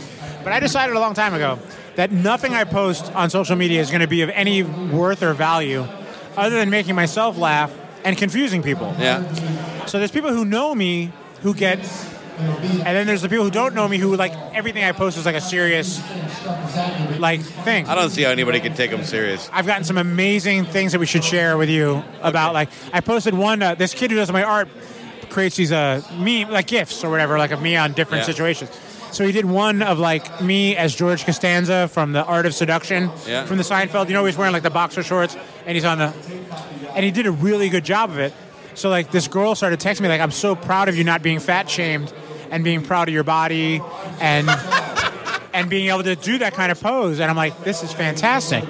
[0.45, 1.59] but I decided a long time ago
[1.97, 5.33] that nothing I post on social media is going to be of any worth or
[5.33, 5.87] value,
[6.37, 7.73] other than making myself laugh
[8.05, 8.95] and confusing people.
[8.99, 9.25] Yeah.
[9.87, 11.11] So there's people who know me
[11.43, 11.79] who get,
[12.39, 15.25] and then there's the people who don't know me who like everything I post is
[15.27, 16.01] like a serious,
[17.19, 17.87] like thing.
[17.89, 19.49] I don't see how anybody can take them serious.
[19.53, 22.55] I've gotten some amazing things that we should share with you about.
[22.55, 23.63] Like, I posted one.
[23.63, 24.69] Uh, this kid who does my art
[25.31, 28.27] creates these uh, meme like gifs or whatever, like of me on different Yeah.
[28.27, 28.71] situations.
[29.13, 33.11] So he did one of like me as George Costanza from the Art of Seduction
[33.27, 33.47] Yeah.
[33.47, 34.09] from the Seinfeld.
[34.09, 36.13] You know, he's wearing like the boxer shorts and he's on the,
[36.95, 38.35] and he did a really good job of it.
[38.75, 41.39] So like this girl started texting me like, "I'm so proud of you not being
[41.41, 42.13] fat shamed
[42.51, 43.81] and being proud of your body
[44.21, 44.49] and."
[45.57, 47.19] and being able to do that kind of pose.
[47.19, 48.63] And I'm like, this is fantastic.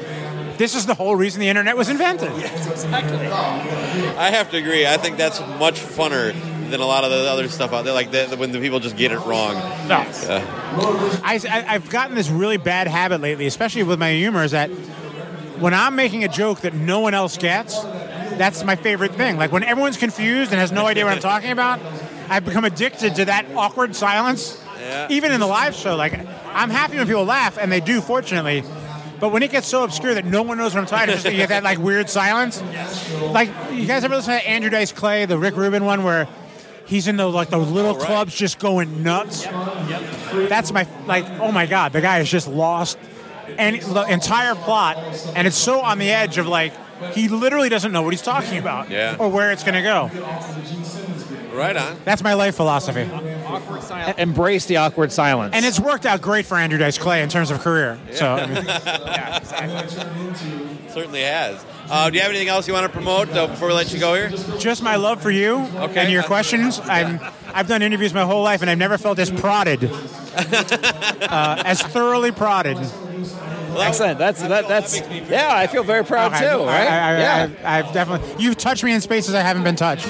[0.56, 2.30] This is the whole reason the internet was invented.
[2.30, 4.86] I have to agree.
[4.86, 6.32] I think that's much funner
[6.70, 7.92] than a lot of the other stuff out there.
[7.92, 9.54] Like the, when the people just get it wrong.
[9.88, 9.96] No.
[9.96, 14.52] Uh, I, I, have gotten this really bad habit lately, especially with my humor, is
[14.52, 14.70] that
[15.58, 17.78] when I'm making a joke that no one else gets,
[18.38, 19.36] that's my favorite thing.
[19.36, 21.80] Like when everyone's confused and has no idea what I'm talking about,
[22.28, 24.62] I've become addicted to that awkward silence.
[24.80, 25.08] Yeah.
[25.10, 26.14] Even in the live show, like
[26.48, 28.62] I'm happy when people laugh, and they do, fortunately.
[29.18, 31.38] But when it gets so obscure that no one knows what I'm talking, about, you
[31.38, 32.62] get that like weird silence.
[33.20, 36.28] Like you guys ever listen to Andrew Dice Clay, the Rick Rubin one, where
[36.84, 39.44] he's in the like the little clubs just going nuts.
[39.44, 41.24] That's my like.
[41.40, 42.98] Oh my god, the guy has just lost
[43.58, 44.96] and the entire plot,
[45.34, 46.72] and it's so on the edge of like
[47.12, 49.16] he literally doesn't know what he's talking about Yeah.
[49.18, 50.10] or where it's going to go.
[51.56, 51.96] Right on.
[52.04, 53.08] That's my life philosophy,
[54.18, 55.54] Embrace the awkward silence.
[55.54, 57.98] and it's worked out great for Andrew Dice Clay in terms of career.
[58.12, 58.64] So I mean,
[60.90, 61.64] Certainly has.
[61.88, 64.00] Uh, do you have anything else you want to promote uh, before we let you
[64.00, 64.30] go here?
[64.58, 66.80] just my love for you and your questions.
[66.84, 67.20] I'm
[67.54, 69.84] I've done interviews my whole life, and I've never felt as prodded,
[70.36, 72.76] uh, as thoroughly prodded.
[73.78, 74.18] Excellent.
[74.18, 74.68] That's that.
[74.68, 75.50] That's yeah.
[75.54, 76.64] I feel very proud Okay, too.
[76.64, 76.88] Right?
[76.88, 77.48] I, I, yeah.
[77.64, 78.42] I, I've definitely.
[78.42, 80.08] You've touched me in spaces I haven't been touched.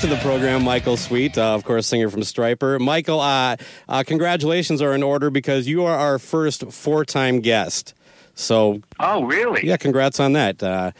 [0.00, 2.80] To the program Michael Sweet, uh, of course, singer from Stryper.
[2.80, 3.56] Michael, uh,
[3.86, 7.92] uh, congratulations are in order because you are our first four time guest.
[8.34, 9.66] So, Oh, really?
[9.66, 10.62] yeah, congrats on that.
[10.62, 10.92] Uh,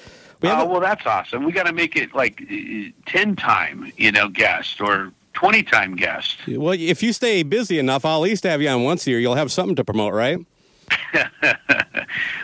[0.43, 1.45] oh, well, that's awesome.
[1.45, 5.97] We got to make it like uh, ten time, you know, guest or twenty time
[5.97, 6.37] guest.
[6.47, 9.19] Well, if you stay busy enough, I'll at least have you on once a year.
[9.21, 10.39] You'll have something to promote, right?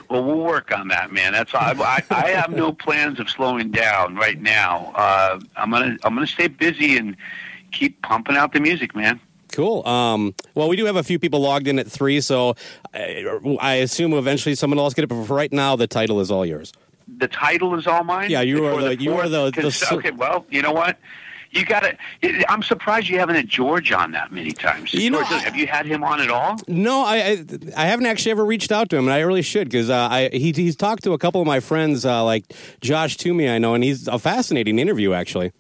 [0.09, 1.33] Well, we'll work on that, man.
[1.33, 1.61] That's all.
[1.61, 4.93] I, I, I have no plans of slowing down right now.
[4.95, 7.17] Uh, I'm gonna I'm gonna stay busy and
[7.73, 9.19] keep pumping out the music, man.
[9.53, 9.87] Cool.
[9.87, 12.55] Um, well, we do have a few people logged in at three, so
[12.95, 13.27] I,
[13.61, 15.09] I assume eventually someone else get it.
[15.09, 16.73] But for right now, the title is all yours.
[17.19, 18.31] The title is all mine.
[18.31, 20.99] Yeah, you are the- you are the- the okay, well, you know what?
[21.57, 22.53] You got to.
[22.53, 24.93] I'm surprised you haven't had George on that many times.
[24.93, 26.59] You know, George, have you had him on at all?
[26.69, 27.45] No, I, I
[27.77, 30.29] I haven't actually ever reached out to him, and I really should because uh, I
[30.33, 33.75] he, he's talked to a couple of my friends, uh, like Josh Toomey, I know,
[33.75, 35.53] and he's a fascinating interview actually.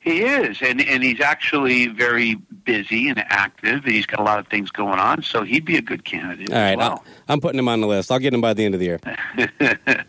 [0.00, 2.34] He is, and and he's actually very
[2.64, 3.84] busy and active.
[3.84, 6.50] And he's got a lot of things going on, so he'd be a good candidate.
[6.50, 7.04] All right, well.
[7.28, 8.10] I, am putting him on the list.
[8.10, 9.00] I'll get him by the end of the year.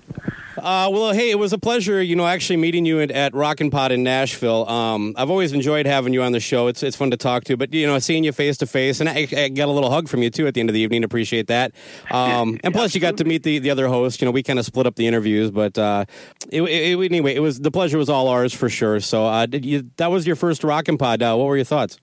[0.58, 3.70] Uh, well, hey, it was a pleasure, you know, actually meeting you at, at Rockin'
[3.70, 4.68] Pod in Nashville.
[4.70, 6.68] Um, I've always enjoyed having you on the show.
[6.68, 9.10] It's it's fun to talk to, but you know, seeing you face to face, and
[9.10, 11.04] I, I got a little hug from you too at the end of the evening.
[11.04, 11.74] Appreciate that.
[12.12, 14.22] Um, and plus, you got to meet the, the other host.
[14.22, 16.06] You know, we kind of split up the interviews, but uh,
[16.50, 19.00] it, it, anyway, it was the pleasure was all ours for sure.
[19.00, 21.22] So, uh, did you, that was your first Rockin' Pod.
[21.22, 21.98] Uh, what were your thoughts?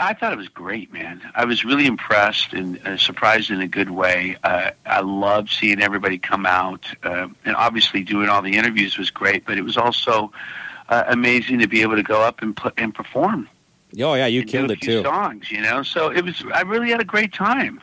[0.00, 1.20] I thought it was great, man.
[1.34, 4.36] I was really impressed and uh, surprised in a good way.
[4.44, 9.10] Uh, I loved seeing everybody come out, uh, and obviously doing all the interviews was
[9.10, 9.44] great.
[9.44, 10.30] But it was also
[10.88, 13.48] uh, amazing to be able to go up and put and perform
[13.98, 15.02] Oh yeah, you killed it too.
[15.02, 15.50] songs.
[15.50, 16.44] You know, so it was.
[16.54, 17.80] I really had a great time.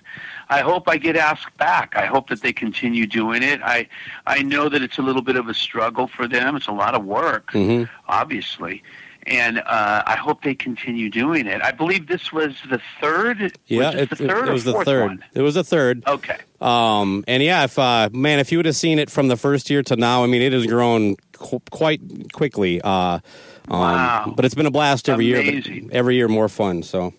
[0.50, 1.96] I hope I get asked back.
[1.96, 3.60] I hope that they continue doing it.
[3.64, 3.88] I
[4.28, 6.56] I know that it's a little bit of a struggle for them.
[6.56, 7.90] It's a lot of work, Mhm.
[8.08, 8.84] obviously.
[9.28, 11.62] And uh, I hope they continue doing it.
[11.64, 13.58] I believe this was the third.
[13.66, 15.02] Yeah, was it, the third it or was the third.
[15.08, 15.24] one?
[15.34, 16.04] It was the third.
[16.06, 16.38] Okay.
[16.62, 19.70] Um, and yeah, if uh, man, if you would have seen it from the first
[19.70, 22.02] year to now, I mean, it has grown qu- quite
[22.34, 22.82] quickly.
[22.82, 23.22] Uh, um,
[23.68, 24.34] Wow.
[24.36, 25.40] But it's been a blast every year.
[25.40, 25.88] Amazing.
[25.88, 26.84] But every year more fun.
[26.84, 27.14] So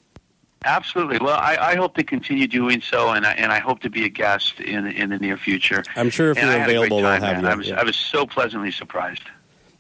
[0.64, 1.18] Absolutely.
[1.20, 4.04] Well, I, I hope to continue doing so, and I, and I hope to be
[4.04, 5.82] a guest in in the near future.
[5.96, 7.44] I'm sure if And you're I had a great available, time, we'll have man.
[7.44, 7.50] you.
[7.50, 7.80] I was yeah.
[7.80, 9.22] I was so pleasantly surprised.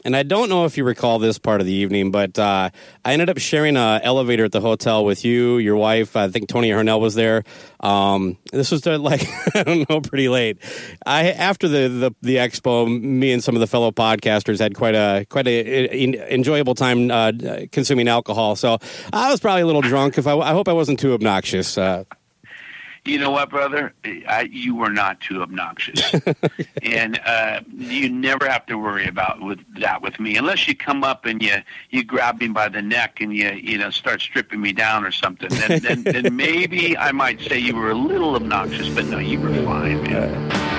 [0.04, 2.70] And I don't know if you recall this part of the evening, but uh,
[3.04, 6.16] I ended up sharing an elevator at the hotel with you, your wife.
[6.16, 7.42] I think Tony Harnell was there.
[7.80, 10.58] Um, this was uh, like I don't know, pretty late.
[11.04, 14.94] I after the, the the expo, me and some of the fellow podcasters had quite
[14.94, 17.32] a quite a, en- enjoyable time uh,
[17.72, 18.56] consuming alcohol.
[18.56, 18.78] So
[19.12, 20.18] I was probably a little drunk.
[20.18, 21.78] If I, I hope I wasn't too obnoxious.
[21.78, 22.04] Uh,
[23.06, 23.92] You know what, brother?
[24.04, 26.12] I, you were not too obnoxious,
[26.82, 31.04] and uh, you never have to worry about with that with me, unless you come
[31.04, 31.56] up and you
[31.90, 35.12] you grab me by the neck and you you know start stripping me down or
[35.12, 35.48] something.
[35.50, 39.40] Then then, then maybe I might say you were a little obnoxious, but no, you
[39.40, 40.75] were fine, man.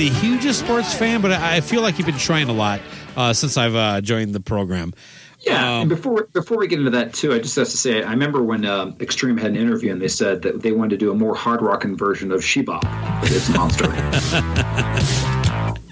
[0.00, 2.80] The hugest sports fan, but I feel like you've been trying a lot
[3.18, 4.94] uh, since I've uh, joined the program.
[5.40, 8.02] Yeah, Um, and before before we get into that too, I just have to say
[8.02, 10.96] I remember when um, Extreme had an interview and they said that they wanted to
[10.96, 12.80] do a more hard rocking version of Shebop
[13.24, 13.86] its monster.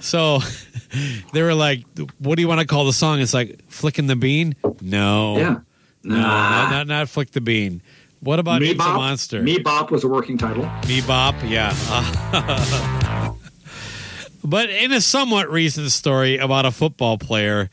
[0.00, 0.40] So,
[1.32, 1.84] they were like,
[2.18, 4.54] "What do you want to call the song?" It's like flicking the bean.
[4.82, 5.58] No, Yeah.
[6.02, 7.80] no, not, not not flick the bean.
[8.24, 9.42] What about Me It's a Monster?
[9.42, 10.66] Me Bop was a working title.
[10.88, 11.74] Me Bop, yeah.
[14.44, 17.68] but in a somewhat recent story about a football player,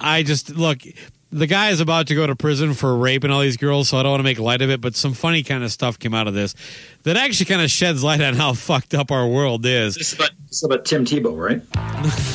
[0.00, 0.82] I just look.
[1.30, 4.02] The guy is about to go to prison for raping all these girls, so I
[4.02, 4.80] don't want to make light of it.
[4.80, 6.54] But some funny kind of stuff came out of this
[7.02, 9.96] that actually kind of sheds light on how fucked up our world is.
[9.96, 11.60] This is about, this is about Tim Tebow, right?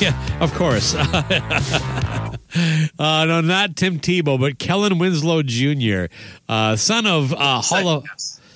[0.00, 0.94] yeah, of course.
[0.94, 2.36] uh,
[2.98, 6.04] no, not Tim Tebow, but Kellen Winslow Jr.,
[6.48, 8.04] uh, son of uh, Hall of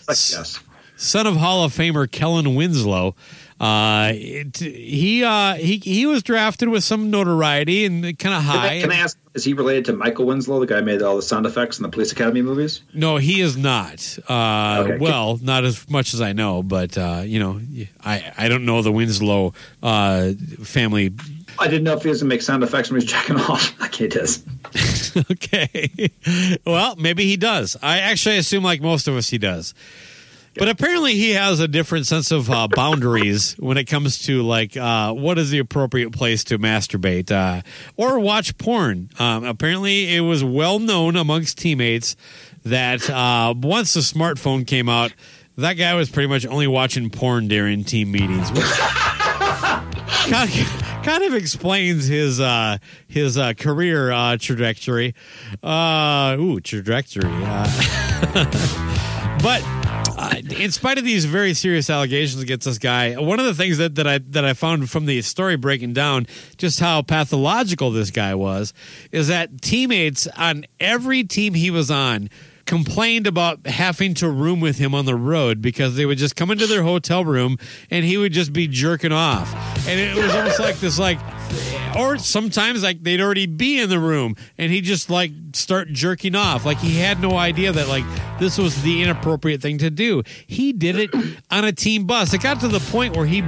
[0.08, 0.60] yes.
[0.96, 3.16] son of Hall of Famer Kellen Winslow.
[3.60, 8.76] Uh, it, he uh, he he was drafted with some notoriety and kind of high.
[8.76, 11.16] I, can I ask, is he related to Michael Winslow, the guy who made all
[11.16, 12.82] the sound effects in the Police Academy movies?
[12.94, 14.18] No, he is not.
[14.28, 14.98] Uh, Okay.
[14.98, 17.60] Well, not as much as I know, but uh, you know,
[18.04, 20.32] I I don't know the Winslow uh,
[20.62, 21.12] family.
[21.58, 23.36] I didn't know if he was going to make sound effects when he was jacking
[23.50, 23.74] off.
[23.88, 24.44] Okay, does.
[25.32, 26.10] okay.
[26.64, 27.76] well, maybe he does.
[27.82, 29.74] I actually assume, like most of us, he does.
[30.58, 34.76] But apparently, he has a different sense of uh, boundaries when it comes to like
[34.76, 37.62] uh, what is the appropriate place to masturbate uh,
[37.96, 39.10] or watch porn.
[39.18, 42.16] Um, apparently, it was well known amongst teammates
[42.64, 45.12] that uh, once the smartphone came out,
[45.56, 48.50] that guy was pretty much only watching porn during team meetings.
[48.52, 48.64] Which
[50.28, 52.78] kind of, kind of explains his uh,
[53.08, 55.14] his uh, career uh, trajectory.
[55.62, 57.30] Uh, ooh, trajectory.
[57.32, 59.62] Uh, but
[60.50, 63.94] in spite of these very serious allegations against this guy, one of the things that,
[63.96, 66.26] that I that I found from the story breaking down
[66.56, 68.72] just how pathological this guy was
[69.12, 72.30] is that teammates on every team he was on
[72.66, 76.50] complained about having to room with him on the road because they would just come
[76.50, 77.56] into their hotel room
[77.90, 79.52] and he would just be jerking off.
[79.88, 81.18] And it was almost like this like
[81.96, 86.34] or sometimes like they'd already be in the room and he'd just like start jerking
[86.34, 86.64] off.
[86.64, 88.04] Like he had no idea that like
[88.38, 90.22] this was the inappropriate thing to do.
[90.46, 91.10] He did it
[91.50, 92.32] on a team bus.
[92.34, 93.42] It got to the point where he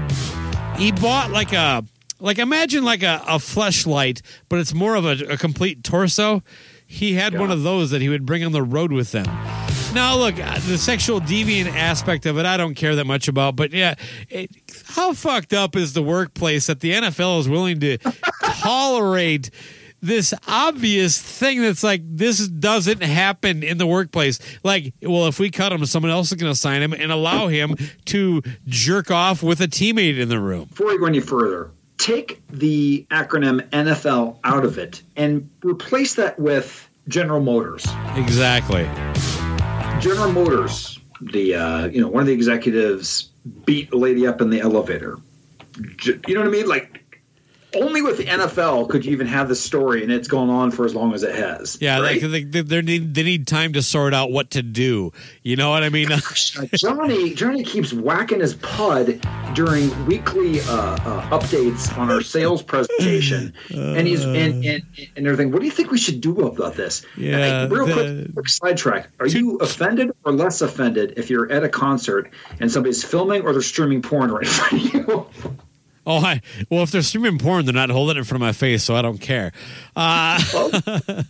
[0.77, 1.85] he bought like a
[2.19, 6.43] like imagine like a, a fleshlight, but it's more of a, a complete torso.
[6.87, 9.27] He had one of those that he would bring on the road with them.
[9.95, 13.55] Now, look, uh, the sexual deviant aspect of it, I don't care that much about.
[13.57, 13.95] But yeah,
[14.29, 14.51] it,
[14.91, 17.99] how fucked up is the workplace that the NFL is willing to
[18.43, 19.51] tolerate
[20.03, 24.39] this obvious thing that's like this doesn't happen in the workplace?
[24.63, 27.49] Like, well, if we cut him, someone else is going to sign him and allow
[27.49, 27.77] him
[28.07, 30.67] to jerk off with a teammate in the room.
[30.67, 36.39] Before we go any further, take the acronym NFL out of it and replace that
[36.39, 37.87] with General Motors.
[38.17, 38.85] Exactly.
[40.01, 43.30] General Motors, the uh, you know one of the executives
[43.65, 45.19] beat a lady up in the elevator.
[46.05, 46.67] You know what I mean?
[46.67, 47.00] Like
[47.75, 50.85] only with the NFL could you even have this story, and it's gone on for
[50.85, 51.79] as long as it has.
[51.81, 52.21] Yeah, right?
[52.21, 55.13] they, they, they, need, they need time to sort out what to do.
[55.43, 56.09] You know what I mean?
[56.75, 59.21] Johnny Johnny keeps whacking his pud
[59.55, 64.83] during weekly uh, uh, updates on our sales presentation, and he's and, and
[65.17, 65.53] and everything.
[65.53, 67.05] What do you think we should do about this?
[67.17, 67.93] Yeah, I- real the-
[68.25, 69.11] quick, quick sidetrack.
[69.21, 73.53] Are you offended or less offended if you're at a concert and somebody's filming or
[73.53, 75.27] they're streaming porn right in front of you?
[76.07, 76.41] Oh, I,
[76.71, 78.97] well, if they're streaming porn, they're not holding it in front of my face, so
[78.97, 79.53] I don't care.
[79.95, 80.39] Uh,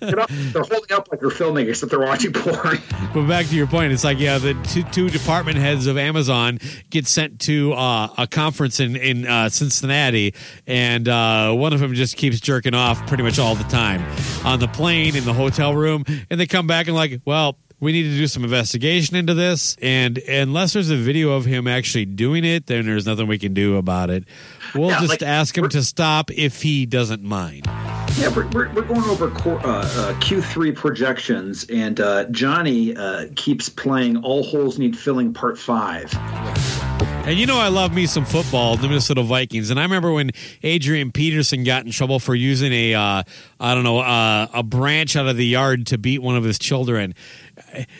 [0.00, 2.78] they're holding up like they're filming, except they're watching porn.
[3.14, 6.60] but back to your point, it's like, yeah, the two, two department heads of Amazon
[6.88, 10.34] get sent to uh, a conference in, in uh, Cincinnati,
[10.68, 14.04] and uh, one of them just keeps jerking off pretty much all the time
[14.44, 17.92] on the plane, in the hotel room, and they come back and, like, well, we
[17.92, 19.76] need to do some investigation into this.
[19.80, 23.54] And unless there's a video of him actually doing it, then there's nothing we can
[23.54, 24.24] do about it.
[24.74, 27.64] We'll Yeah, just like, ask him to stop if he doesn't mind.
[28.18, 33.68] Yeah, we're, we're, we're going over uh, uh, Q3 projections, and uh, Johnny uh, keeps
[33.68, 36.12] playing All Holes Need Filling Part 5.
[37.30, 39.70] And you know, I love me some football, the Minnesota Vikings.
[39.70, 40.30] And I remember when
[40.62, 43.22] Adrian Peterson got in trouble for using a, uh,
[43.60, 46.58] I don't know, uh, a branch out of the yard to beat one of his
[46.58, 47.14] children.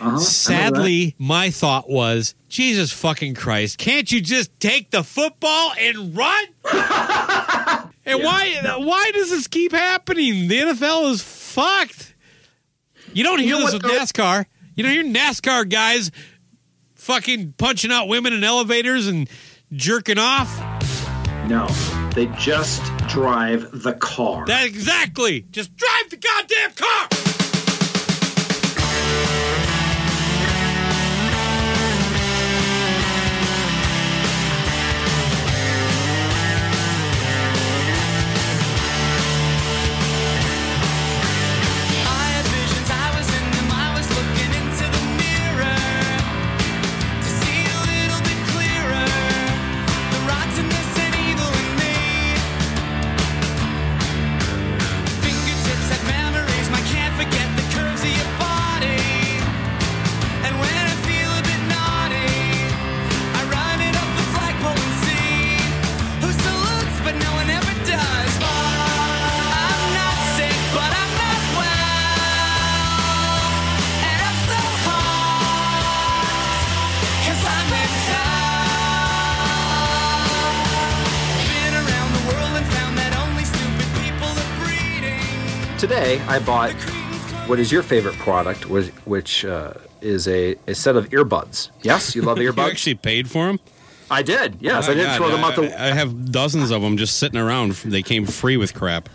[0.01, 6.17] Uh-huh, Sadly, my thought was, Jesus fucking Christ, can't you just take the football and
[6.17, 6.45] run?
[8.05, 10.49] and why, why does this keep happening?
[10.49, 12.15] The NFL is fucked.
[13.13, 13.89] You don't hear You know this with though?
[13.91, 14.47] NASCAR.
[14.75, 16.11] You don't hear NASCAR guys
[16.95, 19.29] fucking punching out women in elevators and
[19.73, 20.49] jerking off.
[21.49, 21.67] No,
[22.15, 24.47] they just drive the car.
[24.47, 25.43] That exactly.
[25.51, 27.30] Just drive the goddamn car.
[86.11, 86.73] Today I bought
[87.49, 91.71] what is your favorite product, which, which uh, is a, a set of earbuds.
[91.83, 92.69] Yes, you love you earbuds.
[92.71, 93.61] actually paid for them?
[94.11, 94.57] I did.
[94.61, 95.83] Yes, Oh I did God, throw them out I, the.
[95.83, 97.73] I have dozens of them just sitting around.
[97.73, 99.09] They came free with crap.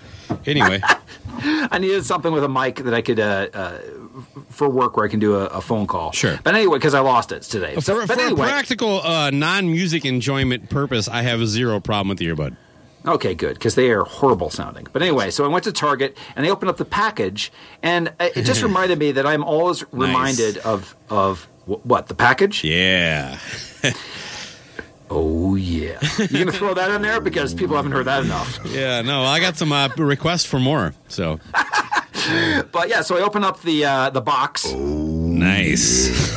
[0.46, 0.82] Anyway,
[1.28, 3.80] I needed something with a mic that I could uh, uh,
[4.50, 6.14] for work where I can do a, a phone call.
[6.14, 6.40] Sure.
[6.44, 7.76] But anyway, because I lost it today.
[7.82, 12.20] So, for, but for anyway, practical uh, non-music enjoyment purpose, I have zero problem with
[12.20, 12.56] the earbud.
[13.07, 14.88] Okay, good, because they are horrible sounding.
[14.91, 17.52] But anyway, so I went to Target and they opened up the package,
[17.84, 22.64] and it just reminded me that I'm always reminded of of wh- what the package.
[22.64, 23.38] Yeah.
[25.10, 25.99] oh yeah.
[26.18, 28.60] You gonna throw that in there because people haven't heard that enough.
[28.65, 30.94] Yeah, no, I got some uh, requests for more.
[31.07, 31.40] So
[32.72, 34.72] But yeah, so I open up the uh, the box.
[34.73, 36.34] nice.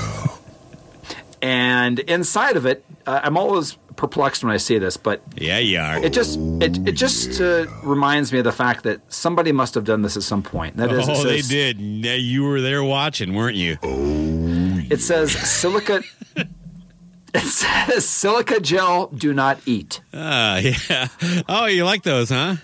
[1.40, 5.78] And inside of it, uh, I'm always perplexed when I see this, but yeah, you
[5.78, 6.02] are.
[6.02, 9.84] It just it it just uh, reminds me of the fact that somebody must have
[9.84, 10.78] done this at some point.
[10.78, 11.78] That is, oh, they did.
[11.78, 13.76] You were there watching, weren't you?
[13.82, 16.02] It says silica.
[17.34, 19.08] it says silica gel.
[19.08, 20.00] Do not eat.
[20.14, 20.56] Ah,
[20.88, 21.08] yeah.
[21.48, 22.56] Oh, you like those, huh?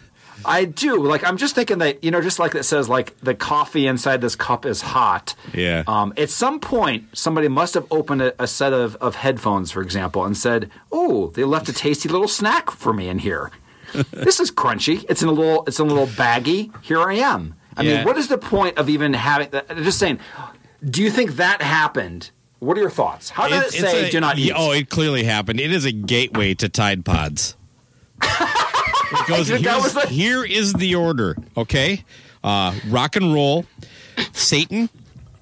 [0.47, 1.03] I do.
[1.03, 4.21] Like I'm just thinking that you know, just like it says, like the coffee inside
[4.21, 5.35] this cup is hot.
[5.53, 5.85] Yeah.
[5.87, 9.83] Um, at some point, somebody must have opened a, a set of, of headphones, for
[9.83, 13.51] example, and said, "Oh, they left a tasty little snack for me in here.
[14.13, 15.05] this is crunchy.
[15.09, 15.65] It's in a little.
[15.67, 16.71] It's in a little baggy.
[16.83, 17.55] Here I am.
[17.77, 17.97] I Yeah.
[17.97, 19.69] mean, what is the point of even having that?
[19.77, 20.19] Just saying.
[20.85, 22.31] Do you think that happened?
[22.59, 23.31] What are your thoughts?
[23.31, 24.53] How did it, say a- "do not eat"?
[24.55, 25.61] Oh, it clearly happened.
[25.61, 27.57] It is a gateway to Tide Pods.
[29.21, 29.49] It goes,
[29.95, 32.05] here's- here is the order, okay?
[32.43, 33.65] Uh, rock and roll,
[34.33, 34.89] Satan,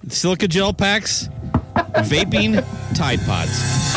[0.09, 1.29] silica gel packs,
[1.75, 3.92] vaping, Tide Pods.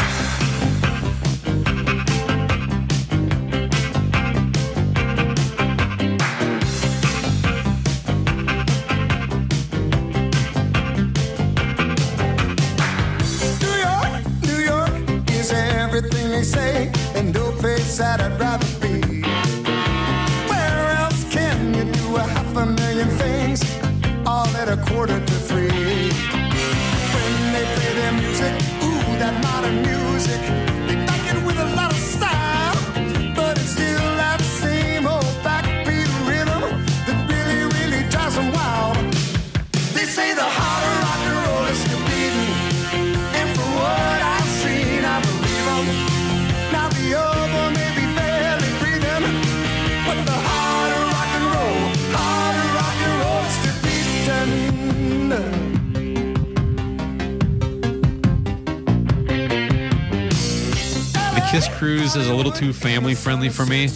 [61.85, 63.89] Cruise is a little too family friendly for me,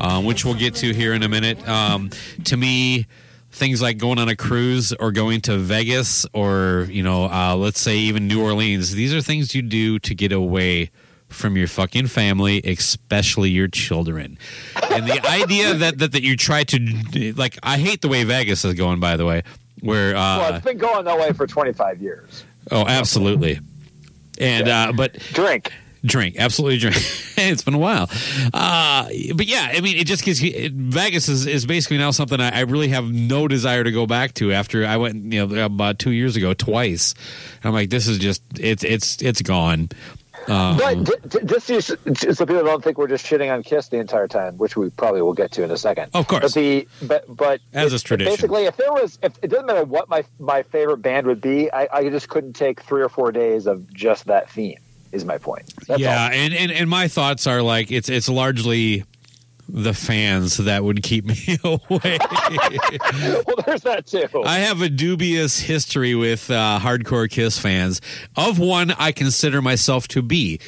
[0.00, 1.68] um, which we'll get to here in a minute.
[1.68, 2.08] Um,
[2.44, 3.06] to me,
[3.50, 7.78] things like going on a cruise or going to Vegas or, you know, uh, let's
[7.78, 10.90] say even New Orleans, these are things you do to get away
[11.28, 14.38] from your fucking family, especially your children.
[14.90, 18.64] And the idea that, that, that you try to, like, I hate the way Vegas
[18.64, 19.42] is going, by the way,
[19.80, 22.46] where, uh, well, it's been going that way for 25 years.
[22.70, 23.60] Oh, absolutely.
[24.40, 25.72] And uh, but drink,
[26.04, 26.96] drink, absolutely drink.
[27.36, 28.08] it's been a while,
[28.52, 32.40] uh, but yeah, I mean, it just gives it, Vegas is, is basically now something
[32.40, 34.52] I, I really have no desire to go back to.
[34.52, 37.14] After I went, you know, about two years ago, twice.
[37.62, 39.88] I'm like, this is just it's it's it's gone.
[40.48, 41.96] Um, but d- d- just so,
[42.32, 45.22] so people don't think we're just shitting on Kiss the entire time, which we probably
[45.22, 46.10] will get to in a second.
[46.12, 46.42] Of course.
[46.42, 48.32] But the but but As it- is tradition.
[48.32, 51.72] Basically, if there was, if it doesn't matter what my my favorite band would be,
[51.72, 54.76] I, I just couldn't take three or four days of just that theme.
[55.14, 55.72] Is my point.
[55.86, 59.04] That's yeah, and, and and my thoughts are like it's it's largely
[59.68, 61.78] the fans that would keep me away.
[61.88, 64.26] well, there's that too.
[64.44, 68.00] I have a dubious history with uh, hardcore Kiss fans.
[68.36, 70.58] Of one, I consider myself to be.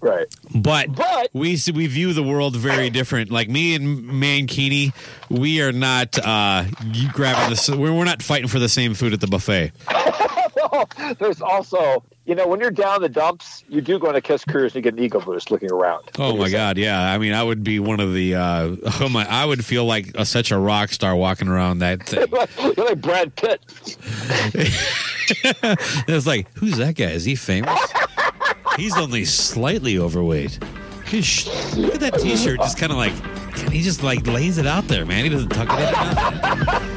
[0.00, 0.26] Right.
[0.54, 0.88] But,
[1.32, 3.30] we we view the world very different.
[3.30, 4.92] Like me and Mankini,
[5.28, 6.64] we are not uh,
[7.12, 7.68] grabbing this.
[7.68, 9.72] We're, we're not fighting for the same food at the buffet.
[11.18, 14.44] there's also, you know, when you're down the dumps, you do go on a Kiss
[14.44, 16.10] cruise and you get an ego boost looking around.
[16.18, 17.00] Oh my god, yeah.
[17.12, 18.34] I mean, I would be one of the.
[18.34, 22.02] Uh, oh my, I would feel like a, such a rock star walking around that
[22.06, 22.26] thing.
[22.76, 23.60] you're like Brad Pitt.
[26.08, 27.06] it's like, who's that guy?
[27.10, 27.80] Is he famous?
[28.76, 30.58] He's only slightly overweight.
[31.06, 33.12] Sh- Look at that T-shirt, just kind of like
[33.70, 35.24] he just like lays it out there, man.
[35.24, 36.91] He doesn't tuck it in.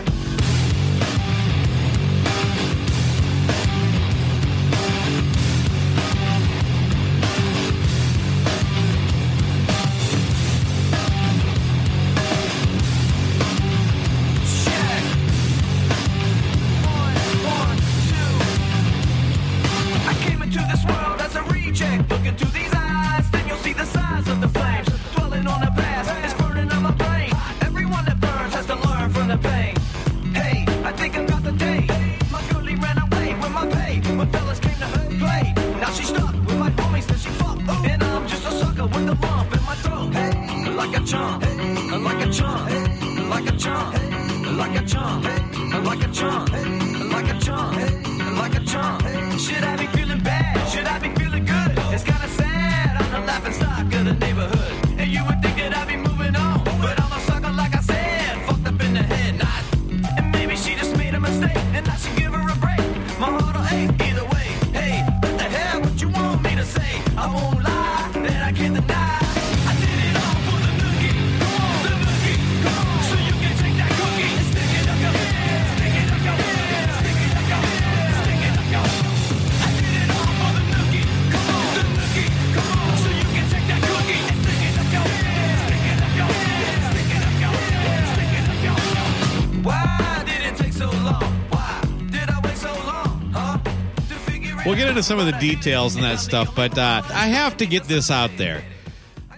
[94.96, 98.10] Into some of the details and that stuff, but uh, I have to get this
[98.10, 98.64] out there.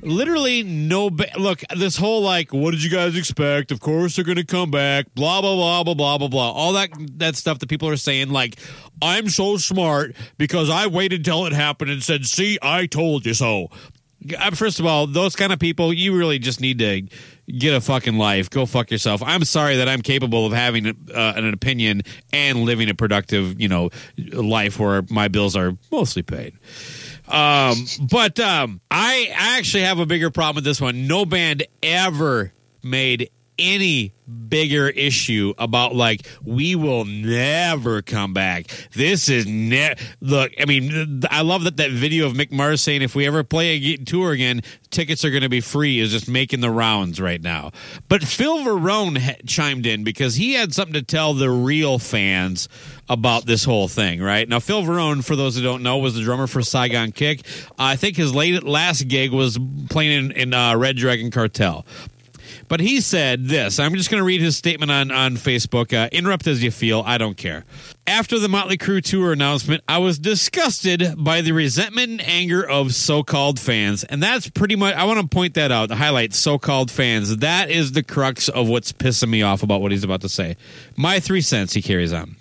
[0.04, 1.10] Literally, no.
[1.10, 3.72] Ba- Look, this whole like, what did you guys expect?
[3.72, 5.08] Of course they're going to come back.
[5.16, 6.52] Blah blah blah blah blah blah blah.
[6.52, 8.30] All that that stuff that people are saying.
[8.30, 8.60] Like,
[9.02, 13.34] I'm so smart because I waited till it happened and said, "See, I told you
[13.34, 13.72] so."
[14.34, 17.04] Uh, First of all, those kind of people, you really just need to
[17.48, 18.50] get a fucking life.
[18.50, 19.22] Go fuck yourself.
[19.24, 20.94] I'm sorry that I'm capable of having uh,
[21.36, 22.02] an opinion
[22.34, 26.54] and living a productive, you know, life where my bills are mostly paid.
[27.28, 27.76] Um,
[28.10, 31.08] but um, I actually have a bigger problem with this one.
[31.08, 33.30] No band ever made
[33.60, 38.68] any bigger issue about like we will never come back.
[38.94, 40.52] This is ne- look.
[40.60, 43.76] I mean, I love that that video of Mick Mars saying if we ever play
[43.76, 47.42] a tour again, tickets are going to be free is just making the rounds right
[47.42, 47.72] now.
[48.10, 52.68] But Phil Varone ha- chimed in because he had something to tell the real fans
[53.10, 54.22] about this whole thing.
[54.22, 57.46] Right now, Phil Varone, for those who don't know, was the drummer for Saigon Kick.
[57.80, 59.58] I think his late last gig was
[59.90, 61.86] playing in, in uh, Red Dragon Cartel.
[62.68, 63.80] But he said this.
[63.80, 65.94] I'm just going to read his statement on, on Facebook.
[65.94, 67.02] Uh, interrupt as you feel.
[67.06, 67.64] I don't care.
[68.06, 72.94] After the Motley Crue tour announcement, I was disgusted by the resentment and anger of
[72.94, 74.04] so called fans.
[74.04, 77.38] And that's pretty much, I want to point that out, highlight so called fans.
[77.38, 80.58] That is the crux of what's pissing me off about what he's about to say.
[80.96, 82.36] My three cents, he carries on.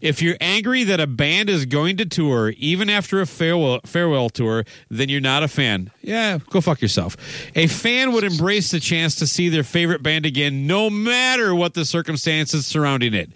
[0.00, 4.28] If you're angry that a band is going to tour even after a farewell farewell
[4.30, 5.90] tour, then you're not a fan.
[6.02, 7.16] Yeah, go fuck yourself.
[7.54, 11.74] A fan would embrace the chance to see their favorite band again no matter what
[11.74, 13.30] the circumstances surrounding it.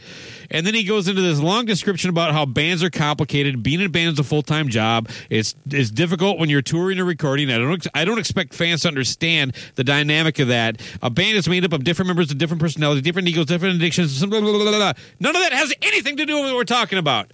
[0.50, 3.62] And then he goes into this long description about how bands are complicated.
[3.62, 5.08] Being in a band is a full time job.
[5.28, 7.50] It's it's difficult when you're touring or recording.
[7.50, 10.80] I don't I don't expect fans to understand the dynamic of that.
[11.02, 14.24] A band is made up of different members of different personalities, different egos, different addictions.
[14.24, 14.92] Blah, blah, blah.
[15.20, 17.32] None of that has anything to do with what we're talking about.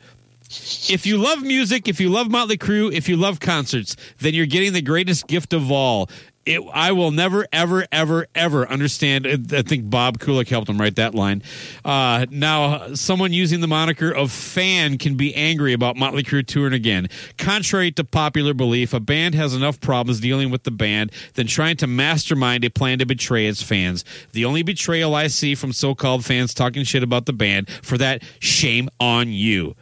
[0.88, 4.46] If you love music, if you love Motley Crue, if you love concerts, then you're
[4.46, 6.08] getting the greatest gift of all.
[6.46, 9.26] It, I will never, ever, ever, ever understand.
[9.52, 11.42] I think Bob Kulick helped him write that line.
[11.84, 16.72] Uh, now, someone using the moniker of fan can be angry about Motley Crue touring
[16.72, 17.08] again.
[17.36, 21.76] Contrary to popular belief, a band has enough problems dealing with the band than trying
[21.78, 24.04] to mastermind a plan to betray its fans.
[24.30, 27.98] The only betrayal I see from so called fans talking shit about the band, for
[27.98, 29.74] that, shame on you.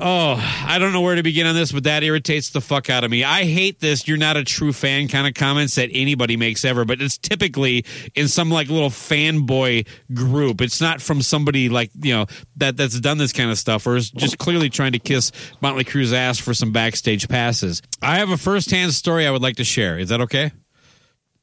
[0.00, 3.02] Oh, I don't know where to begin on this, but that irritates the fuck out
[3.02, 3.24] of me.
[3.24, 6.84] I hate this you're not a true fan kind of comments that anybody makes ever,
[6.84, 7.84] but it's typically
[8.14, 10.60] in some like little fanboy group.
[10.60, 12.26] It's not from somebody like, you know,
[12.56, 15.82] that that's done this kind of stuff or is just clearly trying to kiss Motley
[15.82, 17.82] Crue's ass for some backstage passes.
[18.00, 19.98] I have a first-hand story I would like to share.
[19.98, 20.52] Is that okay?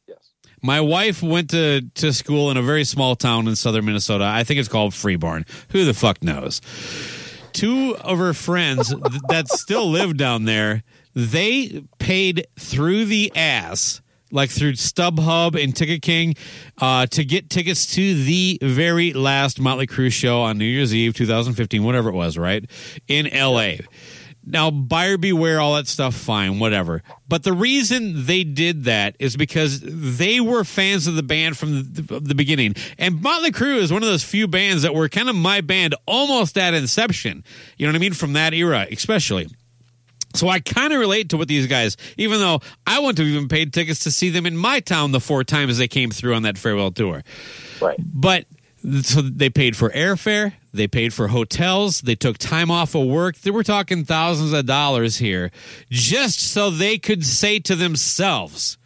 [0.07, 0.31] Yes.
[0.61, 4.23] My wife went to, to school in a very small town in southern Minnesota.
[4.23, 5.45] I think it's called Freeborn.
[5.71, 6.61] Who the fuck knows?
[7.55, 10.83] Two of her friends th- that still live down there,
[11.15, 14.01] they paid through the ass,
[14.31, 16.35] like through StubHub and Ticket King,
[16.79, 21.13] uh, to get tickets to the very last Motley Crue show on New Year's Eve,
[21.13, 22.69] 2015, whatever it was, right?
[23.07, 23.75] In LA.
[24.45, 27.01] Now, buyer beware, all that stuff, fine, whatever.
[27.27, 31.93] But the reason they did that is because they were fans of the band from
[31.93, 32.75] the, the beginning.
[32.97, 35.95] And Motley Crue is one of those few bands that were kind of my band
[36.05, 37.43] almost at inception.
[37.77, 38.13] You know what I mean?
[38.13, 39.47] From that era, especially.
[40.35, 43.47] So I kind of relate to what these guys, even though I wouldn't have even
[43.47, 46.43] paid tickets to see them in my town the four times they came through on
[46.43, 47.23] that farewell tour.
[47.81, 47.97] Right.
[47.99, 48.45] But
[49.01, 53.37] so they paid for airfare, they paid for hotels, they took time off of work.
[53.37, 55.51] They were talking thousands of dollars here
[55.89, 58.77] just so they could say to themselves,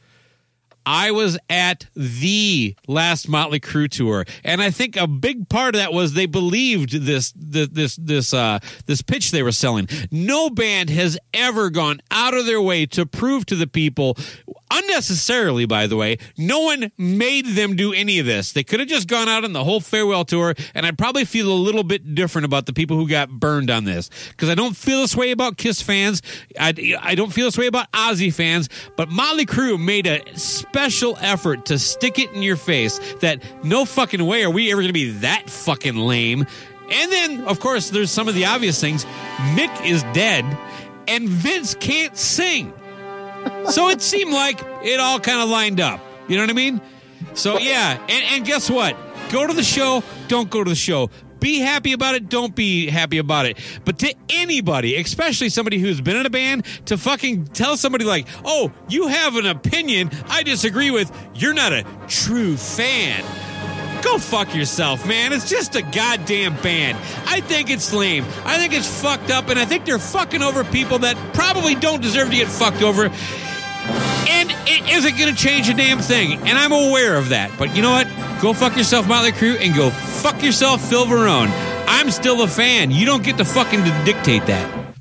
[0.85, 5.81] I was at the last Motley Crue tour, and I think a big part of
[5.81, 8.57] that was they believed this this this this uh,
[8.88, 9.88] this pitch they were selling.
[10.09, 14.17] No band has ever gone out of their way to prove to the people
[14.72, 16.18] unnecessarily, by the way.
[16.38, 18.52] No one made them do any of this.
[18.52, 21.52] They could have just gone out on the whole farewell tour, and I'd probably feel
[21.52, 24.76] a little bit different about the people who got burned on this because I don't
[24.76, 26.22] feel this way about Kiss fans.
[26.60, 31.18] I, I don't feel this way about Ozzy fans, but Motley Crue made a special
[31.22, 34.90] effort to stick it in your face that no fucking way are we ever going
[34.90, 36.46] to be that fucking lame.
[36.91, 39.06] And then, of course, there's some of the obvious things.
[39.54, 40.46] Mick is dead,
[41.08, 42.74] and Vince can't sing.
[43.72, 45.99] So it seemed like it all kind of lined up.
[46.28, 46.82] You know what I mean?
[47.34, 48.95] So yeah, and, and guess what?
[49.32, 51.10] Go to the show, don't go to the show.
[51.40, 53.57] Be happy about it, don't be happy about it.
[53.86, 58.28] But to anybody, especially somebody who's been in a band, to fucking tell somebody like,
[58.44, 63.24] oh, you have an opinion I disagree with, you're not a true fan.
[64.01, 65.34] Go fuck yourself, man.
[65.34, 66.97] It's just a goddamn band.
[67.27, 68.23] I think it's lame.
[68.45, 72.01] I think it's fucked up, and I think they're fucking over people that probably don't
[72.01, 73.05] deserve to get fucked over.
[73.05, 76.39] And it isn't going to change a damn thing.
[76.47, 77.51] And I'm aware of that.
[77.57, 78.07] But you know what?
[78.41, 81.49] Go fuck yourself, Motley Crue, and go fuck yourself, Phil Varone.
[81.88, 82.91] I'm still a fan.
[82.91, 84.95] You don't get to fucking dictate that.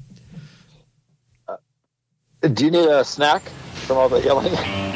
[1.46, 1.56] Uh,
[2.48, 3.42] do you need a snack
[3.86, 4.54] from all the yelling?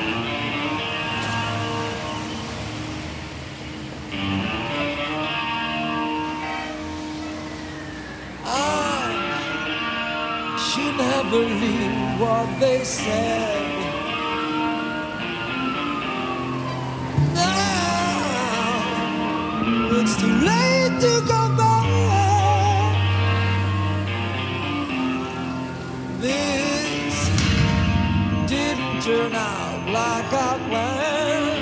[11.24, 13.62] Never believed what they said.
[17.34, 18.40] Now
[20.00, 22.96] it's too late to go back.
[26.20, 27.16] This
[28.48, 31.61] didn't turn out like I planned.